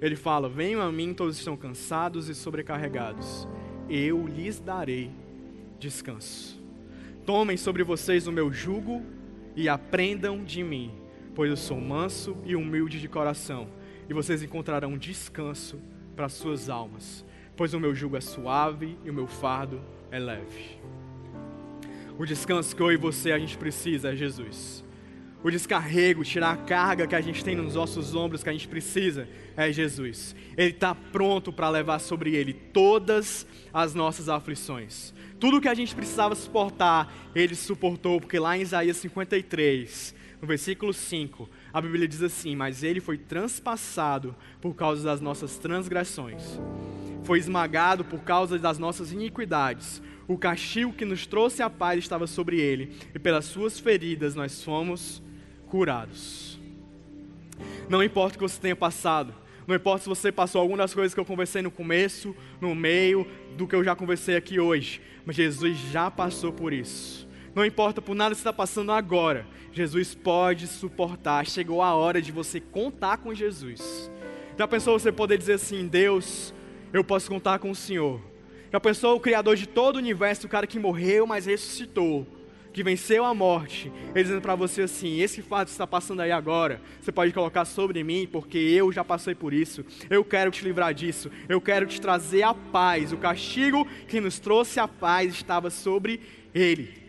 Ele 0.00 0.16
fala: 0.16 0.48
Venham 0.48 0.80
a 0.80 0.90
mim, 0.90 1.12
todos 1.12 1.36
estão 1.36 1.54
cansados 1.54 2.30
e 2.30 2.34
sobrecarregados, 2.34 3.46
eu 3.90 4.26
lhes 4.26 4.58
darei 4.58 5.10
descanso. 5.78 6.58
Tomem 7.26 7.58
sobre 7.58 7.84
vocês 7.84 8.26
o 8.26 8.32
meu 8.32 8.50
jugo 8.50 9.02
e 9.54 9.68
aprendam 9.68 10.42
de 10.42 10.64
mim, 10.64 10.92
pois 11.34 11.50
eu 11.50 11.56
sou 11.56 11.78
manso 11.78 12.38
e 12.44 12.56
humilde 12.56 12.98
de 12.98 13.06
coração, 13.06 13.68
e 14.08 14.14
vocês 14.14 14.42
encontrarão 14.42 14.96
descanso 14.96 15.78
para 16.16 16.30
suas 16.30 16.70
almas, 16.70 17.22
pois 17.54 17.74
o 17.74 17.80
meu 17.80 17.94
jugo 17.94 18.16
é 18.16 18.20
suave 18.22 18.96
e 19.04 19.10
o 19.10 19.14
meu 19.14 19.26
fardo 19.26 19.78
é 20.10 20.18
leve. 20.18 20.78
O 22.18 22.24
descanso 22.24 22.74
que 22.74 22.82
eu 22.82 22.90
e 22.90 22.96
você 22.96 23.30
a 23.30 23.38
gente 23.38 23.58
precisa 23.58 24.12
é 24.12 24.16
Jesus. 24.16 24.81
O 25.44 25.50
descarrego, 25.50 26.22
tirar 26.22 26.52
a 26.52 26.56
carga 26.56 27.06
que 27.06 27.16
a 27.16 27.20
gente 27.20 27.42
tem 27.42 27.56
nos 27.56 27.74
nossos 27.74 28.14
ombros, 28.14 28.44
que 28.44 28.48
a 28.48 28.52
gente 28.52 28.68
precisa, 28.68 29.28
é 29.56 29.72
Jesus. 29.72 30.36
Ele 30.56 30.70
está 30.70 30.94
pronto 30.94 31.52
para 31.52 31.68
levar 31.68 31.98
sobre 31.98 32.36
ele 32.36 32.52
todas 32.52 33.44
as 33.74 33.92
nossas 33.92 34.28
aflições. 34.28 35.12
Tudo 35.40 35.60
que 35.60 35.66
a 35.66 35.74
gente 35.74 35.96
precisava 35.96 36.36
suportar, 36.36 37.12
ele 37.34 37.56
suportou, 37.56 38.20
porque 38.20 38.38
lá 38.38 38.56
em 38.56 38.60
Isaías 38.60 38.98
53, 38.98 40.14
no 40.40 40.46
versículo 40.46 40.94
5, 40.94 41.50
a 41.72 41.80
Bíblia 41.80 42.06
diz 42.06 42.22
assim: 42.22 42.54
Mas 42.54 42.84
ele 42.84 43.00
foi 43.00 43.18
transpassado 43.18 44.36
por 44.60 44.76
causa 44.76 45.02
das 45.02 45.20
nossas 45.20 45.58
transgressões, 45.58 46.60
foi 47.24 47.40
esmagado 47.40 48.04
por 48.04 48.20
causa 48.20 48.60
das 48.60 48.78
nossas 48.78 49.10
iniquidades. 49.10 50.00
O 50.28 50.38
castigo 50.38 50.92
que 50.92 51.04
nos 51.04 51.26
trouxe 51.26 51.64
a 51.64 51.68
paz 51.68 51.98
estava 51.98 52.28
sobre 52.28 52.60
ele, 52.60 52.92
e 53.12 53.18
pelas 53.18 53.46
suas 53.46 53.80
feridas 53.80 54.36
nós 54.36 54.62
fomos 54.62 55.20
curados. 55.72 56.60
Não 57.88 58.04
importa 58.04 58.36
o 58.36 58.38
que 58.38 58.42
você 58.42 58.60
tenha 58.60 58.76
passado, 58.76 59.34
não 59.66 59.74
importa 59.74 60.02
se 60.02 60.08
você 60.08 60.30
passou 60.30 60.60
alguma 60.60 60.76
das 60.76 60.92
coisas 60.92 61.14
que 61.14 61.20
eu 61.20 61.24
conversei 61.24 61.62
no 61.62 61.70
começo, 61.70 62.36
no 62.60 62.74
meio, 62.74 63.26
do 63.56 63.66
que 63.66 63.74
eu 63.74 63.82
já 63.82 63.96
conversei 63.96 64.36
aqui 64.36 64.60
hoje. 64.60 65.00
Mas 65.24 65.34
Jesus 65.34 65.78
já 65.90 66.10
passou 66.10 66.52
por 66.52 66.74
isso. 66.74 67.26
Não 67.54 67.64
importa 67.64 68.02
por 68.02 68.14
nada 68.14 68.34
que 68.34 68.40
está 68.40 68.52
passando 68.52 68.92
agora, 68.92 69.46
Jesus 69.72 70.14
pode 70.14 70.66
suportar. 70.66 71.46
Chegou 71.46 71.80
a 71.80 71.94
hora 71.94 72.20
de 72.20 72.32
você 72.32 72.60
contar 72.60 73.16
com 73.16 73.32
Jesus. 73.32 74.10
Já 74.58 74.68
pensou 74.68 74.98
você 74.98 75.10
poder 75.10 75.38
dizer 75.38 75.54
assim: 75.54 75.86
Deus, 75.86 76.52
eu 76.92 77.02
posso 77.02 77.30
contar 77.30 77.58
com 77.58 77.70
o 77.70 77.74
Senhor? 77.74 78.20
Já 78.70 78.78
pensou 78.78 79.16
o 79.16 79.20
Criador 79.20 79.56
de 79.56 79.66
todo 79.66 79.96
o 79.96 80.00
universo, 80.00 80.46
o 80.46 80.50
cara 80.50 80.66
que 80.66 80.78
morreu, 80.78 81.26
mas 81.26 81.46
ressuscitou? 81.46 82.26
Que 82.72 82.82
venceu 82.82 83.24
a 83.24 83.34
morte, 83.34 83.92
ele 84.14 84.24
dizendo 84.24 84.40
para 84.40 84.54
você 84.54 84.82
assim: 84.82 85.20
esse 85.20 85.42
fato 85.42 85.66
que 85.66 85.72
está 85.72 85.86
passando 85.86 86.20
aí 86.20 86.32
agora, 86.32 86.80
você 87.00 87.12
pode 87.12 87.32
colocar 87.32 87.64
sobre 87.64 88.02
mim, 88.02 88.28
porque 88.30 88.58
eu 88.58 88.90
já 88.90 89.04
passei 89.04 89.34
por 89.34 89.52
isso. 89.52 89.84
Eu 90.08 90.24
quero 90.24 90.50
te 90.50 90.64
livrar 90.64 90.94
disso. 90.94 91.30
Eu 91.48 91.60
quero 91.60 91.86
te 91.86 92.00
trazer 92.00 92.42
a 92.42 92.54
paz. 92.54 93.12
O 93.12 93.16
castigo 93.16 93.86
que 94.08 94.20
nos 94.20 94.38
trouxe 94.38 94.80
a 94.80 94.88
paz 94.88 95.34
estava 95.34 95.70
sobre 95.70 96.20
ele. 96.54 97.02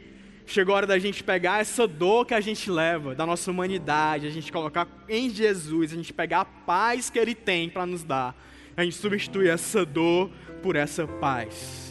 Chegou 0.45 0.73
a 0.73 0.77
hora 0.77 0.87
da 0.87 0.99
gente 0.99 1.23
pegar 1.23 1.61
essa 1.61 1.87
dor 1.87 2.25
que 2.25 2.33
a 2.33 2.41
gente 2.41 2.69
leva, 2.69 3.15
da 3.15 3.25
nossa 3.25 3.49
humanidade, 3.49 4.27
a 4.27 4.29
gente 4.29 4.51
colocar 4.51 4.87
em 5.07 5.29
Jesus, 5.29 5.93
a 5.93 5.95
gente 5.95 6.11
pegar 6.11 6.41
a 6.41 6.45
paz 6.45 7.09
que 7.09 7.17
Ele 7.17 7.33
tem 7.33 7.69
para 7.69 7.85
nos 7.85 8.03
dar, 8.03 8.35
a 8.75 8.83
gente 8.83 8.97
substituir 8.97 9.47
essa 9.47 9.85
dor 9.85 10.29
por 10.61 10.75
essa 10.75 11.07
paz 11.07 11.82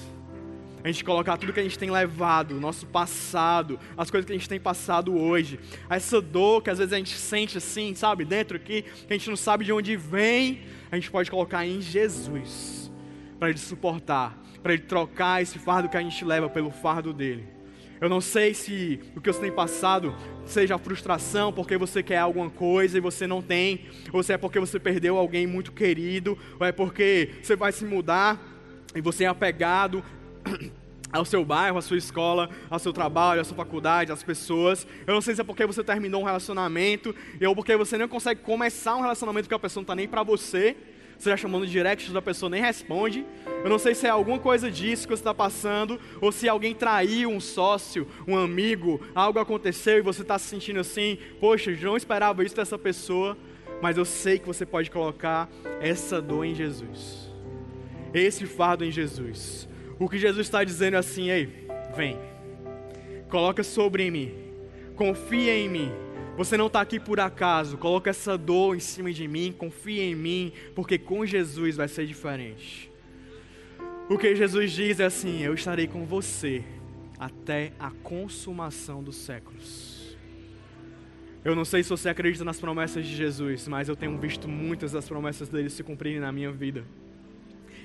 a 0.85 0.89
gente 0.89 1.05
colocar 1.05 1.37
tudo 1.37 1.53
que 1.53 1.61
a 1.61 1.63
gente 1.63 1.79
tem 1.79 1.91
levado, 1.91 2.59
nosso 2.59 2.87
passado, 2.87 3.79
as 3.97 4.11
coisas 4.11 4.27
que 4.27 4.33
a 4.33 4.37
gente 4.37 4.49
tem 4.49 4.59
passado 4.59 5.17
hoje, 5.17 5.59
essa 5.89 6.21
dor 6.21 6.63
que 6.63 6.71
às 6.71 6.79
vezes 6.79 6.93
a 6.93 6.97
gente 6.97 7.17
sente 7.17 7.59
assim, 7.59 7.95
sabe, 7.95 8.25
dentro 8.25 8.57
aqui, 8.57 8.83
que 8.83 9.13
a 9.13 9.17
gente 9.17 9.31
não 9.31 9.37
sabe 9.37 9.65
de 9.65 9.73
onde 9.73 9.97
vem, 9.97 10.61
a 10.91 10.97
gente 10.97 11.11
pode 11.11 11.31
colocar 11.31 11.65
em 11.65 11.81
Jesus, 11.81 12.91
para 13.39 13.51
Ele 13.51 13.59
suportar, 13.59 14.37
para 14.63 14.73
Ele 14.73 14.83
trocar 14.83 15.41
esse 15.41 15.59
fardo 15.59 15.89
que 15.89 15.97
a 15.97 16.03
gente 16.03 16.25
leva 16.25 16.49
pelo 16.49 16.71
fardo 16.71 17.13
dele. 17.13 17.47
Eu 18.01 18.09
não 18.09 18.21
sei 18.21 18.53
se 18.53 18.99
o 19.15 19.21
que 19.21 19.33
você 19.33 19.43
tem 19.43 19.53
passado 19.53 20.13
seja 20.45 20.77
frustração 20.77 21.53
porque 21.53 21.77
você 21.77 22.03
quer 22.03 22.19
alguma 22.19 22.51
coisa 22.51 22.99
e 22.99 23.01
você 23.01 23.29
não 23.29 23.41
tem, 23.41 23.87
ou 24.13 24.25
se 24.25 24.33
é 24.33 24.37
porque 24.37 24.59
você 24.59 24.81
perdeu 24.81 25.17
alguém 25.17 25.47
muito 25.47 25.71
querido, 25.71 26.37
ou 26.59 26.67
é 26.67 26.73
porque 26.73 27.35
você 27.41 27.55
vai 27.55 27.71
se 27.71 27.85
mudar 27.85 28.43
e 28.93 29.01
você 29.01 29.23
é 29.23 29.29
apegado 29.29 30.03
ao 31.13 31.25
seu 31.25 31.45
bairro, 31.45 31.79
à 31.79 31.83
sua 31.83 31.99
escola, 31.99 32.49
ao 32.71 32.79
seu 32.79 32.93
trabalho, 32.93 33.41
à 33.41 33.45
sua 33.45 33.57
faculdade, 33.57 34.11
às 34.11 34.23
pessoas. 34.23 34.87
Eu 35.07 35.15
não 35.15 35.21
sei 35.21 35.35
se 35.35 35.41
é 35.41 35.45
porque 35.45 35.67
você 35.67 35.85
terminou 35.85 36.23
um 36.23 36.25
relacionamento, 36.25 37.15
ou 37.47 37.55
porque 37.55 37.77
você 37.77 37.99
não 37.99 38.09
consegue 38.09 38.41
começar 38.41 38.97
um 38.97 39.03
relacionamento 39.03 39.49
que 39.49 39.55
a 39.55 39.59
pessoa 39.59 39.83
não 39.83 39.85
está 39.85 39.95
nem 39.95 40.09
para 40.09 40.23
você. 40.23 40.77
Você 41.19 41.31
já 41.31 41.37
chamando 41.37 41.67
direct 41.67 42.11
da 42.11 42.21
pessoa 42.21 42.51
nem 42.51 42.61
responde. 42.61 43.25
Eu 43.63 43.71
não 43.71 43.79
sei 43.79 43.95
se 43.95 44.07
é 44.07 44.11
alguma 44.11 44.41
coisa 44.41 44.69
disso 44.69 45.07
que 45.07 45.15
você 45.15 45.21
está 45.21 45.33
passando, 45.33 46.01
ou 46.21 46.33
se 46.33 46.49
alguém 46.49 46.75
traiu 46.75 47.31
um 47.31 47.39
sócio, 47.39 48.09
um 48.27 48.37
amigo, 48.37 49.01
algo 49.15 49.39
aconteceu 49.39 49.99
e 49.99 50.03
você 50.03 50.23
está 50.23 50.37
se 50.37 50.49
sentindo 50.49 50.81
assim, 50.81 51.19
poxa, 51.39 51.71
eu 51.71 51.79
não 51.83 51.97
esperava 51.97 52.43
isso 52.43 52.57
dessa 52.57 52.77
pessoa, 52.77 53.37
mas 53.81 53.97
eu 53.97 54.05
sei 54.05 54.39
que 54.39 54.47
você 54.47 54.67
pode 54.67 54.91
colocar 54.91 55.49
essa 55.81 56.21
dor 56.21 56.45
em 56.45 56.57
Jesus, 56.57 57.31
esse 58.13 58.45
fardo 58.45 58.85
em 58.85 58.91
Jesus. 58.91 59.69
O 60.03 60.09
que 60.09 60.19
Jesus 60.19 60.49
está 60.49 60.65
dizendo 60.65 60.95
é 60.95 60.99
assim: 60.99 61.31
ei, 61.31 61.69
vem, 61.97 62.19
coloca 63.31 63.63
sobre 63.63 64.11
mim, 64.11 64.33
confia 64.97 65.57
em 65.57 65.69
mim. 65.69 65.93
Você 66.37 66.57
não 66.57 66.67
está 66.67 66.81
aqui 66.81 66.99
por 66.99 67.21
acaso, 67.21 67.79
coloca 67.79 68.11
essa 68.11 68.37
dor 68.37 68.75
em 68.75 68.81
cima 68.81 69.13
de 69.13 69.29
mim, 69.29 69.55
confia 69.57 70.03
em 70.03 70.17
mim, 70.17 70.53
porque 70.75 70.99
com 70.99 71.25
Jesus 71.25 71.77
vai 71.77 71.87
ser 71.87 72.05
diferente. 72.05 72.91
O 74.11 74.19
que 74.19 74.35
Jesus 74.35 74.73
diz 74.73 74.99
é 74.99 75.05
assim: 75.05 75.41
eu 75.41 75.55
estarei 75.55 75.87
com 75.87 76.05
você 76.05 76.65
até 77.17 77.73
a 77.79 77.93
consumação 77.93 79.05
dos 79.05 79.15
séculos. 79.15 80.17
Eu 81.45 81.55
não 81.55 81.65
sei 81.65 81.85
se 81.85 81.91
você 81.91 82.09
acredita 82.09 82.45
nas 82.45 82.59
promessas 82.59 83.07
de 83.07 83.15
Jesus, 83.15 83.69
mas 83.69 83.89
eu 83.89 83.95
tenho 83.95 84.19
visto 84.19 84.49
muitas 84.49 84.91
das 84.91 85.09
promessas 85.09 85.49
dele 85.49 85.71
se 85.71 85.85
cumprirem 85.85 86.19
na 86.19 86.33
minha 86.33 86.51
vida 86.51 86.85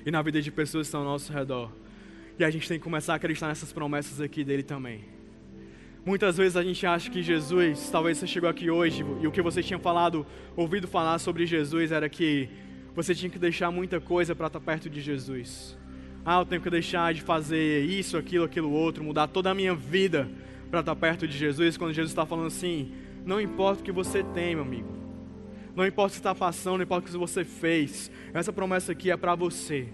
e 0.04 0.10
na 0.10 0.20
vida 0.20 0.42
de 0.42 0.50
pessoas 0.50 0.86
que 0.86 0.88
estão 0.88 1.02
ao 1.02 1.06
nosso 1.06 1.32
redor. 1.32 1.70
E 2.38 2.44
a 2.44 2.50
gente 2.50 2.68
tem 2.68 2.78
que 2.78 2.84
começar 2.84 3.14
a 3.14 3.16
acreditar 3.16 3.48
nessas 3.48 3.72
promessas 3.72 4.20
aqui 4.20 4.44
dele 4.44 4.62
também. 4.62 5.04
Muitas 6.06 6.36
vezes 6.36 6.56
a 6.56 6.62
gente 6.62 6.86
acha 6.86 7.10
que 7.10 7.20
Jesus, 7.20 7.90
talvez 7.90 8.16
você 8.16 8.26
chegou 8.26 8.48
aqui 8.48 8.70
hoje 8.70 9.04
e 9.20 9.26
o 9.26 9.32
que 9.32 9.42
você 9.42 9.60
tinha 9.62 9.78
falado, 9.78 10.24
ouvido 10.56 10.86
falar 10.86 11.18
sobre 11.18 11.44
Jesus 11.44 11.90
era 11.90 12.08
que 12.08 12.48
você 12.94 13.12
tinha 13.12 13.28
que 13.28 13.38
deixar 13.40 13.72
muita 13.72 14.00
coisa 14.00 14.36
para 14.36 14.46
estar 14.46 14.60
tá 14.60 14.64
perto 14.64 14.88
de 14.88 15.00
Jesus. 15.00 15.76
Ah, 16.24 16.38
eu 16.38 16.46
tenho 16.46 16.62
que 16.62 16.70
deixar 16.70 17.12
de 17.12 17.22
fazer 17.22 17.84
isso, 17.84 18.16
aquilo, 18.16 18.44
aquilo 18.44 18.70
outro, 18.70 19.02
mudar 19.02 19.26
toda 19.26 19.50
a 19.50 19.54
minha 19.54 19.74
vida 19.74 20.28
para 20.70 20.78
estar 20.80 20.94
tá 20.94 21.00
perto 21.00 21.26
de 21.26 21.36
Jesus. 21.36 21.76
Quando 21.76 21.92
Jesus 21.92 22.12
está 22.12 22.24
falando 22.24 22.46
assim, 22.46 22.92
não 23.24 23.40
importa 23.40 23.82
o 23.82 23.84
que 23.84 23.92
você 23.92 24.22
tem, 24.22 24.54
meu 24.54 24.64
amigo. 24.64 24.96
Não 25.74 25.84
importa 25.84 26.12
o 26.12 26.14
que 26.14 26.20
está 26.20 26.34
passando, 26.34 26.76
não 26.76 26.84
importa 26.84 27.08
o 27.08 27.10
que 27.10 27.18
você 27.18 27.44
fez. 27.44 28.10
Essa 28.32 28.52
promessa 28.52 28.92
aqui 28.92 29.10
é 29.10 29.16
para 29.16 29.34
você. 29.34 29.88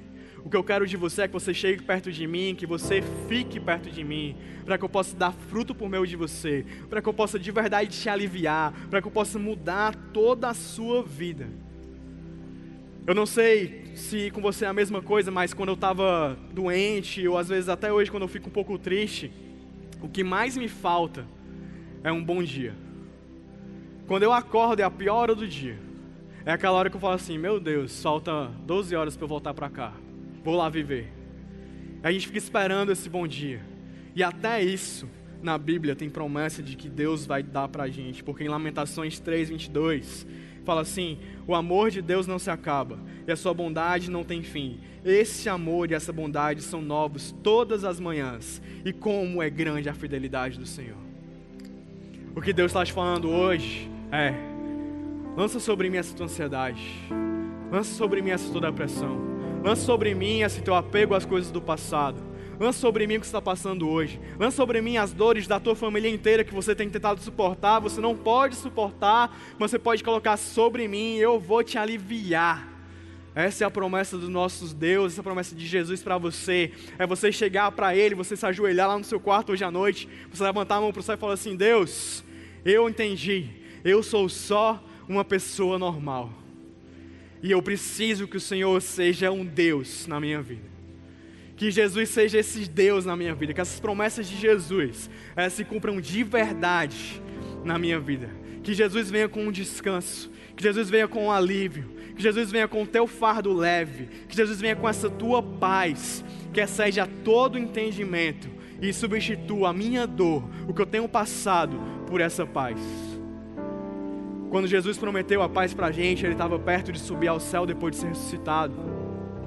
O 0.45 0.51
que 0.51 0.57
eu 0.57 0.63
quero 0.63 0.87
de 0.87 0.95
você 0.95 1.23
é 1.23 1.27
que 1.27 1.33
você 1.33 1.55
chegue 1.55 1.83
perto 1.83 2.13
de 2.13 2.27
mim, 2.27 2.55
que 2.55 2.67
você 2.67 3.03
fique 3.27 3.59
perto 3.59 3.91
de 3.91 4.05
mim, 4.05 4.37
para 4.67 4.77
que 4.77 4.85
eu 4.85 4.89
possa 4.91 5.17
dar 5.17 5.33
fruto 5.33 5.75
por 5.75 5.89
meio 5.89 6.07
de 6.07 6.17
você, 6.17 6.67
para 6.91 7.01
que 7.01 7.09
eu 7.09 7.15
possa 7.15 7.39
de 7.39 7.51
verdade 7.51 7.89
te 7.89 8.11
aliviar, 8.11 8.75
para 8.91 9.01
que 9.01 9.09
eu 9.09 9.11
possa 9.11 9.39
mudar 9.39 9.95
toda 10.13 10.51
a 10.51 10.55
sua 10.55 11.03
vida. 11.03 11.49
Eu 13.07 13.15
não 13.15 13.25
sei 13.25 13.93
se 13.95 14.31
com 14.33 14.43
você 14.43 14.67
é 14.67 14.69
a 14.69 14.73
mesma 14.75 15.01
coisa, 15.01 15.31
mas 15.31 15.55
quando 15.55 15.71
eu 15.71 15.75
estava 15.75 16.37
doente, 16.53 17.27
ou 17.27 17.39
às 17.39 17.49
vezes 17.49 17.71
até 17.71 17.91
hoje 17.91 18.11
quando 18.11 18.25
eu 18.25 18.29
fico 18.29 18.49
um 18.49 18.53
pouco 18.53 18.79
triste, 18.79 19.33
o 20.03 20.09
que 20.09 20.23
mais 20.23 20.59
me 20.59 20.69
falta 20.69 21.27
é 22.03 22.13
um 22.13 22.23
bom 22.23 22.43
dia. 22.43 22.75
Quando 24.07 24.25
eu 24.25 24.33
acordo 24.33 24.81
é 24.81 24.83
a 24.85 24.91
pior 24.91 25.17
hora 25.17 25.35
do 25.35 25.49
dia. 25.49 25.79
É 26.45 26.53
aquela 26.53 26.77
hora 26.77 26.91
que 26.91 26.97
eu 26.97 27.01
falo 27.01 27.15
assim: 27.15 27.39
Meu 27.39 27.59
Deus, 27.59 28.03
falta 28.03 28.51
12 28.67 28.95
horas 28.95 29.17
para 29.17 29.25
eu 29.25 29.29
voltar 29.29 29.55
para 29.55 29.71
cá. 29.71 29.95
Vou 30.45 30.55
lá 30.55 30.69
viver. 30.69 31.11
A 32.03 32.13
gente 32.13 32.27
fica 32.27 32.39
esperando 32.39 32.93
esse 32.93 33.09
bom 33.09 33.27
dia. 33.27 33.63
E 34.15 34.23
até 34.23 34.63
isso, 34.63 35.09
na 35.43 35.57
Bíblia, 35.57 35.97
tem 35.97 36.11
promessa 36.11 36.63
de 36.63 36.77
que 36.77 36.89
Deus 36.89 37.25
vai 37.25 37.43
dar 37.43 37.67
para 37.67 37.85
a 37.85 37.89
gente. 37.89 38.23
Porque 38.23 38.45
em 38.45 38.49
Lamentações 38.49 39.19
3, 39.19 39.49
22, 39.49 40.27
fala 40.65 40.83
assim: 40.83 41.19
O 41.47 41.55
amor 41.55 41.91
de 41.91 42.03
Deus 42.03 42.27
não 42.27 42.39
se 42.39 42.51
acaba, 42.51 42.99
e 43.27 43.33
a 43.33 43.37
sua 43.37 43.55
bondade 43.55 44.11
não 44.11 44.23
tem 44.23 44.43
fim. 44.43 44.81
Esse 45.03 45.49
amor 45.49 45.91
e 45.91 45.95
essa 45.95 46.13
bondade 46.13 46.61
são 46.61 46.83
novos 46.83 47.35
todas 47.43 47.83
as 47.83 47.99
manhãs. 47.99 48.61
E 48.85 48.93
como 48.93 49.43
é 49.43 49.49
grande 49.49 49.89
a 49.89 49.95
fidelidade 49.95 50.59
do 50.59 50.67
Senhor. 50.67 50.99
O 52.37 52.43
que 52.43 52.53
Deus 52.53 52.71
está 52.71 52.85
te 52.85 52.93
falando 52.93 53.31
hoje 53.31 53.89
é: 54.13 54.35
lança 55.37 55.59
sobre 55.59 55.89
mim 55.89 55.97
essa 55.97 56.15
tua 56.15 56.27
ansiedade, 56.27 56.83
lança 57.73 57.95
sobre 57.95 58.21
mim 58.21 58.31
essa 58.31 58.51
tua 58.53 58.61
depressão, 58.61 59.34
lança 59.65 59.83
sobre 59.83 60.15
mim 60.15 60.43
esse 60.43 60.61
teu 60.61 60.75
apego 60.75 61.15
às 61.15 61.25
coisas 61.25 61.51
do 61.51 61.61
passado. 61.61 62.23
Lança 62.61 62.79
sobre 62.79 63.07
mim 63.07 63.17
o 63.17 63.21
que 63.21 63.27
está 63.27 63.41
passando 63.41 63.89
hoje. 63.89 64.21
Lança 64.39 64.57
sobre 64.57 64.81
mim 64.83 64.99
as 64.99 65.13
dores 65.13 65.47
da 65.47 65.59
tua 65.59 65.75
família 65.75 66.09
inteira 66.09 66.45
que 66.45 66.55
você 66.55 66.75
tem 66.75 66.89
tentado 66.89 67.21
suportar. 67.21 67.81
Você 67.81 68.01
não 68.01 68.15
pode 68.15 68.55
suportar, 68.57 69.35
mas 69.59 69.71
você 69.71 69.79
pode 69.79 70.05
colocar 70.05 70.37
sobre 70.37 70.87
mim. 70.87 71.17
Eu 71.17 71.41
vou 71.41 71.65
te 71.65 71.79
aliviar. 71.79 72.69
Essa 73.35 73.65
é 73.65 73.67
a 73.67 73.71
promessa 73.71 74.17
dos 74.17 74.29
nossos 74.29 74.73
deuses, 74.73 75.15
essa 75.15 75.21
é 75.21 75.23
a 75.23 75.25
promessa 75.25 75.57
de 75.57 75.67
Jesus 75.67 76.03
para 76.03 76.17
você. 76.19 76.71
É 76.97 77.07
você 77.07 77.33
chegar 77.33 77.73
para 77.73 77.97
Ele, 77.97 78.15
você 78.15 78.37
se 78.37 78.47
ajoelhar 78.47 78.87
lá 78.87 78.97
no 78.97 79.03
seu 79.03 79.19
quarto 79.19 79.51
hoje 79.51 79.65
à 79.65 79.71
noite, 79.71 80.09
você 80.31 80.45
levantar 80.45 80.77
a 80.77 80.81
mão 80.83 80.93
para 80.93 81.01
o 81.01 81.03
céu 81.03 81.17
e 81.17 81.19
falar 81.19 81.33
assim: 81.33 81.57
Deus, 81.57 82.23
eu 82.65 82.89
entendi, 82.89 83.49
eu 83.85 84.05
sou 84.05 84.29
só 84.29 84.81
uma 85.09 85.25
pessoa 85.25 85.81
normal. 85.81 86.44
E 87.45 87.51
eu 87.51 87.61
preciso 87.61 88.27
que 88.27 88.39
o 88.39 88.41
Senhor 88.41 88.81
seja 88.81 89.31
um 89.31 89.45
Deus 89.45 90.07
na 90.07 90.19
minha 90.19 90.41
vida. 90.41 90.65
Que 91.55 91.71
Jesus 91.71 92.09
seja 92.09 92.39
esse 92.39 92.67
Deus 92.67 93.05
na 93.05 93.15
minha 93.15 93.35
vida, 93.35 93.53
que 93.53 93.61
essas 93.61 93.79
promessas 93.79 94.27
de 94.27 94.35
Jesus 94.35 95.11
elas 95.37 95.53
se 95.53 95.63
cumpram 95.63 96.01
de 96.01 96.25
verdade 96.25 97.21
na 97.63 97.79
minha 97.79 98.01
vida. 98.01 98.31
Que 98.63 98.73
Jesus 98.73 99.11
venha 99.11 99.29
com 99.29 99.45
um 99.45 99.53
descanso, 99.53 100.33
que 100.57 100.63
Jesus 100.63 100.89
venha 100.89 101.07
com 101.07 101.27
um 101.27 101.31
alívio, 101.31 101.85
que 102.17 102.23
Jesus 102.23 102.51
venha 102.51 102.67
com 102.67 102.83
o 102.83 102.87
teu 102.87 103.07
fardo 103.07 103.53
leve, 103.53 104.09
que 104.27 104.35
Jesus 104.35 104.59
venha 104.59 104.75
com 104.75 104.89
essa 104.89 105.11
tua 105.11 105.43
paz, 105.43 106.25
que 106.51 106.63
excede 106.63 106.99
a 106.99 107.07
todo 107.07 107.59
entendimento 107.59 108.49
e 108.81 108.91
substitua 108.91 109.69
a 109.69 109.73
minha 109.75 110.07
dor, 110.07 110.49
o 110.67 110.73
que 110.73 110.81
eu 110.81 110.87
tenho 110.87 111.07
passado, 111.07 111.79
por 112.07 112.23
essa 112.23 112.47
paz. 112.47 112.79
Quando 114.55 114.69
Jesus 114.69 114.97
prometeu 114.97 115.43
a 115.43 115.49
paz 115.49 115.75
para 115.75 115.89
a 115.89 115.91
gente, 115.91 116.25
ele 116.25 116.35
estava 116.35 116.57
perto 116.61 116.93
de 116.93 117.01
subir 117.01 117.27
ao 117.27 117.41
céu 117.41 117.67
depois 117.67 117.97
de 117.97 118.01
ser 118.03 118.07
ressuscitado. 118.11 118.73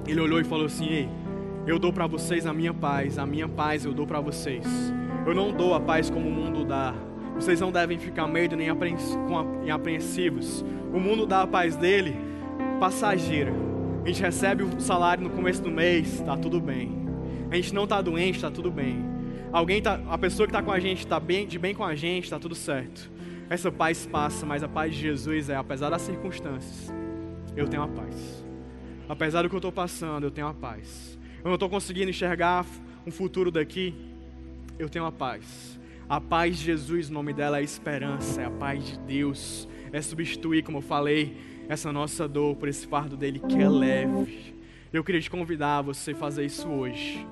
Ele 0.06 0.20
olhou 0.20 0.38
e 0.38 0.44
falou 0.44 0.66
assim: 0.66 0.86
Ei, 0.86 1.08
eu 1.66 1.78
dou 1.78 1.90
para 1.94 2.06
vocês 2.06 2.44
a 2.44 2.52
minha 2.52 2.74
paz, 2.74 3.18
a 3.18 3.24
minha 3.24 3.48
paz 3.48 3.86
eu 3.86 3.94
dou 3.94 4.06
para 4.06 4.20
vocês. 4.20 4.66
Eu 5.26 5.34
não 5.34 5.50
dou 5.50 5.72
a 5.72 5.80
paz 5.80 6.10
como 6.10 6.28
o 6.28 6.30
mundo 6.30 6.62
dá. 6.62 6.94
Vocês 7.36 7.58
não 7.58 7.72
devem 7.72 7.98
ficar 7.98 8.26
medo 8.26 8.54
nem 8.54 8.68
apreensivos. 8.68 10.62
O 10.92 11.00
mundo 11.00 11.24
dá 11.24 11.40
a 11.40 11.46
paz 11.46 11.74
dele 11.74 12.14
passageira. 12.78 13.54
A 14.04 14.08
gente 14.08 14.20
recebe 14.20 14.62
o 14.62 14.78
salário 14.78 15.24
no 15.24 15.30
começo 15.30 15.62
do 15.62 15.70
mês, 15.70 16.16
está 16.16 16.36
tudo 16.36 16.60
bem. 16.60 16.98
A 17.50 17.56
gente 17.56 17.72
não 17.72 17.84
está 17.84 18.02
doente, 18.02 18.34
está 18.36 18.50
tudo 18.50 18.70
bem. 18.70 19.02
Alguém 19.50 19.80
tá, 19.80 19.98
a 20.10 20.18
pessoa 20.18 20.46
que 20.46 20.52
está 20.52 20.62
com 20.62 20.70
a 20.70 20.78
gente 20.78 20.98
está 20.98 21.18
bem, 21.18 21.46
de 21.46 21.58
bem 21.58 21.74
com 21.74 21.82
a 21.82 21.94
gente, 21.94 22.24
está 22.24 22.38
tudo 22.38 22.54
certo. 22.54 23.10
Essa 23.50 23.72
paz 23.72 24.06
passa, 24.06 24.44
mas 24.44 24.62
a 24.62 24.68
paz 24.68 24.94
de 24.94 25.00
Jesus 25.00 25.48
é, 25.48 25.56
apesar 25.56 25.88
das 25.88 26.02
circunstâncias, 26.02 26.92
eu 27.56 27.66
tenho 27.66 27.82
a 27.82 27.88
paz. 27.88 28.44
Apesar 29.08 29.42
do 29.42 29.48
que 29.48 29.54
eu 29.54 29.58
estou 29.58 29.72
passando, 29.72 30.24
eu 30.24 30.30
tenho 30.30 30.46
a 30.46 30.54
paz. 30.54 31.18
Eu 31.38 31.46
não 31.46 31.54
estou 31.54 31.70
conseguindo 31.70 32.10
enxergar 32.10 32.66
um 33.06 33.10
futuro 33.10 33.50
daqui, 33.50 33.94
eu 34.78 34.88
tenho 34.88 35.06
a 35.06 35.12
paz. 35.12 35.80
A 36.06 36.20
paz 36.20 36.58
de 36.58 36.64
Jesus, 36.64 37.08
o 37.08 37.12
nome 37.12 37.32
dela 37.32 37.58
é 37.58 37.62
esperança, 37.62 38.42
é 38.42 38.44
a 38.44 38.50
paz 38.50 38.84
de 38.84 38.98
Deus, 38.98 39.66
é 39.92 40.02
substituir, 40.02 40.62
como 40.62 40.78
eu 40.78 40.82
falei, 40.82 41.36
essa 41.68 41.90
nossa 41.90 42.28
dor 42.28 42.54
por 42.56 42.68
esse 42.68 42.86
fardo 42.86 43.16
dele 43.16 43.38
que 43.38 43.56
é 43.56 43.68
leve. 43.68 44.54
Eu 44.92 45.02
queria 45.02 45.20
te 45.20 45.30
convidar 45.30 45.78
a 45.78 45.82
você 45.82 46.14
fazer 46.14 46.44
isso 46.44 46.68
hoje. 46.68 47.26